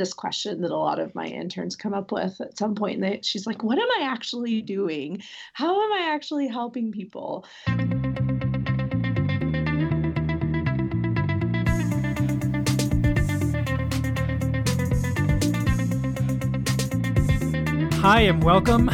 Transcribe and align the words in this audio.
this 0.00 0.14
question 0.14 0.62
that 0.62 0.70
a 0.70 0.76
lot 0.76 0.98
of 0.98 1.14
my 1.14 1.26
interns 1.26 1.76
come 1.76 1.92
up 1.92 2.10
with 2.10 2.40
at 2.40 2.56
some 2.56 2.74
point. 2.74 2.94
And 2.94 3.04
they, 3.04 3.20
she's 3.22 3.46
like, 3.46 3.62
What 3.62 3.78
am 3.78 3.88
I 3.98 4.04
actually 4.04 4.62
doing? 4.62 5.22
How 5.52 5.78
am 5.78 5.92
I 5.92 6.08
actually 6.10 6.48
helping 6.48 6.90
people? 6.90 7.44
Hi, 18.00 18.22
and 18.22 18.42
welcome. 18.42 18.86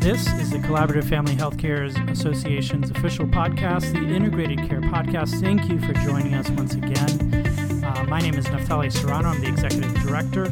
This 0.00 0.26
is 0.26 0.50
the 0.50 0.58
Collaborative 0.58 1.08
Family 1.08 1.34
Healthcare 1.34 2.10
Association's 2.10 2.90
official 2.90 3.24
podcast, 3.24 3.92
the 3.92 4.14
Integrated 4.14 4.58
Care 4.68 4.82
Podcast. 4.82 5.40
Thank 5.40 5.70
you 5.70 5.80
for 5.80 5.94
joining 5.94 6.34
us 6.34 6.50
once 6.50 6.74
again. 6.74 7.39
Uh, 8.00 8.04
my 8.04 8.18
name 8.18 8.34
is 8.34 8.46
Neftali 8.46 8.90
Serrano. 8.90 9.28
I'm 9.28 9.42
the 9.42 9.48
executive 9.48 9.92
director, 10.02 10.46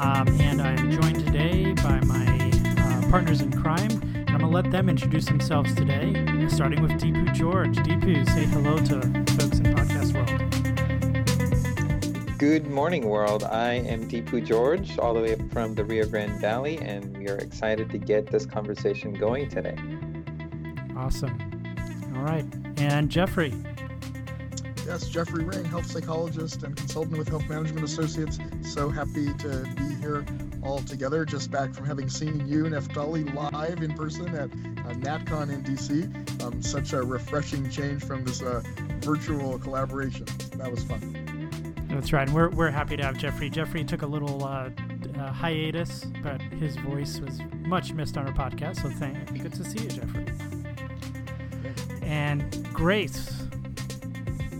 um, 0.00 0.26
and 0.40 0.60
I'm 0.60 0.90
joined 0.90 1.24
today 1.24 1.72
by 1.74 2.00
my 2.00 2.50
uh, 2.76 3.08
partners 3.08 3.40
in 3.40 3.52
crime. 3.52 3.88
And 3.92 4.30
I'm 4.30 4.38
going 4.38 4.40
to 4.40 4.48
let 4.48 4.68
them 4.72 4.88
introduce 4.88 5.26
themselves 5.26 5.72
today, 5.76 6.12
starting 6.48 6.82
with 6.82 6.90
Deepu 6.92 7.32
George. 7.34 7.76
Deepu, 7.76 8.28
say 8.30 8.46
hello 8.46 8.78
to 8.78 9.00
folks 9.34 9.60
in 9.60 9.66
podcast 9.66 10.12
world. 10.12 10.38
Good 12.38 12.66
morning, 12.66 13.08
world. 13.08 13.44
I 13.44 13.74
am 13.74 14.08
Deepu 14.08 14.44
George, 14.44 14.98
all 14.98 15.14
the 15.14 15.20
way 15.20 15.36
from 15.52 15.76
the 15.76 15.84
Rio 15.84 16.04
Grande 16.06 16.40
Valley, 16.40 16.78
and 16.78 17.16
we 17.16 17.28
are 17.28 17.36
excited 17.36 17.90
to 17.90 17.98
get 17.98 18.26
this 18.26 18.44
conversation 18.44 19.12
going 19.12 19.48
today. 19.48 19.76
Awesome. 20.96 21.38
All 22.16 22.22
right. 22.22 22.44
And 22.78 23.08
Jeffrey. 23.08 23.54
Yes, 24.92 25.08
Jeffrey 25.08 25.42
Ring, 25.42 25.64
health 25.64 25.86
psychologist 25.86 26.64
and 26.64 26.76
consultant 26.76 27.16
with 27.16 27.26
Health 27.26 27.48
Management 27.48 27.82
Associates. 27.82 28.38
So 28.60 28.90
happy 28.90 29.32
to 29.38 29.66
be 29.74 29.94
here 29.94 30.22
all 30.62 30.80
together, 30.80 31.24
just 31.24 31.50
back 31.50 31.72
from 31.72 31.86
having 31.86 32.10
seen 32.10 32.46
you, 32.46 32.64
Neftali, 32.64 33.34
live 33.34 33.82
in 33.82 33.94
person 33.94 34.28
at 34.34 34.50
uh, 34.50 34.92
NatCon 34.96 35.50
in 35.50 35.64
DC. 35.64 36.42
Um, 36.42 36.60
such 36.60 36.92
a 36.92 37.02
refreshing 37.02 37.70
change 37.70 38.04
from 38.04 38.22
this 38.22 38.42
uh, 38.42 38.62
virtual 39.00 39.58
collaboration. 39.58 40.26
That 40.56 40.70
was 40.70 40.84
fun. 40.84 41.88
That's 41.88 42.12
right. 42.12 42.28
And 42.28 42.36
we're, 42.36 42.50
we're 42.50 42.70
happy 42.70 42.98
to 42.98 43.02
have 43.02 43.16
Jeffrey. 43.16 43.48
Jeffrey 43.48 43.84
took 43.84 44.02
a 44.02 44.06
little 44.06 44.44
uh, 44.44 44.68
uh, 45.18 45.32
hiatus, 45.32 46.04
but 46.22 46.42
his 46.42 46.76
voice 46.76 47.18
was 47.18 47.40
much 47.62 47.94
missed 47.94 48.18
on 48.18 48.26
our 48.26 48.34
podcast. 48.34 48.82
So 48.82 48.90
thank 48.90 49.30
you 49.30 49.38
good 49.38 49.54
to 49.54 49.64
see 49.64 49.84
you, 49.84 49.88
Jeffrey. 49.88 50.26
And 52.02 52.68
Grace. 52.74 53.41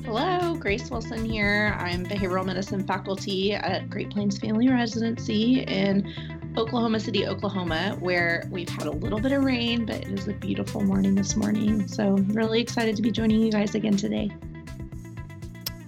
Hello, 0.05 0.55
Grace 0.57 0.91
Wilson 0.91 1.25
here. 1.25 1.77
I'm 1.79 2.05
behavioral 2.05 2.45
medicine 2.45 2.85
faculty 2.85 3.55
at 3.55 3.89
Great 3.89 4.11
Plains 4.11 4.37
Family 4.37 4.69
Residency 4.69 5.61
in 5.61 6.13
Oklahoma 6.57 6.99
City, 6.99 7.27
Oklahoma, 7.27 7.97
where 8.01 8.47
we've 8.51 8.69
had 8.69 8.87
a 8.87 8.91
little 8.91 9.21
bit 9.21 9.31
of 9.33 9.45
rain, 9.45 9.87
but 9.87 9.97
it 9.97 10.09
is 10.09 10.27
a 10.27 10.33
beautiful 10.33 10.83
morning 10.83 11.15
this 11.15 11.37
morning. 11.37 11.87
So, 11.87 12.17
really 12.29 12.61
excited 12.61 12.97
to 12.97 13.03
be 13.03 13.11
joining 13.11 13.41
you 13.41 13.53
guys 13.53 13.75
again 13.75 13.97
today 13.97 14.31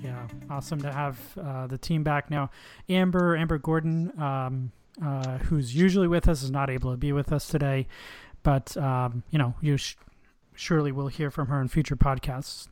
Yeah, 0.03 0.27
awesome 0.49 0.81
to 0.83 0.93
have 0.93 1.19
uh, 1.37 1.67
the 1.67 1.77
team 1.77 2.05
back 2.05 2.31
now. 2.31 2.51
Amber, 2.89 3.37
Amber 3.37 3.59
Gordon, 3.59 4.13
um, 4.21 4.71
uh, 5.05 5.39
who's 5.39 5.75
usually 5.75 6.09
with 6.09 6.29
us, 6.29 6.43
is 6.43 6.51
not 6.53 6.71
able 6.71 6.93
to 6.93 6.97
be 6.97 7.13
with 7.13 7.33
us 7.33 7.49
today, 7.49 7.89
but 8.45 8.77
um, 8.77 9.25
you 9.31 9.39
know, 9.39 9.55
you 9.61 9.77
sh- 9.77 9.97
surely 10.55 10.93
we'll 10.93 11.09
hear 11.09 11.31
from 11.31 11.49
her 11.49 11.61
in 11.61 11.69
future 11.69 11.97
podcasts. 11.97 12.69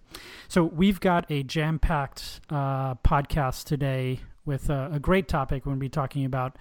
So 0.48 0.64
we've 0.64 1.00
got 1.00 1.30
a 1.30 1.42
jam-packed 1.42 2.41
uh, 2.50 2.94
podcast 2.97 3.64
today 3.64 4.20
with 4.44 4.70
a, 4.70 4.91
a, 4.94 4.98
great 4.98 5.28
topic. 5.28 5.64
We're 5.64 5.70
going 5.70 5.78
to 5.78 5.84
be 5.84 5.89
talking 5.89 6.24
about 6.24 6.56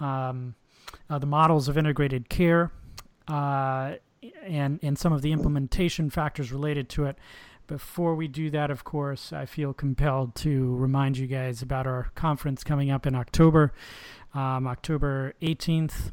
um, 0.00 0.54
uh, 1.08 1.18
the 1.18 1.26
models 1.26 1.68
of 1.68 1.78
integrated 1.78 2.28
care 2.28 2.70
uh, 3.28 3.94
and 4.42 4.78
and 4.82 4.98
some 4.98 5.12
of 5.12 5.22
the 5.22 5.32
implementation 5.32 6.10
factors 6.10 6.52
related 6.52 6.88
to 6.90 7.06
it. 7.06 7.18
Before 7.66 8.14
we 8.14 8.28
do 8.28 8.50
that, 8.50 8.70
of 8.70 8.84
course, 8.84 9.32
I 9.32 9.46
feel 9.46 9.72
compelled 9.72 10.34
to 10.36 10.74
remind 10.76 11.16
you 11.16 11.26
guys 11.26 11.62
about 11.62 11.86
our 11.86 12.10
conference 12.14 12.64
coming 12.64 12.90
up 12.90 13.06
in 13.06 13.14
October, 13.14 13.72
um, 14.34 14.66
October 14.66 15.34
18th. 15.40 16.12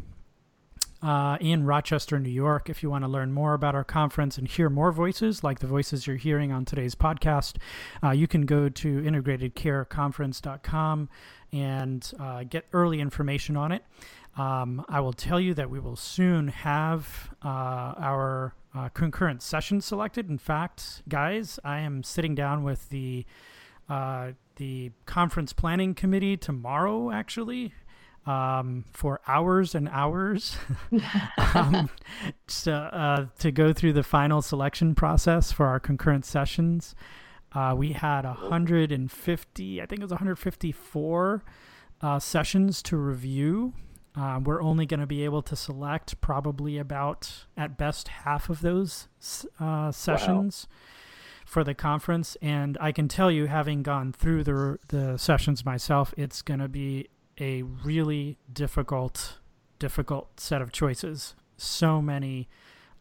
Uh, 1.01 1.37
in 1.39 1.65
Rochester, 1.65 2.19
New 2.19 2.29
York. 2.29 2.69
If 2.69 2.83
you 2.83 2.89
want 2.89 3.05
to 3.05 3.07
learn 3.07 3.31
more 3.31 3.53
about 3.53 3.73
our 3.73 3.85
conference 3.85 4.37
and 4.37 4.45
hear 4.45 4.69
more 4.69 4.91
voices, 4.91 5.45
like 5.45 5.59
the 5.59 5.67
voices 5.67 6.05
you're 6.05 6.17
hearing 6.17 6.51
on 6.51 6.65
today's 6.65 6.93
podcast, 6.93 7.55
uh, 8.03 8.11
you 8.11 8.27
can 8.27 8.45
go 8.45 8.67
to 8.67 9.01
integratedcareconference.com 9.01 11.09
and 11.53 12.11
uh, 12.19 12.43
get 12.43 12.65
early 12.73 12.99
information 12.99 13.55
on 13.55 13.71
it. 13.71 13.85
Um, 14.37 14.85
I 14.87 14.99
will 14.99 15.13
tell 15.13 15.39
you 15.39 15.53
that 15.53 15.69
we 15.69 15.79
will 15.79 15.95
soon 15.95 16.49
have 16.49 17.33
uh, 17.43 17.93
our 17.97 18.53
uh, 18.75 18.89
concurrent 18.89 19.41
sessions 19.41 19.85
selected. 19.85 20.29
In 20.29 20.37
fact, 20.37 21.01
guys, 21.09 21.59
I 21.63 21.79
am 21.79 22.03
sitting 22.03 22.35
down 22.35 22.63
with 22.63 22.89
the 22.89 23.25
uh, 23.89 24.33
the 24.57 24.91
conference 25.07 25.51
planning 25.51 25.95
committee 25.95 26.37
tomorrow, 26.37 27.11
actually, 27.11 27.73
um, 28.25 28.85
for 28.93 29.21
hours 29.27 29.75
and 29.75 29.89
hours 29.89 30.57
um, 31.53 31.89
to, 32.47 32.73
uh, 32.73 33.25
to 33.39 33.51
go 33.51 33.73
through 33.73 33.93
the 33.93 34.03
final 34.03 34.41
selection 34.41 34.95
process 34.95 35.51
for 35.51 35.65
our 35.65 35.79
concurrent 35.79 36.25
sessions. 36.25 36.95
Uh, 37.53 37.73
we 37.75 37.93
had 37.93 38.25
150, 38.25 39.81
I 39.81 39.85
think 39.85 39.99
it 39.99 40.03
was 40.03 40.11
154 40.11 41.43
uh, 42.01 42.19
sessions 42.19 42.83
to 42.83 42.97
review 42.97 43.73
uh, 44.15 44.39
we're 44.43 44.61
only 44.61 44.85
going 44.85 44.99
to 44.99 45.07
be 45.07 45.23
able 45.23 45.41
to 45.43 45.55
select 45.55 46.19
probably 46.19 46.77
about, 46.77 47.45
at 47.55 47.77
best, 47.77 48.07
half 48.07 48.49
of 48.49 48.61
those 48.61 49.07
uh, 49.59 49.91
sessions 49.91 50.67
wow. 50.69 50.77
for 51.45 51.63
the 51.63 51.73
conference. 51.73 52.35
And 52.41 52.77
I 52.81 52.91
can 52.91 53.07
tell 53.07 53.31
you, 53.31 53.45
having 53.45 53.83
gone 53.83 54.11
through 54.11 54.43
the 54.43 54.77
the 54.87 55.17
sessions 55.17 55.63
myself, 55.63 56.13
it's 56.17 56.41
going 56.41 56.59
to 56.59 56.67
be 56.67 57.07
a 57.39 57.61
really 57.61 58.37
difficult, 58.51 59.39
difficult 59.79 60.39
set 60.39 60.61
of 60.61 60.71
choices. 60.71 61.35
So 61.57 62.01
many 62.01 62.49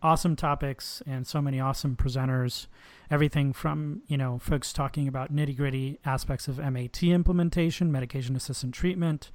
awesome 0.01 0.37
topics 0.37 1.03
and 1.07 1.27
so 1.27 1.43
many 1.43 1.59
awesome 1.61 1.97
presenters. 1.97 2.67
Everything 3.11 3.53
from 3.53 4.03
you 4.07 4.17
know 4.17 4.39
folks 4.39 4.73
talking 4.73 5.09
about 5.09 5.35
nitty 5.35 5.57
gritty 5.57 5.99
aspects 6.05 6.49
of 6.49 6.59
MAT 6.59 7.03
implementation, 7.03 7.91
medication 7.91 8.37
assisted 8.37 8.73
treatment 8.73 9.31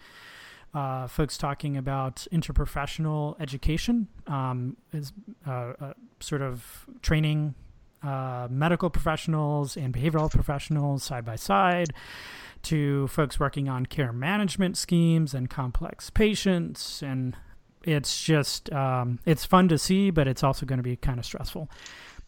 uh, 0.73 1.07
folks 1.07 1.37
talking 1.37 1.77
about 1.77 2.27
interprofessional 2.31 3.39
education, 3.39 4.07
um, 4.27 4.75
is 4.91 5.13
uh, 5.47 5.73
uh, 5.79 5.93
sort 6.19 6.41
of 6.41 6.85
training 7.01 7.53
uh, 8.01 8.47
medical 8.49 8.89
professionals 8.89 9.77
and 9.77 9.93
behavioral 9.93 10.31
professionals 10.31 11.03
side 11.03 11.23
by 11.23 11.35
side, 11.35 11.93
to 12.63 13.07
folks 13.07 13.39
working 13.39 13.69
on 13.69 13.85
care 13.85 14.13
management 14.13 14.77
schemes 14.77 15.33
and 15.33 15.49
complex 15.49 16.09
patients, 16.09 17.01
and 17.01 17.35
it's 17.83 18.23
just 18.23 18.71
um, 18.71 19.19
it's 19.25 19.45
fun 19.45 19.67
to 19.69 19.77
see, 19.77 20.09
but 20.09 20.27
it's 20.27 20.43
also 20.43 20.65
going 20.65 20.77
to 20.77 20.83
be 20.83 20.95
kind 20.95 21.19
of 21.19 21.25
stressful. 21.25 21.69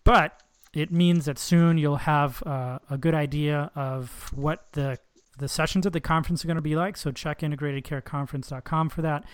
But 0.04 0.42
it 0.74 0.92
means 0.92 1.26
that 1.26 1.40
soon 1.40 1.78
you'll 1.78 1.96
have 1.96 2.44
uh, 2.44 2.80
a 2.90 2.98
good 2.98 3.16
idea 3.16 3.72
of 3.76 4.32
what 4.34 4.68
the 4.74 5.00
the 5.38 5.48
sessions 5.48 5.86
at 5.86 5.94
the 5.94 6.00
conference 6.00 6.44
are 6.44 6.48
going 6.48 6.56
to 6.56 6.62
be 6.62 6.76
like. 6.76 6.96
So 6.96 7.12
check 7.12 7.40
integratedcareconference.com 7.42 8.90
for 8.90 9.02
that. 9.02 9.26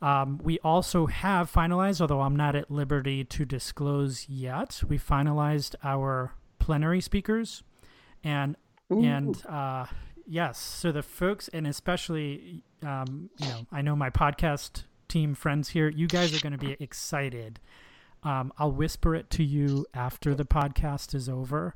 Um, 0.00 0.38
we 0.42 0.58
also 0.60 1.06
have 1.06 1.50
finalized, 1.50 2.00
although 2.00 2.20
I'm 2.20 2.36
not 2.36 2.54
at 2.54 2.70
liberty 2.70 3.24
to 3.24 3.44
disclose 3.44 4.28
yet, 4.28 4.82
we 4.88 4.98
finalized 4.98 5.74
our 5.82 6.34
plenary 6.58 7.00
speakers, 7.00 7.62
and 8.22 8.56
Ooh. 8.92 9.02
and 9.02 9.46
uh, 9.46 9.86
yes, 10.28 10.58
so 10.58 10.92
the 10.92 11.02
folks, 11.02 11.48
and 11.48 11.66
especially, 11.66 12.62
um, 12.82 13.30
you 13.38 13.48
know, 13.48 13.66
I 13.72 13.82
know 13.82 13.96
my 13.96 14.10
podcast 14.10 14.84
team 15.08 15.34
friends 15.34 15.70
here, 15.70 15.88
you 15.88 16.06
guys 16.06 16.36
are 16.36 16.40
going 16.40 16.52
to 16.52 16.58
be 16.58 16.76
excited. 16.78 17.58
Um, 18.22 18.52
I'll 18.58 18.72
whisper 18.72 19.14
it 19.14 19.30
to 19.30 19.44
you 19.44 19.86
after 19.94 20.34
the 20.34 20.44
podcast 20.44 21.14
is 21.14 21.28
over 21.28 21.74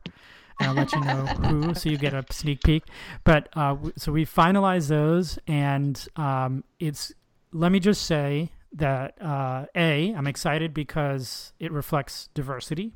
and 0.60 0.69
I'll 0.69 0.75
let 0.75 0.93
you 0.93 1.00
know 1.00 1.26
who, 1.49 1.75
so 1.75 1.88
you 1.88 1.96
get 1.96 2.14
a 2.14 2.25
sneak 2.31 2.62
peek. 2.62 2.84
But 3.25 3.49
uh, 3.54 3.76
so 3.96 4.12
we 4.12 4.25
finalize 4.25 4.88
those, 4.88 5.38
and 5.46 6.04
um, 6.16 6.64
it's. 6.78 7.12
Let 7.54 7.70
me 7.70 7.81
just 7.81 8.06
say 8.06 8.50
that 8.72 9.20
uh, 9.20 9.66
a 9.76 10.14
I'm 10.14 10.26
excited 10.26 10.72
because 10.72 11.52
it 11.58 11.70
reflects 11.70 12.28
diversity, 12.34 12.93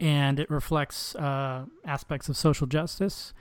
and 0.00 0.40
it 0.40 0.50
reflects 0.50 1.14
uh, 1.14 1.66
aspects 1.84 2.28
of 2.28 2.36
social 2.36 2.66
justice, 2.66 3.32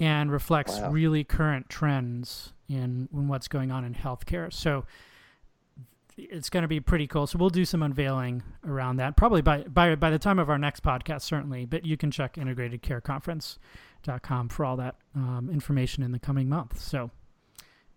and 0.00 0.30
reflects 0.30 0.78
wow. 0.78 0.90
really 0.90 1.24
current 1.24 1.68
trends 1.68 2.52
in, 2.68 3.08
in 3.12 3.28
what's 3.28 3.48
going 3.48 3.70
on 3.70 3.84
in 3.84 3.94
healthcare. 3.94 4.50
So 4.52 4.84
it's 6.16 6.50
going 6.50 6.62
to 6.62 6.68
be 6.68 6.80
pretty 6.80 7.06
cool. 7.06 7.26
So 7.26 7.38
we'll 7.38 7.50
do 7.50 7.64
some 7.64 7.82
unveiling 7.82 8.42
around 8.66 8.96
that 8.96 9.16
probably 9.16 9.42
by 9.42 9.62
by 9.62 9.94
by 9.94 10.10
the 10.10 10.18
time 10.18 10.38
of 10.38 10.50
our 10.50 10.58
next 10.58 10.82
podcast, 10.82 11.22
certainly. 11.22 11.64
But 11.64 11.86
you 11.86 11.96
can 11.96 12.10
check 12.10 12.34
integratedcareconference.com 12.34 14.48
for 14.48 14.64
all 14.64 14.76
that 14.76 14.96
um, 15.14 15.48
information 15.52 16.02
in 16.02 16.12
the 16.12 16.18
coming 16.18 16.48
month. 16.48 16.80
So 16.80 17.10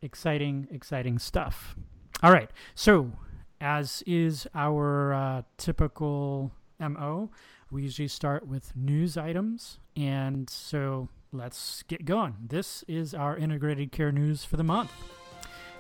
exciting, 0.01 0.67
exciting 0.71 1.19
stuff. 1.19 1.75
All 2.23 2.31
right. 2.31 2.49
So, 2.75 3.11
as 3.59 4.03
is 4.05 4.47
our 4.53 5.13
uh, 5.13 5.41
typical 5.57 6.51
MO, 6.79 7.31
we 7.71 7.83
usually 7.83 8.07
start 8.07 8.47
with 8.47 8.75
news 8.75 9.17
items. 9.17 9.79
And 9.95 10.49
so 10.49 11.09
let's 11.33 11.83
get 11.83 12.03
going. 12.03 12.35
This 12.45 12.83
is 12.87 13.13
our 13.13 13.37
integrated 13.37 13.91
care 13.91 14.11
news 14.11 14.43
for 14.43 14.57
the 14.57 14.63
month. 14.63 14.91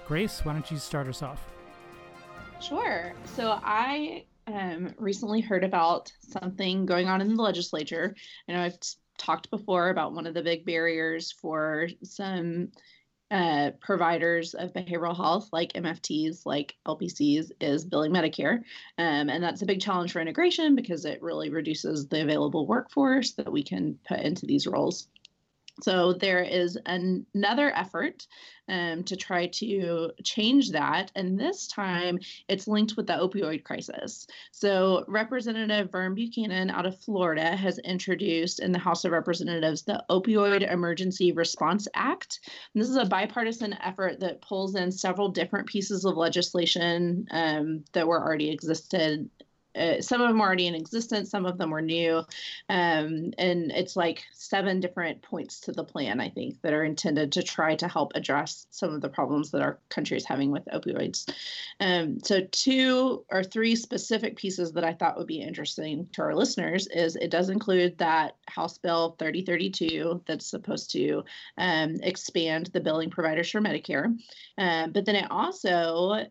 Grace, 0.07 0.45
why 0.45 0.53
don't 0.53 0.69
you 0.71 0.77
start 0.77 1.07
us 1.07 1.21
off? 1.21 1.45
Sure. 2.61 3.13
So 3.35 3.59
I 3.63 4.25
um, 4.47 4.93
recently 4.97 5.41
heard 5.41 5.63
about 5.63 6.11
something 6.21 6.85
going 6.85 7.07
on 7.07 7.21
in 7.21 7.35
the 7.35 7.41
legislature. 7.41 8.15
I 8.47 8.53
know 8.53 8.61
I've 8.61 8.77
talked 9.17 9.49
before 9.49 9.89
about 9.89 10.13
one 10.13 10.25
of 10.25 10.33
the 10.33 10.41
big 10.41 10.65
barriers 10.65 11.31
for 11.31 11.89
some 12.03 12.69
uh, 13.29 13.71
providers 13.79 14.53
of 14.53 14.73
behavioral 14.73 15.15
health, 15.15 15.49
like 15.51 15.73
MFTs, 15.73 16.45
like 16.45 16.75
LPCs, 16.85 17.51
is 17.59 17.85
billing 17.85 18.11
Medicare. 18.11 18.57
Um, 18.97 19.29
and 19.29 19.43
that's 19.43 19.61
a 19.61 19.65
big 19.65 19.81
challenge 19.81 20.11
for 20.11 20.19
integration 20.19 20.75
because 20.75 21.05
it 21.05 21.21
really 21.21 21.49
reduces 21.49 22.07
the 22.07 22.21
available 22.21 22.67
workforce 22.67 23.31
that 23.33 23.51
we 23.51 23.63
can 23.63 23.97
put 24.07 24.19
into 24.19 24.45
these 24.45 24.67
roles. 24.67 25.07
So 25.81 26.13
there 26.13 26.43
is 26.43 26.77
an, 26.85 27.25
another 27.33 27.71
effort 27.75 28.27
um, 28.69 29.03
to 29.03 29.15
try 29.15 29.47
to 29.47 30.11
change 30.23 30.71
that. 30.71 31.11
And 31.15 31.39
this 31.39 31.67
time 31.67 32.19
it's 32.47 32.67
linked 32.67 32.95
with 32.95 33.07
the 33.07 33.13
opioid 33.13 33.63
crisis. 33.63 34.27
So 34.51 35.03
Representative 35.07 35.91
Vern 35.91 36.15
Buchanan 36.15 36.69
out 36.69 36.85
of 36.85 36.99
Florida 36.99 37.55
has 37.55 37.79
introduced 37.79 38.59
in 38.61 38.71
the 38.71 38.79
House 38.79 39.03
of 39.03 39.11
Representatives 39.11 39.83
the 39.83 40.03
Opioid 40.09 40.71
Emergency 40.71 41.31
Response 41.31 41.87
Act. 41.93 42.39
And 42.73 42.81
this 42.81 42.89
is 42.89 42.95
a 42.95 43.05
bipartisan 43.05 43.73
effort 43.81 44.19
that 44.21 44.41
pulls 44.41 44.75
in 44.75 44.91
several 44.91 45.29
different 45.29 45.67
pieces 45.67 46.05
of 46.05 46.15
legislation 46.15 47.27
um, 47.31 47.83
that 47.93 48.07
were 48.07 48.23
already 48.23 48.51
existed 48.51 49.29
uh, 49.75 50.01
some 50.01 50.21
of 50.21 50.27
them 50.27 50.41
are 50.41 50.47
already 50.47 50.67
in 50.67 50.75
existence, 50.75 51.29
some 51.29 51.45
of 51.45 51.57
them 51.57 51.69
were 51.69 51.81
new. 51.81 52.17
Um, 52.69 53.33
and 53.37 53.71
it's 53.71 53.95
like 53.95 54.23
seven 54.33 54.79
different 54.79 55.21
points 55.21 55.59
to 55.61 55.71
the 55.71 55.83
plan, 55.83 56.19
I 56.19 56.29
think, 56.29 56.61
that 56.61 56.73
are 56.73 56.83
intended 56.83 57.31
to 57.33 57.43
try 57.43 57.75
to 57.75 57.87
help 57.87 58.11
address 58.15 58.67
some 58.71 58.93
of 58.93 59.01
the 59.01 59.09
problems 59.09 59.51
that 59.51 59.61
our 59.61 59.79
country 59.89 60.17
is 60.17 60.25
having 60.25 60.51
with 60.51 60.65
opioids. 60.65 61.31
Um, 61.79 62.19
so, 62.21 62.41
two 62.51 63.25
or 63.29 63.43
three 63.43 63.75
specific 63.75 64.35
pieces 64.35 64.71
that 64.73 64.83
I 64.83 64.93
thought 64.93 65.17
would 65.17 65.27
be 65.27 65.41
interesting 65.41 66.07
to 66.13 66.21
our 66.21 66.35
listeners 66.35 66.87
is 66.87 67.15
it 67.15 67.31
does 67.31 67.49
include 67.49 67.97
that 67.97 68.35
House 68.47 68.77
Bill 68.77 69.15
3032 69.19 70.23
that's 70.25 70.47
supposed 70.47 70.91
to 70.91 71.23
um, 71.57 71.97
expand 72.03 72.67
the 72.73 72.79
billing 72.79 73.09
providers 73.09 73.49
for 73.49 73.61
Medicare. 73.61 74.15
Um, 74.57 74.91
but 74.91 75.05
then 75.05 75.15
it 75.15 75.29
also 75.31 76.25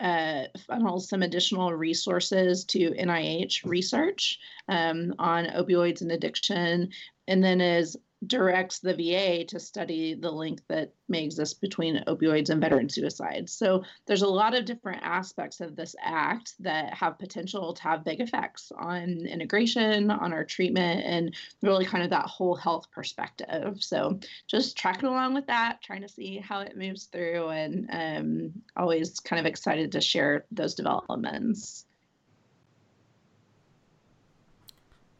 uh, 0.00 0.44
funnel 0.66 1.00
some 1.00 1.22
additional 1.22 1.72
resources 1.72 2.64
to 2.66 2.90
NIH 2.90 3.64
research 3.64 4.38
um, 4.68 5.14
on 5.18 5.46
opioids 5.46 6.02
and 6.02 6.12
addiction, 6.12 6.90
and 7.28 7.42
then 7.42 7.60
is 7.60 7.96
directs 8.26 8.80
the 8.80 8.94
VA 8.94 9.44
to 9.44 9.60
study 9.60 10.14
the 10.14 10.30
link 10.30 10.60
that 10.68 10.92
may 11.08 11.24
exist 11.24 11.60
between 11.60 12.02
opioids 12.06 12.50
and 12.50 12.60
veteran 12.60 12.88
suicides. 12.88 13.52
So 13.52 13.84
there's 14.06 14.22
a 14.22 14.28
lot 14.28 14.54
of 14.54 14.64
different 14.64 15.02
aspects 15.02 15.60
of 15.60 15.76
this 15.76 15.94
act 16.00 16.54
that 16.60 16.94
have 16.94 17.18
potential 17.18 17.72
to 17.74 17.82
have 17.82 18.04
big 18.04 18.20
effects 18.20 18.72
on 18.76 19.26
integration, 19.26 20.10
on 20.10 20.32
our 20.32 20.44
treatment, 20.44 21.04
and 21.04 21.34
really 21.62 21.84
kind 21.84 22.04
of 22.04 22.10
that 22.10 22.26
whole 22.26 22.56
health 22.56 22.90
perspective. 22.90 23.76
So 23.80 24.18
just 24.46 24.76
tracking 24.76 25.08
along 25.08 25.34
with 25.34 25.46
that, 25.46 25.82
trying 25.82 26.02
to 26.02 26.08
see 26.08 26.38
how 26.38 26.60
it 26.60 26.76
moves 26.76 27.04
through, 27.04 27.48
and 27.48 27.88
um, 27.90 28.52
always 28.76 29.20
kind 29.20 29.40
of 29.40 29.46
excited 29.46 29.92
to 29.92 30.00
share 30.00 30.44
those 30.50 30.74
developments. 30.74 31.86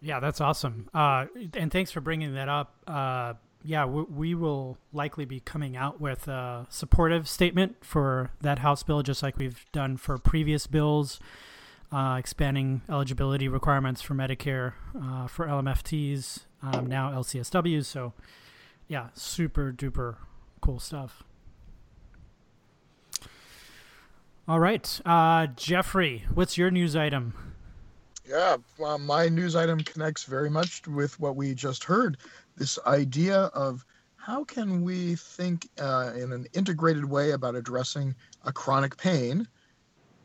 Yeah, 0.06 0.20
that's 0.20 0.40
awesome. 0.40 0.88
Uh, 0.94 1.26
and 1.54 1.72
thanks 1.72 1.90
for 1.90 2.00
bringing 2.00 2.34
that 2.34 2.48
up. 2.48 2.76
Uh, 2.86 3.34
yeah, 3.64 3.86
we, 3.86 4.02
we, 4.02 4.34
will 4.36 4.78
likely 4.92 5.24
be 5.24 5.40
coming 5.40 5.76
out 5.76 6.00
with 6.00 6.28
a 6.28 6.64
supportive 6.70 7.28
statement 7.28 7.78
for 7.80 8.30
that 8.40 8.60
House 8.60 8.84
bill, 8.84 9.02
just 9.02 9.20
like 9.20 9.36
we've 9.36 9.66
done 9.72 9.96
for 9.96 10.16
previous 10.16 10.68
bills, 10.68 11.18
uh, 11.90 12.14
expanding 12.20 12.82
eligibility 12.88 13.48
requirements 13.48 14.00
for 14.00 14.14
Medicare 14.14 14.74
uh, 14.94 15.26
for 15.26 15.48
LMFTs, 15.48 16.44
um, 16.62 16.86
now 16.86 17.10
LCSWs. 17.10 17.86
So, 17.86 18.12
yeah, 18.86 19.08
super 19.12 19.72
duper 19.72 20.18
cool 20.60 20.78
stuff. 20.78 21.24
All 24.46 24.60
right, 24.60 25.00
uh, 25.04 25.48
Jeffrey, 25.48 26.26
what's 26.32 26.56
your 26.56 26.70
news 26.70 26.94
item? 26.94 27.55
Yeah, 28.26 28.56
well, 28.78 28.98
my 28.98 29.28
news 29.28 29.54
item 29.54 29.84
connects 29.84 30.24
very 30.24 30.50
much 30.50 30.86
with 30.88 31.18
what 31.20 31.36
we 31.36 31.54
just 31.54 31.84
heard. 31.84 32.18
This 32.56 32.78
idea 32.86 33.42
of 33.54 33.84
how 34.16 34.44
can 34.44 34.82
we 34.82 35.14
think 35.14 35.68
uh, 35.78 36.12
in 36.16 36.32
an 36.32 36.46
integrated 36.52 37.04
way 37.04 37.30
about 37.30 37.54
addressing 37.54 38.14
a 38.42 38.52
chronic 38.52 38.96
pain 38.96 39.48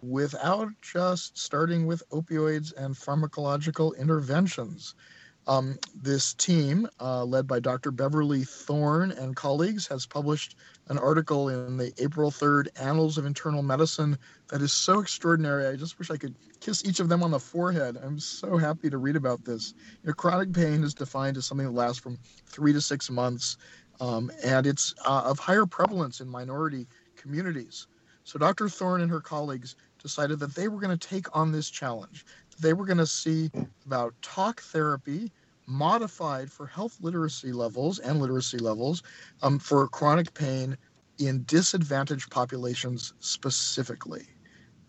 without 0.01 0.69
just 0.81 1.37
starting 1.37 1.85
with 1.85 2.03
opioids 2.11 2.73
and 2.77 2.95
pharmacological 2.95 3.97
interventions. 3.97 4.95
Um, 5.47 5.77
this 5.95 6.33
team, 6.35 6.87
uh, 6.99 7.25
led 7.25 7.47
by 7.47 7.59
Dr. 7.59 7.91
Beverly 7.91 8.43
Thorn 8.43 9.11
and 9.11 9.35
colleagues, 9.35 9.87
has 9.87 10.05
published 10.05 10.55
an 10.87 10.99
article 10.99 11.49
in 11.49 11.77
the 11.77 11.91
April 11.97 12.29
3rd 12.29 12.67
Annals 12.79 13.17
of 13.17 13.25
Internal 13.25 13.63
Medicine 13.63 14.17
that 14.49 14.61
is 14.61 14.71
so 14.71 14.99
extraordinary. 14.99 15.65
I 15.65 15.75
just 15.75 15.97
wish 15.97 16.11
I 16.11 16.17
could 16.17 16.35
kiss 16.59 16.85
each 16.85 16.99
of 16.99 17.09
them 17.09 17.23
on 17.23 17.31
the 17.31 17.39
forehead. 17.39 17.97
I'm 18.03 18.19
so 18.19 18.57
happy 18.57 18.89
to 18.89 18.97
read 18.97 19.15
about 19.15 19.43
this. 19.43 19.73
You 20.03 20.09
know, 20.09 20.13
chronic 20.13 20.53
pain 20.53 20.83
is 20.83 20.93
defined 20.93 21.37
as 21.37 21.47
something 21.47 21.65
that 21.65 21.73
lasts 21.73 21.99
from 21.99 22.19
three 22.45 22.73
to 22.73 22.81
six 22.81 23.09
months, 23.09 23.57
um, 23.99 24.31
and 24.43 24.67
it's 24.67 24.93
uh, 25.05 25.23
of 25.25 25.39
higher 25.39 25.65
prevalence 25.65 26.19
in 26.21 26.29
minority 26.29 26.87
communities. 27.15 27.87
So 28.23 28.37
Dr. 28.37 28.69
Thorn 28.69 29.01
and 29.01 29.09
her 29.09 29.21
colleagues 29.21 29.75
decided 30.01 30.39
that 30.39 30.55
they 30.55 30.67
were 30.67 30.79
going 30.79 30.97
to 30.97 31.07
take 31.07 31.35
on 31.35 31.51
this 31.51 31.69
challenge. 31.69 32.25
They 32.61 32.73
were 32.73 32.85
going 32.85 32.97
to 32.97 33.07
see 33.07 33.51
about 33.85 34.13
talk 34.21 34.61
therapy 34.61 35.31
modified 35.67 36.51
for 36.51 36.65
health 36.65 36.97
literacy 37.01 37.51
levels 37.51 37.99
and 37.99 38.19
literacy 38.19 38.57
levels 38.57 39.03
um, 39.41 39.59
for 39.59 39.87
chronic 39.87 40.33
pain 40.33 40.77
in 41.19 41.43
disadvantaged 41.45 42.29
populations 42.29 43.13
specifically 43.19 44.27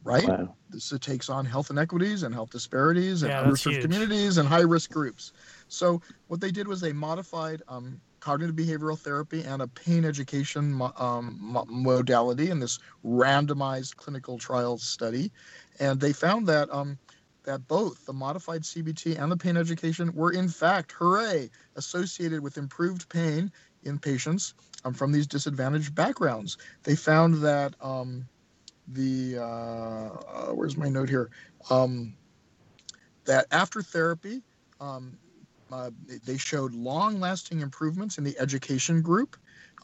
right? 0.05 0.29
Wow. 0.29 0.57
This 0.71 0.93
takes 1.01 1.29
on 1.29 1.45
health 1.45 1.71
inequities 1.71 2.23
and 2.23 2.35
health 2.35 2.51
disparities 2.51 3.23
and 3.23 3.31
yeah, 3.31 3.45
underserved 3.45 3.83
communities 3.83 4.39
and 4.39 4.49
high 4.49 4.61
risk 4.63 4.91
groups. 4.91 5.33
So 5.69 6.01
what 6.29 6.41
they 6.41 6.51
did 6.51 6.67
was 6.67 6.81
they 6.81 6.93
modified 6.93 7.63
um, 7.69 8.01
cognitive 8.21 8.57
behavioral 8.57 8.99
therapy 8.99 9.43
and 9.43 9.63
a 9.63 9.69
pain 9.69 10.05
education 10.05 10.81
um, 10.97 11.57
modality 11.69 12.51
in 12.51 12.59
this 12.59 12.79
randomized 13.05 13.97
clinical 13.97 14.39
trial 14.39 14.79
study, 14.79 15.31
and 15.79 16.01
they 16.01 16.13
found 16.13 16.47
that 16.47 16.73
um, 16.73 16.99
that 17.45 17.67
both 17.69 18.05
the 18.07 18.13
modified 18.13 18.63
CBT 18.63 19.21
and 19.21 19.31
the 19.31 19.37
pain 19.37 19.57
education 19.57 20.13
were 20.15 20.33
in 20.33 20.49
fact, 20.49 20.93
hooray, 20.93 21.51
associated 21.77 22.41
with 22.41 22.59
improved 22.59 23.09
pain 23.09 23.51
in 23.85 23.99
patients 23.99 24.55
um, 24.85 24.95
from 24.95 25.13
these 25.13 25.27
disadvantaged 25.27 25.95
backgrounds. 25.95 26.59
They 26.85 26.97
found 26.97 27.43
that 27.43 27.75
um, 27.81 28.27
the 28.89 29.39
uh, 29.39 29.43
uh, 29.43 30.53
where's 30.53 30.77
my 30.77 30.89
note 30.89 31.09
here 31.09 31.31
um, 31.71 32.15
that 33.25 33.47
after 33.51 33.83
therapy 33.83 34.43
um, 34.81 35.17
uh, 35.73 35.91
they 36.25 36.37
showed 36.37 36.75
long-lasting 36.75 37.61
improvements 37.61 38.19
in 38.19 38.25
the 38.25 38.39
education 38.39 39.01
group 39.01 39.37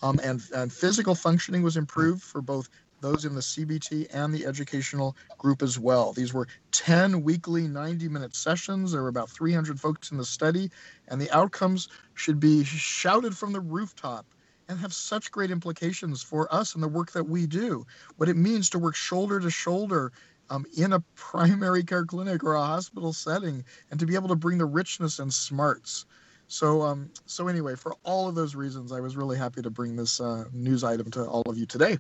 um, 0.03 0.21
and, 0.23 0.43
and 0.55 0.73
physical 0.73 1.15
functioning 1.15 1.63
was 1.63 1.77
improved 1.77 2.23
for 2.23 2.43
both 2.43 2.69
those 3.01 3.25
in 3.25 3.35
the 3.35 3.41
CBT 3.41 4.09
and 4.13 4.35
the 4.35 4.47
educational 4.47 5.17
group 5.39 5.63
as 5.63 5.79
well. 5.79 6.13
These 6.13 6.33
were 6.33 6.49
10 6.73 7.23
weekly 7.23 7.69
90 7.69 8.09
minute 8.09 8.35
sessions. 8.35 8.93
There 8.93 9.03
were 9.03 9.09
about 9.09 9.31
300 9.31 9.81
folks 9.81 10.11
in 10.11 10.19
the 10.19 10.25
study, 10.25 10.71
and 11.09 11.21
the 11.21 11.31
outcomes 11.31 11.89
should 12.15 12.41
be 12.41 12.65
shouted 12.65 13.37
from 13.37 13.53
the 13.53 13.61
rooftop 13.61 14.27
and 14.69 14.79
have 14.79 14.93
such 14.93 15.31
great 15.31 15.51
implications 15.51 16.23
for 16.23 16.53
us 16.55 16.75
and 16.75 16.83
the 16.83 16.89
work 16.89 17.13
that 17.13 17.25
we 17.25 17.47
do. 17.47 17.87
What 18.17 18.29
it 18.29 18.37
means 18.37 18.71
to 18.71 18.79
work 18.79 18.95
shoulder 18.95 19.41
to 19.41 19.51
shoulder 19.51 20.13
um, 20.51 20.67
in 20.77 20.93
a 20.93 21.01
primary 21.15 21.85
care 21.85 22.05
clinic 22.05 22.43
or 22.45 22.55
a 22.55 22.65
hospital 22.65 23.13
setting, 23.13 23.65
and 23.91 24.01
to 24.01 24.07
be 24.07 24.15
able 24.15 24.29
to 24.29 24.37
bring 24.37 24.59
the 24.59 24.67
richness 24.67 25.19
and 25.19 25.33
smarts. 25.33 26.07
So, 26.49 26.83
um, 26.83 27.11
so 27.27 27.49
anyway, 27.49 27.75
for 27.75 27.95
all 28.05 28.29
of 28.29 28.35
those 28.35 28.55
reasons, 28.55 28.91
I 28.91 29.01
was 29.01 29.17
really 29.17 29.37
happy 29.37 29.61
to 29.61 29.71
bring 29.71 29.97
this 29.97 30.21
uh, 30.21 30.45
news 30.53 30.83
item 30.83 31.11
to 31.13 31.25
all 31.27 31.43
of 31.43 31.59
you 31.59 31.67
today. 31.67 31.99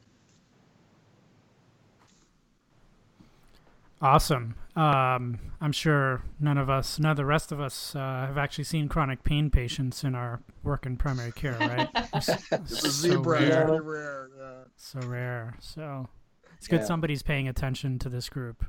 Awesome. 4.00 4.54
Um, 4.76 5.40
I'm 5.60 5.72
sure 5.72 6.22
none 6.38 6.56
of 6.56 6.70
us, 6.70 7.00
none 7.00 7.10
of 7.10 7.16
the 7.16 7.24
rest 7.24 7.50
of 7.50 7.60
us, 7.60 7.96
uh, 7.96 7.98
have 7.98 8.38
actually 8.38 8.64
seen 8.64 8.88
chronic 8.88 9.24
pain 9.24 9.50
patients 9.50 10.04
in 10.04 10.14
our 10.14 10.40
work 10.62 10.86
in 10.86 10.96
primary 10.96 11.32
care, 11.32 11.56
right? 11.58 11.88
It's, 12.14 12.28
it's 12.52 12.84
a 12.84 12.90
zebra. 12.90 13.40
rare. 13.40 13.66
Very 13.66 13.80
rare. 13.80 14.28
Yeah. 14.38 14.54
So 14.76 15.00
rare. 15.00 15.54
So 15.58 16.08
it's 16.56 16.68
good 16.68 16.80
Yeah. 16.80 16.86
somebody's 16.86 17.22
paying 17.24 17.48
attention 17.48 17.98
to 18.00 18.08
this 18.08 18.28
group. 18.28 18.64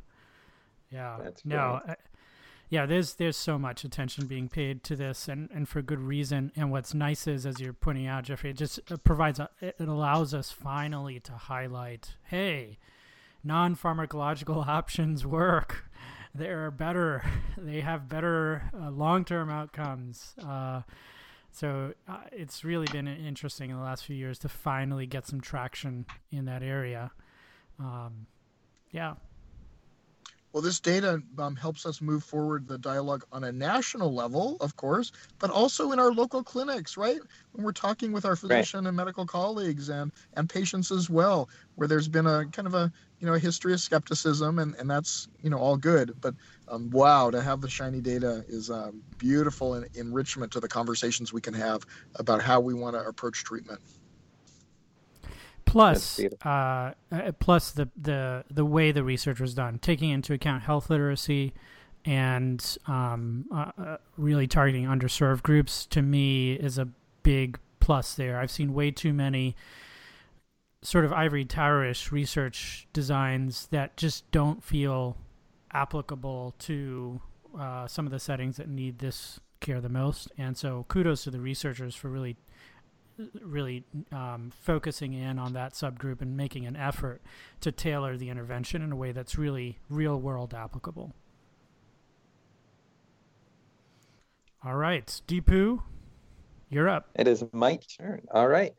Yeah. 0.91 1.19
That's 1.21 1.45
no. 1.45 1.81
uh, 1.87 1.93
yeah, 2.71 2.85
there's 2.87 3.15
there's 3.15 3.37
so 3.37 3.57
much 3.59 3.83
attention 3.83 4.25
being 4.27 4.47
paid 4.47 4.83
to 4.85 4.95
this, 4.95 5.27
and, 5.27 5.49
and 5.51 5.67
for 5.67 5.81
good 5.81 5.99
reason. 5.99 6.51
And 6.55 6.69
what's 6.71 6.93
nice 6.93 7.25
is, 7.25 7.45
as 7.47 7.59
you're 7.59 7.73
pointing 7.73 8.05
out, 8.05 8.23
Jeffrey, 8.25 8.51
it 8.51 8.57
just 8.57 8.79
uh, 8.91 8.97
provides 8.97 9.39
a, 9.39 9.49
it 9.59 9.75
it 9.79 9.87
allows 9.87 10.33
us 10.35 10.51
finally 10.51 11.19
to 11.21 11.31
highlight, 11.33 12.13
hey, 12.25 12.77
non-pharmacological 13.43 14.67
options 14.79 15.25
work. 15.25 15.85
They're 16.33 16.71
better. 16.71 17.23
They 17.57 17.81
have 17.81 18.07
better 18.07 18.71
uh, 18.73 18.89
long-term 18.89 19.49
outcomes. 19.49 20.33
Uh, 20.41 20.81
so 21.51 21.93
uh, 22.07 22.19
it's 22.31 22.63
really 22.63 22.87
been 22.87 23.07
interesting 23.07 23.69
in 23.69 23.75
the 23.77 23.83
last 23.83 24.05
few 24.05 24.15
years 24.15 24.39
to 24.39 24.49
finally 24.49 25.05
get 25.05 25.27
some 25.27 25.41
traction 25.41 26.05
in 26.31 26.45
that 26.45 26.63
area. 26.63 27.11
Um, 27.79 28.27
yeah, 28.91 29.15
Well, 30.53 30.63
this 30.63 30.79
data 30.79 31.21
um, 31.37 31.55
helps 31.55 31.85
us 31.85 32.01
move 32.01 32.23
forward 32.23 32.67
the 32.67 32.77
dialogue 32.79 33.23
on 33.31 33.43
a 33.43 33.51
national 33.51 34.13
level, 34.13 34.57
of 34.61 34.75
course, 34.75 35.11
but 35.37 35.51
also 35.51 35.91
in 35.91 35.99
our 35.99 36.11
local 36.11 36.43
clinics, 36.43 36.97
right? 36.97 37.19
When 37.51 37.63
we're 37.63 37.71
talking 37.71 38.11
with 38.11 38.25
our 38.25 38.35
physician 38.35 38.87
and 38.87 38.97
medical 38.97 39.25
colleagues 39.27 39.89
and, 39.89 40.11
and 40.33 40.49
patients 40.49 40.91
as 40.91 41.07
well, 41.09 41.49
where 41.75 41.87
there's 41.87 42.07
been 42.07 42.25
a 42.25 42.45
kind 42.47 42.67
of 42.67 42.73
a 42.73 42.91
you 43.19 43.27
know 43.27 43.33
a 43.33 43.39
history 43.39 43.73
of 43.73 43.79
skepticism, 43.79 44.59
and, 44.59 44.75
and 44.75 44.89
that's 44.89 45.27
you 45.41 45.49
know 45.49 45.57
all 45.57 45.77
good. 45.77 46.15
But 46.21 46.35
um, 46.67 46.89
wow, 46.91 47.29
to 47.31 47.41
have 47.41 47.61
the 47.61 47.69
shiny 47.69 48.01
data 48.01 48.45
is 48.47 48.69
um, 48.69 49.01
beautiful 49.17 49.73
and 49.75 49.87
enrichment 49.95 50.51
to 50.53 50.59
the 50.59 50.67
conversations 50.67 51.33
we 51.33 51.41
can 51.41 51.53
have 51.53 51.85
about 52.15 52.41
how 52.41 52.59
we 52.59 52.73
want 52.73 52.95
to 52.95 53.01
approach 53.05 53.43
treatment. 53.43 53.81
plus 55.69 56.19
uh, 56.43 56.47
uh, 56.47 56.93
plus 57.39 57.71
the, 57.71 57.89
the 57.95 58.43
the 58.49 58.65
way 58.65 58.91
the 58.91 59.03
research 59.03 59.39
was 59.39 59.53
done 59.53 59.79
taking 59.79 60.09
into 60.09 60.33
account 60.33 60.63
health 60.63 60.89
literacy 60.89 61.53
and 62.05 62.77
um, 62.87 63.45
uh, 63.53 63.71
uh, 63.77 63.97
really 64.17 64.47
targeting 64.47 64.85
underserved 64.85 65.43
groups 65.43 65.85
to 65.85 66.01
me 66.01 66.53
is 66.53 66.77
a 66.77 66.87
big 67.23 67.59
plus 67.79 68.15
there 68.15 68.39
i've 68.39 68.51
seen 68.51 68.73
way 68.73 68.89
too 68.89 69.13
many 69.13 69.55
sort 70.81 71.05
of 71.05 71.11
ivory 71.11 71.45
towerish 71.45 72.11
research 72.11 72.87
designs 72.93 73.67
that 73.67 73.97
just 73.97 74.29
don't 74.31 74.63
feel 74.63 75.17
applicable 75.71 76.55
to 76.59 77.21
uh, 77.59 77.87
some 77.87 78.05
of 78.05 78.11
the 78.11 78.19
settings 78.19 78.57
that 78.57 78.69
need 78.69 78.99
this 78.99 79.39
care 79.59 79.81
the 79.81 79.89
most 79.89 80.31
and 80.37 80.57
so 80.57 80.85
kudos 80.87 81.25
to 81.25 81.31
the 81.31 81.39
researchers 81.39 81.93
for 81.93 82.07
really 82.07 82.37
really 83.41 83.83
um, 84.11 84.51
focusing 84.61 85.13
in 85.13 85.39
on 85.39 85.53
that 85.53 85.73
subgroup 85.73 86.21
and 86.21 86.35
making 86.37 86.65
an 86.65 86.75
effort 86.75 87.21
to 87.61 87.71
tailor 87.71 88.17
the 88.17 88.29
intervention 88.29 88.81
in 88.81 88.91
a 88.91 88.95
way 88.95 89.11
that's 89.11 89.37
really 89.37 89.79
real 89.89 90.19
world 90.19 90.53
applicable. 90.53 91.13
All 94.63 94.75
right, 94.75 95.21
Deepu, 95.27 95.81
you're 96.69 96.89
up. 96.89 97.09
It 97.15 97.27
is 97.27 97.43
my 97.53 97.79
turn. 97.97 98.21
All 98.31 98.47
right. 98.47 98.73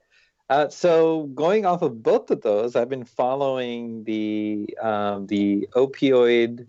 Uh, 0.50 0.68
so 0.68 1.26
going 1.28 1.64
off 1.64 1.80
of 1.80 2.02
both 2.02 2.28
of 2.32 2.42
those, 2.42 2.74
I've 2.74 2.88
been 2.88 3.04
following 3.04 4.02
the 4.02 4.76
um, 4.82 5.28
the 5.28 5.68
opioid 5.76 6.66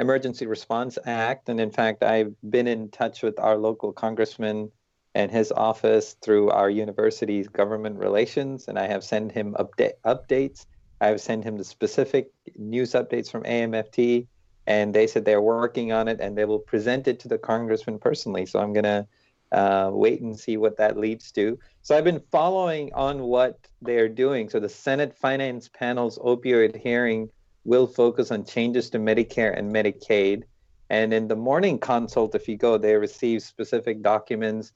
Emergency 0.00 0.48
Response 0.48 0.98
Act, 1.06 1.48
and 1.48 1.60
in 1.60 1.70
fact, 1.70 2.02
I've 2.02 2.34
been 2.50 2.66
in 2.66 2.88
touch 2.90 3.22
with 3.22 3.38
our 3.38 3.56
local 3.56 3.92
congressman 3.92 4.72
and 5.14 5.30
his 5.30 5.52
office 5.52 6.16
through 6.20 6.50
our 6.50 6.68
university's 6.68 7.46
government 7.46 8.00
relations, 8.00 8.66
and 8.66 8.76
I 8.76 8.88
have 8.88 9.04
sent 9.04 9.30
him 9.30 9.54
update 9.60 9.92
updates. 10.04 10.66
I 11.00 11.06
have 11.06 11.20
sent 11.20 11.44
him 11.44 11.56
the 11.56 11.64
specific 11.64 12.32
news 12.56 12.92
updates 12.94 13.30
from 13.30 13.44
AMFT, 13.44 14.26
and 14.66 14.92
they 14.92 15.06
said 15.06 15.24
they're 15.24 15.40
working 15.40 15.92
on 15.92 16.08
it 16.08 16.20
and 16.20 16.36
they 16.36 16.46
will 16.46 16.58
present 16.58 17.06
it 17.06 17.20
to 17.20 17.28
the 17.28 17.38
congressman 17.38 18.00
personally. 18.00 18.44
So 18.46 18.58
I'm 18.58 18.72
gonna 18.72 19.06
uh, 19.52 19.90
wait 19.92 20.20
and 20.20 20.38
see 20.38 20.56
what 20.56 20.76
that 20.76 20.96
leads 20.96 21.32
to. 21.32 21.58
So 21.82 21.96
I've 21.96 22.04
been 22.04 22.22
following 22.30 22.92
on 22.94 23.22
what 23.22 23.58
they're 23.82 24.08
doing. 24.08 24.48
So 24.48 24.60
the 24.60 24.68
Senate 24.68 25.16
Finance 25.16 25.68
Panel's 25.68 26.18
opioid 26.18 26.76
hearing 26.76 27.28
will 27.64 27.86
focus 27.86 28.30
on 28.30 28.44
changes 28.44 28.90
to 28.90 28.98
Medicare 28.98 29.56
and 29.56 29.72
Medicaid. 29.72 30.44
And 30.88 31.12
in 31.12 31.28
the 31.28 31.36
morning 31.36 31.78
consult, 31.78 32.34
if 32.34 32.48
you 32.48 32.56
go, 32.56 32.78
they 32.78 32.94
receive 32.96 33.42
specific 33.42 34.02
documents 34.02 34.72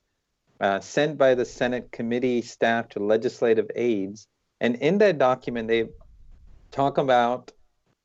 uh, 0.60 0.80
sent 0.80 1.18
by 1.18 1.34
the 1.34 1.44
Senate 1.44 1.90
committee 1.90 2.42
staff 2.42 2.88
to 2.90 3.00
legislative 3.00 3.70
aides. 3.74 4.28
And 4.60 4.76
in 4.76 4.98
that 4.98 5.18
document, 5.18 5.68
they 5.68 5.88
talk 6.70 6.98
about 6.98 7.52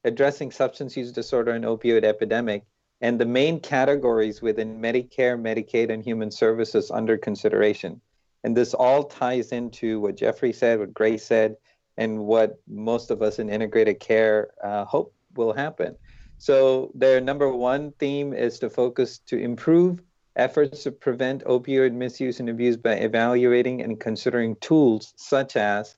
addressing 0.04 0.52
substance 0.52 0.96
use 0.96 1.12
disorder 1.12 1.52
and 1.52 1.66
opioid 1.66 2.04
epidemic 2.04 2.64
and 3.02 3.20
the 3.20 3.26
main 3.26 3.60
categories 3.60 4.42
within 4.42 4.80
Medicare, 4.82 5.40
Medicaid, 5.40 5.90
and 5.90 6.04
human 6.04 6.32
services 6.32 6.92
under 6.92 7.18
consideration. 7.18 8.02
And 8.44 8.56
this 8.56 8.74
all 8.74 9.04
ties 9.04 9.52
into 9.52 10.00
what 10.00 10.18
Jeffrey 10.18 10.54
said, 10.54 10.80
what 10.80 10.94
Grace 10.94 11.26
said, 11.26 11.56
and 11.98 12.20
what 12.20 12.60
most 12.68 13.12
of 13.12 13.22
us 13.22 13.40
in 13.40 13.50
integrated 13.50 14.00
care 14.00 14.52
uh, 14.64 14.86
hope 14.86 15.14
will 15.36 15.54
happen. 15.54 15.96
So, 16.38 16.92
their 16.96 17.20
number 17.20 17.52
one 17.52 17.92
theme 18.00 18.34
is 18.34 18.60
to 18.60 18.70
focus 18.70 19.20
to 19.28 19.38
improve 19.38 20.02
efforts 20.38 20.84
to 20.84 20.92
prevent 20.92 21.44
opioid 21.44 21.94
misuse 21.94 22.40
and 22.40 22.50
abuse 22.50 22.78
by 22.78 22.94
evaluating 22.94 23.82
and 23.82 24.00
considering 24.00 24.56
tools 24.62 25.14
such 25.18 25.58
as 25.58 25.98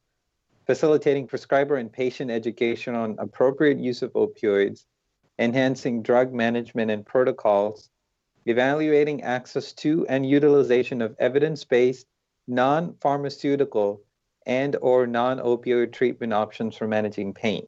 facilitating 0.66 1.28
prescriber 1.28 1.76
and 1.76 1.92
patient 1.92 2.32
education 2.32 2.96
on 2.96 3.16
appropriate 3.20 3.78
use 3.78 4.02
of 4.02 4.12
opioids, 4.14 4.86
enhancing 5.42 6.04
drug 6.04 6.32
management 6.32 6.92
and 6.92 7.06
protocols, 7.06 7.90
evaluating 8.46 9.24
access 9.24 9.74
to 9.74 10.06
and 10.08 10.26
utilization 10.26 11.02
of 11.02 11.16
evidence-based, 11.20 12.06
non-pharmaceutical, 12.48 14.02
and 14.46 14.76
or 14.82 15.08
non-opioid 15.08 15.92
treatment 15.92 16.34
options 16.34 16.76
for 16.76 16.88
managing 16.88 17.34
pain. 17.34 17.66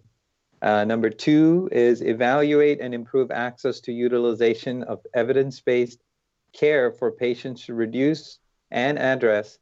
Uh, 0.61 0.85
number 0.85 1.09
two 1.09 1.67
is 1.71 2.01
evaluate 2.01 2.79
and 2.79 2.93
improve 2.93 3.31
access 3.31 3.81
to 3.81 3.91
utilization 3.91 4.83
of 4.83 5.01
evidence-based 5.13 5.99
care 6.53 6.91
for 6.91 7.11
patients 7.11 7.65
to 7.65 7.73
reduce 7.73 8.39
and 8.71 8.97
address 8.97 9.59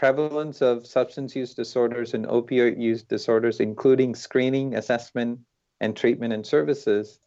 prevalence 0.00 0.62
of 0.62 0.86
substance 0.86 1.36
use 1.36 1.52
disorders 1.52 2.14
and 2.14 2.24
opioid 2.24 2.80
use 2.80 3.02
disorders, 3.02 3.60
including 3.60 4.14
screening, 4.14 4.74
assessment, 4.74 5.38
and 5.82 5.94
treatment 5.94 6.32
and 6.32 6.46
services. 6.46 7.18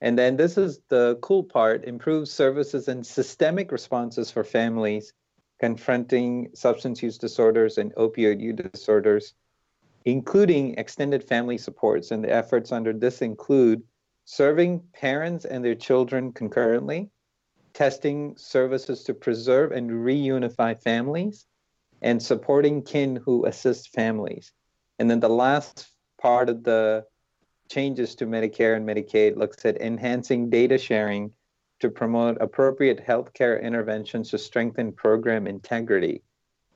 And 0.00 0.18
then 0.18 0.36
this 0.36 0.56
is 0.56 0.80
the 0.88 1.18
cool 1.20 1.44
part 1.44 1.84
improve 1.84 2.28
services 2.28 2.88
and 2.88 3.06
systemic 3.06 3.70
responses 3.70 4.30
for 4.30 4.44
families 4.44 5.12
confronting 5.60 6.48
substance 6.54 7.02
use 7.02 7.18
disorders 7.18 7.76
and 7.76 7.94
opioid 7.94 8.40
use 8.40 8.56
disorders, 8.56 9.34
including 10.06 10.74
extended 10.78 11.22
family 11.22 11.58
supports. 11.58 12.10
And 12.10 12.24
the 12.24 12.32
efforts 12.32 12.72
under 12.72 12.94
this 12.94 13.20
include 13.20 13.82
serving 14.24 14.82
parents 14.94 15.44
and 15.44 15.62
their 15.62 15.74
children 15.74 16.32
concurrently, 16.32 17.10
testing 17.74 18.34
services 18.38 19.04
to 19.04 19.14
preserve 19.14 19.72
and 19.72 19.90
reunify 19.90 20.82
families, 20.82 21.46
and 22.00 22.22
supporting 22.22 22.82
kin 22.82 23.16
who 23.16 23.44
assist 23.44 23.90
families. 23.90 24.52
And 24.98 25.10
then 25.10 25.20
the 25.20 25.28
last 25.28 25.86
part 26.20 26.48
of 26.48 26.64
the 26.64 27.04
changes 27.70 28.16
to 28.16 28.26
Medicare 28.26 28.76
and 28.76 28.86
Medicaid 28.86 29.36
looks 29.36 29.64
at 29.64 29.80
enhancing 29.80 30.50
data 30.50 30.76
sharing 30.76 31.32
to 31.78 31.88
promote 31.88 32.36
appropriate 32.40 33.06
healthcare 33.06 33.62
interventions 33.62 34.30
to 34.30 34.38
strengthen 34.38 34.92
program 34.92 35.46
integrity. 35.46 36.22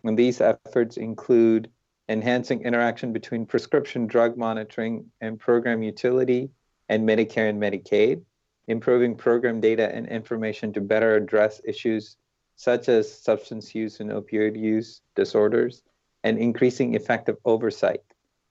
And 0.05 0.19
these 0.19 0.41
efforts 0.41 0.97
include 0.97 1.69
enhancing 2.09 2.63
interaction 2.63 3.13
between 3.13 3.45
prescription 3.45 4.07
drug 4.07 4.37
monitoring 4.37 5.11
and 5.21 5.39
program 5.39 5.83
utility 5.83 6.51
and 6.89 7.07
Medicare 7.07 7.51
and 7.51 7.61
Medicaid, 7.61 8.23
improving 8.69 9.17
program 9.17 9.61
data 9.61 9.93
and 9.95 10.09
information 10.09 10.73
to 10.75 10.81
better 10.81 11.17
address 11.17 11.61
issues 11.65 12.17
such 12.57 12.89
as 12.89 13.13
substance 13.13 13.75
use 13.75 13.99
and 13.99 14.11
opioid 14.11 14.57
use 14.59 15.01
disorders, 15.17 15.83
and 16.23 16.39
increasing 16.39 16.95
effective 16.95 17.37
oversight 17.45 18.01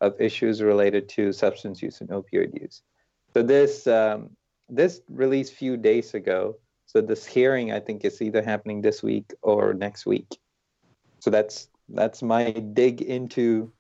of 0.04 0.20
issues 0.20 0.62
related 0.62 1.08
to 1.10 1.32
substance 1.32 1.82
use 1.82 2.02
and 2.02 2.10
opioid 2.10 2.52
use. 2.62 2.82
So 3.34 3.42
this 3.42 3.88
um, 3.88 4.30
this 4.70 5.02
released 5.10 5.54
few 5.54 5.78
days 5.78 6.14
ago. 6.14 6.58
So 6.86 7.02
this 7.02 7.26
hearing, 7.26 7.72
I 7.72 7.80
think, 7.80 8.06
is 8.06 8.22
either 8.22 8.44
happening 8.44 8.82
this 8.82 9.02
week 9.02 9.34
or 9.42 9.74
next 9.74 10.06
week. 10.06 10.38
So 11.20 11.32
that's 11.32 11.70
that's 11.90 12.22
my 12.22 12.52
dig 12.52 13.02
into 13.02 13.72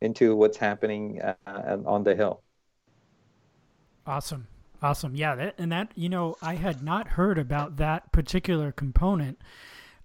into 0.00 0.36
what's 0.36 0.56
happening 0.56 1.20
uh, 1.22 1.78
on 1.84 2.04
the 2.04 2.14
hill. 2.14 2.42
Awesome. 4.06 4.46
Awesome. 4.82 5.16
Yeah, 5.16 5.34
that, 5.34 5.54
and 5.58 5.72
that 5.72 5.92
you 5.94 6.08
know 6.08 6.36
I 6.40 6.54
had 6.54 6.82
not 6.82 7.08
heard 7.08 7.38
about 7.38 7.76
that 7.78 8.12
particular 8.12 8.70
component. 8.70 9.38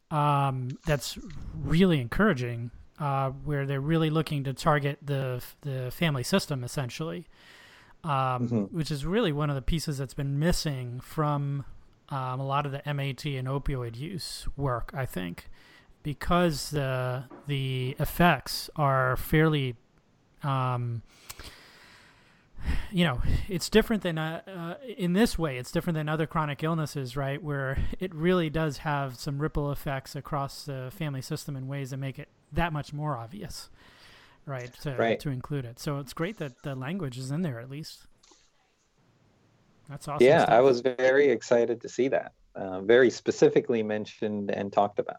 Um, 0.09 0.79
that's 0.85 1.17
really 1.53 2.01
encouraging. 2.01 2.71
Uh, 3.00 3.29
where 3.46 3.65
they're 3.65 3.79
really 3.79 4.10
looking 4.10 4.44
to 4.44 4.53
target 4.53 5.00
the 5.01 5.41
the 5.62 5.89
family 5.89 6.24
system 6.24 6.65
essentially, 6.65 7.27
um, 8.03 8.12
mm-hmm. 8.12 8.63
which 8.77 8.91
is 8.91 9.06
really 9.06 9.32
one 9.32 9.50
of 9.50 9.56
the 9.56 9.62
pieces 9.62 9.98
that's 9.98 10.13
been 10.13 10.38
missing 10.38 11.00
from 11.00 11.63
um, 12.10 12.41
a 12.41 12.46
lot 12.46 12.65
of 12.65 12.74
the 12.74 12.82
MAT 12.94 13.24
and 13.25 13.48
opioid 13.48 13.96
use 13.96 14.48
work. 14.58 14.91
I 14.94 15.06
think 15.06 15.50
because 16.03 16.72
the 16.72 17.24
the 17.48 17.96
effects 18.00 18.70
are 18.75 19.15
fairly 19.15 19.75
um, 20.44 21.01
you 22.92 23.04
know, 23.04 23.22
it's 23.48 23.70
different 23.70 24.04
than 24.04 24.18
uh, 24.18 24.42
uh, 24.48 24.86
in 24.98 25.13
this 25.13 25.38
way. 25.38 25.58
It's 25.58 25.72
different 25.72 25.96
than 25.96 26.10
other 26.10 26.28
chronic 26.28 26.63
illnesses, 26.63 27.16
right? 27.16 27.42
Where 27.42 27.78
it 28.00 28.13
really 28.13 28.50
does 28.50 28.80
have 28.80 29.18
some 29.18 29.39
ripple 29.39 29.72
effects 29.72 30.16
across 30.16 30.66
the 30.66 30.92
family 30.96 31.22
system 31.22 31.56
in 31.56 31.68
ways 31.68 31.92
that 31.92 31.98
make 31.98 32.20
it 32.20 32.30
that 32.54 32.74
much 32.74 32.94
more 32.94 33.18
obvious, 33.18 33.70
right? 34.46 34.74
To 34.82 34.96
right. 34.96 35.20
to 35.20 35.30
include 35.30 35.66
it. 35.66 35.80
So 35.80 36.00
it's 36.00 36.13
great 36.13 36.38
that 36.38 36.63
the 36.63 36.75
language 36.75 37.18
is 37.18 37.32
in 37.32 37.42
there 37.42 37.60
at 37.60 37.70
least. 37.70 38.06
That's 39.89 40.08
awesome. 40.08 40.25
Yeah, 40.25 40.44
stuff. 40.44 40.54
I 40.54 40.62
was 40.62 40.82
very 40.82 41.30
excited 41.30 41.82
to 41.82 41.89
see 41.89 42.10
that. 42.10 42.34
Uh, 42.56 42.82
very 42.82 43.10
specifically 43.10 43.82
mentioned 43.84 44.51
and 44.51 44.72
talked 44.72 45.00
about. 45.00 45.18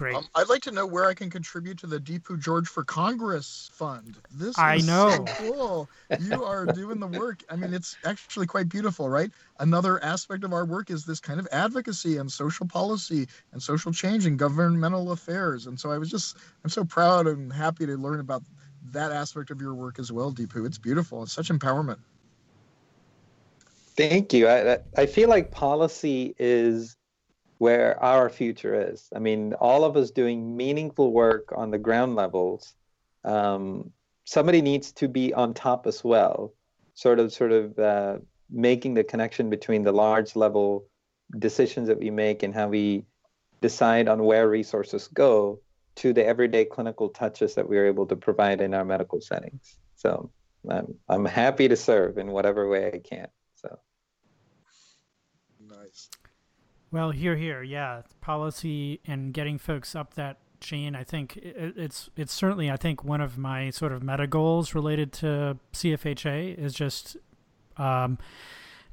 Great. 0.00 0.14
Um, 0.14 0.26
I'd 0.34 0.48
like 0.48 0.62
to 0.62 0.70
know 0.70 0.86
where 0.86 1.04
I 1.04 1.12
can 1.12 1.28
contribute 1.28 1.76
to 1.80 1.86
the 1.86 1.98
Deepu 1.98 2.40
George 2.40 2.66
for 2.66 2.82
Congress 2.82 3.68
Fund. 3.74 4.16
This 4.32 4.58
I 4.58 4.76
is 4.76 4.86
know. 4.86 5.10
so 5.10 5.24
cool. 5.34 5.90
You 6.18 6.42
are 6.42 6.64
doing 6.64 6.98
the 7.00 7.06
work. 7.06 7.44
I 7.50 7.56
mean, 7.56 7.74
it's 7.74 7.98
actually 8.06 8.46
quite 8.46 8.70
beautiful, 8.70 9.10
right? 9.10 9.30
Another 9.58 10.02
aspect 10.02 10.42
of 10.42 10.54
our 10.54 10.64
work 10.64 10.88
is 10.90 11.04
this 11.04 11.20
kind 11.20 11.38
of 11.38 11.46
advocacy 11.52 12.16
and 12.16 12.32
social 12.32 12.66
policy 12.66 13.26
and 13.52 13.62
social 13.62 13.92
change 13.92 14.24
and 14.24 14.38
governmental 14.38 15.12
affairs. 15.12 15.66
And 15.66 15.78
so 15.78 15.90
I 15.90 15.98
was 15.98 16.10
just, 16.10 16.34
I'm 16.64 16.70
so 16.70 16.82
proud 16.82 17.26
and 17.26 17.52
happy 17.52 17.84
to 17.84 17.98
learn 17.98 18.20
about 18.20 18.42
that 18.92 19.12
aspect 19.12 19.50
of 19.50 19.60
your 19.60 19.74
work 19.74 19.98
as 19.98 20.10
well, 20.10 20.32
Deepu. 20.32 20.64
It's 20.64 20.78
beautiful. 20.78 21.24
It's 21.24 21.34
such 21.34 21.50
empowerment. 21.50 21.98
Thank 23.98 24.32
you. 24.32 24.48
I, 24.48 24.78
I 24.96 25.04
feel 25.04 25.28
like 25.28 25.50
policy 25.50 26.34
is 26.38 26.96
where 27.60 28.02
our 28.02 28.30
future 28.30 28.90
is. 28.90 29.06
I 29.14 29.18
mean, 29.18 29.52
all 29.52 29.84
of 29.84 29.94
us 29.94 30.10
doing 30.10 30.56
meaningful 30.56 31.12
work 31.12 31.52
on 31.54 31.70
the 31.70 31.76
ground 31.76 32.16
levels. 32.16 32.74
Um, 33.22 33.92
somebody 34.24 34.62
needs 34.62 34.92
to 34.92 35.08
be 35.08 35.34
on 35.34 35.52
top 35.52 35.86
as 35.86 36.02
well, 36.02 36.54
sort 36.94 37.18
of, 37.20 37.34
sort 37.34 37.52
of 37.52 37.78
uh, 37.78 38.16
making 38.48 38.94
the 38.94 39.04
connection 39.04 39.50
between 39.50 39.82
the 39.82 39.92
large 39.92 40.36
level 40.36 40.86
decisions 41.38 41.86
that 41.88 41.98
we 41.98 42.08
make 42.08 42.42
and 42.42 42.54
how 42.54 42.68
we 42.68 43.04
decide 43.60 44.08
on 44.08 44.24
where 44.24 44.48
resources 44.48 45.08
go 45.08 45.60
to 45.96 46.14
the 46.14 46.24
everyday 46.24 46.64
clinical 46.64 47.10
touches 47.10 47.56
that 47.56 47.68
we're 47.68 47.86
able 47.86 48.06
to 48.06 48.16
provide 48.16 48.62
in 48.62 48.72
our 48.72 48.86
medical 48.86 49.20
settings. 49.20 49.76
So 49.96 50.30
I'm, 50.70 50.94
I'm 51.10 51.26
happy 51.26 51.68
to 51.68 51.76
serve 51.76 52.16
in 52.16 52.28
whatever 52.28 52.70
way 52.70 52.90
I 52.90 53.00
can. 53.00 53.28
So. 53.54 53.78
Nice. 55.68 56.08
Well, 56.92 57.12
here, 57.12 57.36
here, 57.36 57.62
yeah, 57.62 58.02
policy 58.20 59.00
and 59.06 59.32
getting 59.32 59.58
folks 59.58 59.94
up 59.94 60.14
that 60.14 60.38
chain. 60.60 60.94
I 60.94 61.04
think 61.04 61.36
it's 61.36 62.10
it's 62.16 62.32
certainly 62.32 62.70
I 62.70 62.76
think 62.76 63.04
one 63.04 63.20
of 63.20 63.38
my 63.38 63.70
sort 63.70 63.92
of 63.92 64.02
meta 64.02 64.26
goals 64.26 64.74
related 64.74 65.12
to 65.14 65.56
CFHA 65.72 66.58
is 66.58 66.74
just 66.74 67.16
um, 67.76 68.18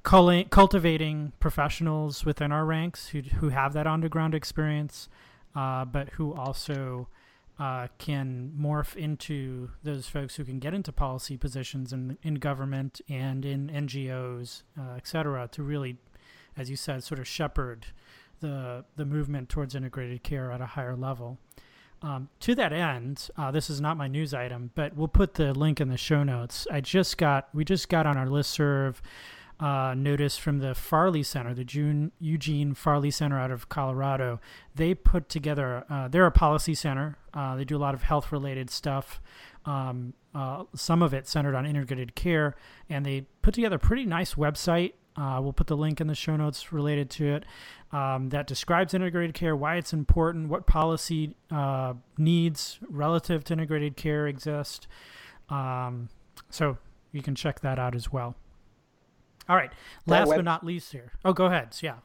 cultivating 0.03 1.33
professionals 1.39 2.23
within 2.23 2.51
our 2.51 2.65
ranks 2.65 3.09
who 3.09 3.21
who 3.21 3.49
have 3.49 3.73
that 3.73 3.87
underground 3.87 4.35
experience, 4.35 5.09
uh, 5.55 5.83
but 5.83 6.09
who 6.11 6.33
also 6.33 7.07
uh, 7.59 7.87
can 7.97 8.53
morph 8.57 8.95
into 8.95 9.71
those 9.83 10.07
folks 10.07 10.35
who 10.35 10.45
can 10.45 10.59
get 10.59 10.73
into 10.73 10.91
policy 10.91 11.35
positions 11.35 11.91
in 11.91 12.17
in 12.21 12.35
government 12.35 13.01
and 13.09 13.43
in 13.43 13.69
NGOs, 13.69 14.63
uh, 14.79 14.93
et 14.95 15.07
cetera, 15.07 15.49
to 15.51 15.63
really 15.63 15.97
as 16.57 16.69
you 16.69 16.75
said, 16.75 17.03
sort 17.03 17.19
of 17.19 17.27
shepherd 17.27 17.87
the 18.39 18.85
the 18.95 19.05
movement 19.05 19.49
towards 19.49 19.75
integrated 19.75 20.23
care 20.23 20.51
at 20.51 20.61
a 20.61 20.65
higher 20.65 20.95
level. 20.95 21.37
Um, 22.03 22.29
to 22.41 22.53
that 22.53 22.71
end, 22.73 23.29
uh, 23.37 23.49
this 23.49 23.69
is 23.71 23.81
not 23.81 23.97
my 23.97 24.07
news 24.07 24.33
item, 24.33 24.69
but 24.75 24.95
we'll 24.95 25.07
put 25.07 25.33
the 25.33 25.53
link 25.53 25.81
in 25.81 25.89
the 25.89 25.97
show 25.97 26.23
notes. 26.23 26.67
I 26.71 26.81
just 26.81 27.17
got 27.17 27.49
we 27.53 27.65
just 27.65 27.89
got 27.89 28.05
on 28.05 28.17
our 28.17 28.27
list 28.27 28.51
serve 28.51 29.01
uh, 29.59 29.95
notice 29.97 30.37
from 30.37 30.59
the 30.59 30.75
Farley 30.75 31.23
Center, 31.23 31.53
the 31.53 31.63
June, 31.63 32.11
Eugene 32.19 32.73
Farley 32.73 33.09
Center 33.09 33.39
out 33.39 33.51
of 33.51 33.69
Colorado. 33.69 34.39
They 34.75 34.93
put 34.93 35.29
together, 35.29 35.83
uh, 35.89 36.07
they're 36.07 36.27
a 36.27 36.31
policy 36.31 36.75
center. 36.75 37.17
Uh, 37.33 37.55
they 37.55 37.65
do 37.65 37.75
a 37.75 37.79
lot 37.79 37.95
of 37.95 38.03
health 38.03 38.31
related 38.31 38.69
stuff, 38.69 39.19
um, 39.65 40.13
uh, 40.35 40.63
some 40.75 41.01
of 41.01 41.13
it 41.13 41.27
centered 41.27 41.55
on 41.55 41.65
integrated 41.65 42.15
care. 42.15 42.55
And 42.89 43.05
they 43.05 43.21
put 43.41 43.55
together 43.55 43.77
a 43.77 43.79
pretty 43.79 44.05
nice 44.05 44.35
website 44.35 44.93
uh, 45.17 45.39
we'll 45.41 45.53
put 45.53 45.67
the 45.67 45.77
link 45.77 45.99
in 45.99 46.07
the 46.07 46.15
show 46.15 46.35
notes 46.35 46.71
related 46.71 47.09
to 47.09 47.33
it 47.33 47.45
um, 47.91 48.29
that 48.29 48.45
describes 48.47 48.93
integrated 48.93 49.33
care, 49.33 49.55
why 49.55 49.75
it's 49.77 49.93
important, 49.93 50.49
what 50.49 50.67
policy 50.67 51.35
uh, 51.51 51.93
needs 52.17 52.79
relative 52.89 53.43
to 53.45 53.53
integrated 53.53 53.97
care 53.97 54.27
exist. 54.27 54.87
Um, 55.49 56.09
so 56.49 56.77
you 57.11 57.21
can 57.21 57.35
check 57.35 57.61
that 57.61 57.79
out 57.79 57.95
as 57.95 58.11
well. 58.11 58.35
All 59.49 59.55
right. 59.55 59.71
Last 60.05 60.27
web- 60.27 60.37
but 60.39 60.45
not 60.45 60.65
least 60.65 60.91
here. 60.91 61.13
Oh, 61.25 61.33
go 61.33 61.45
ahead. 61.45 61.75
Yeah. 61.81 61.95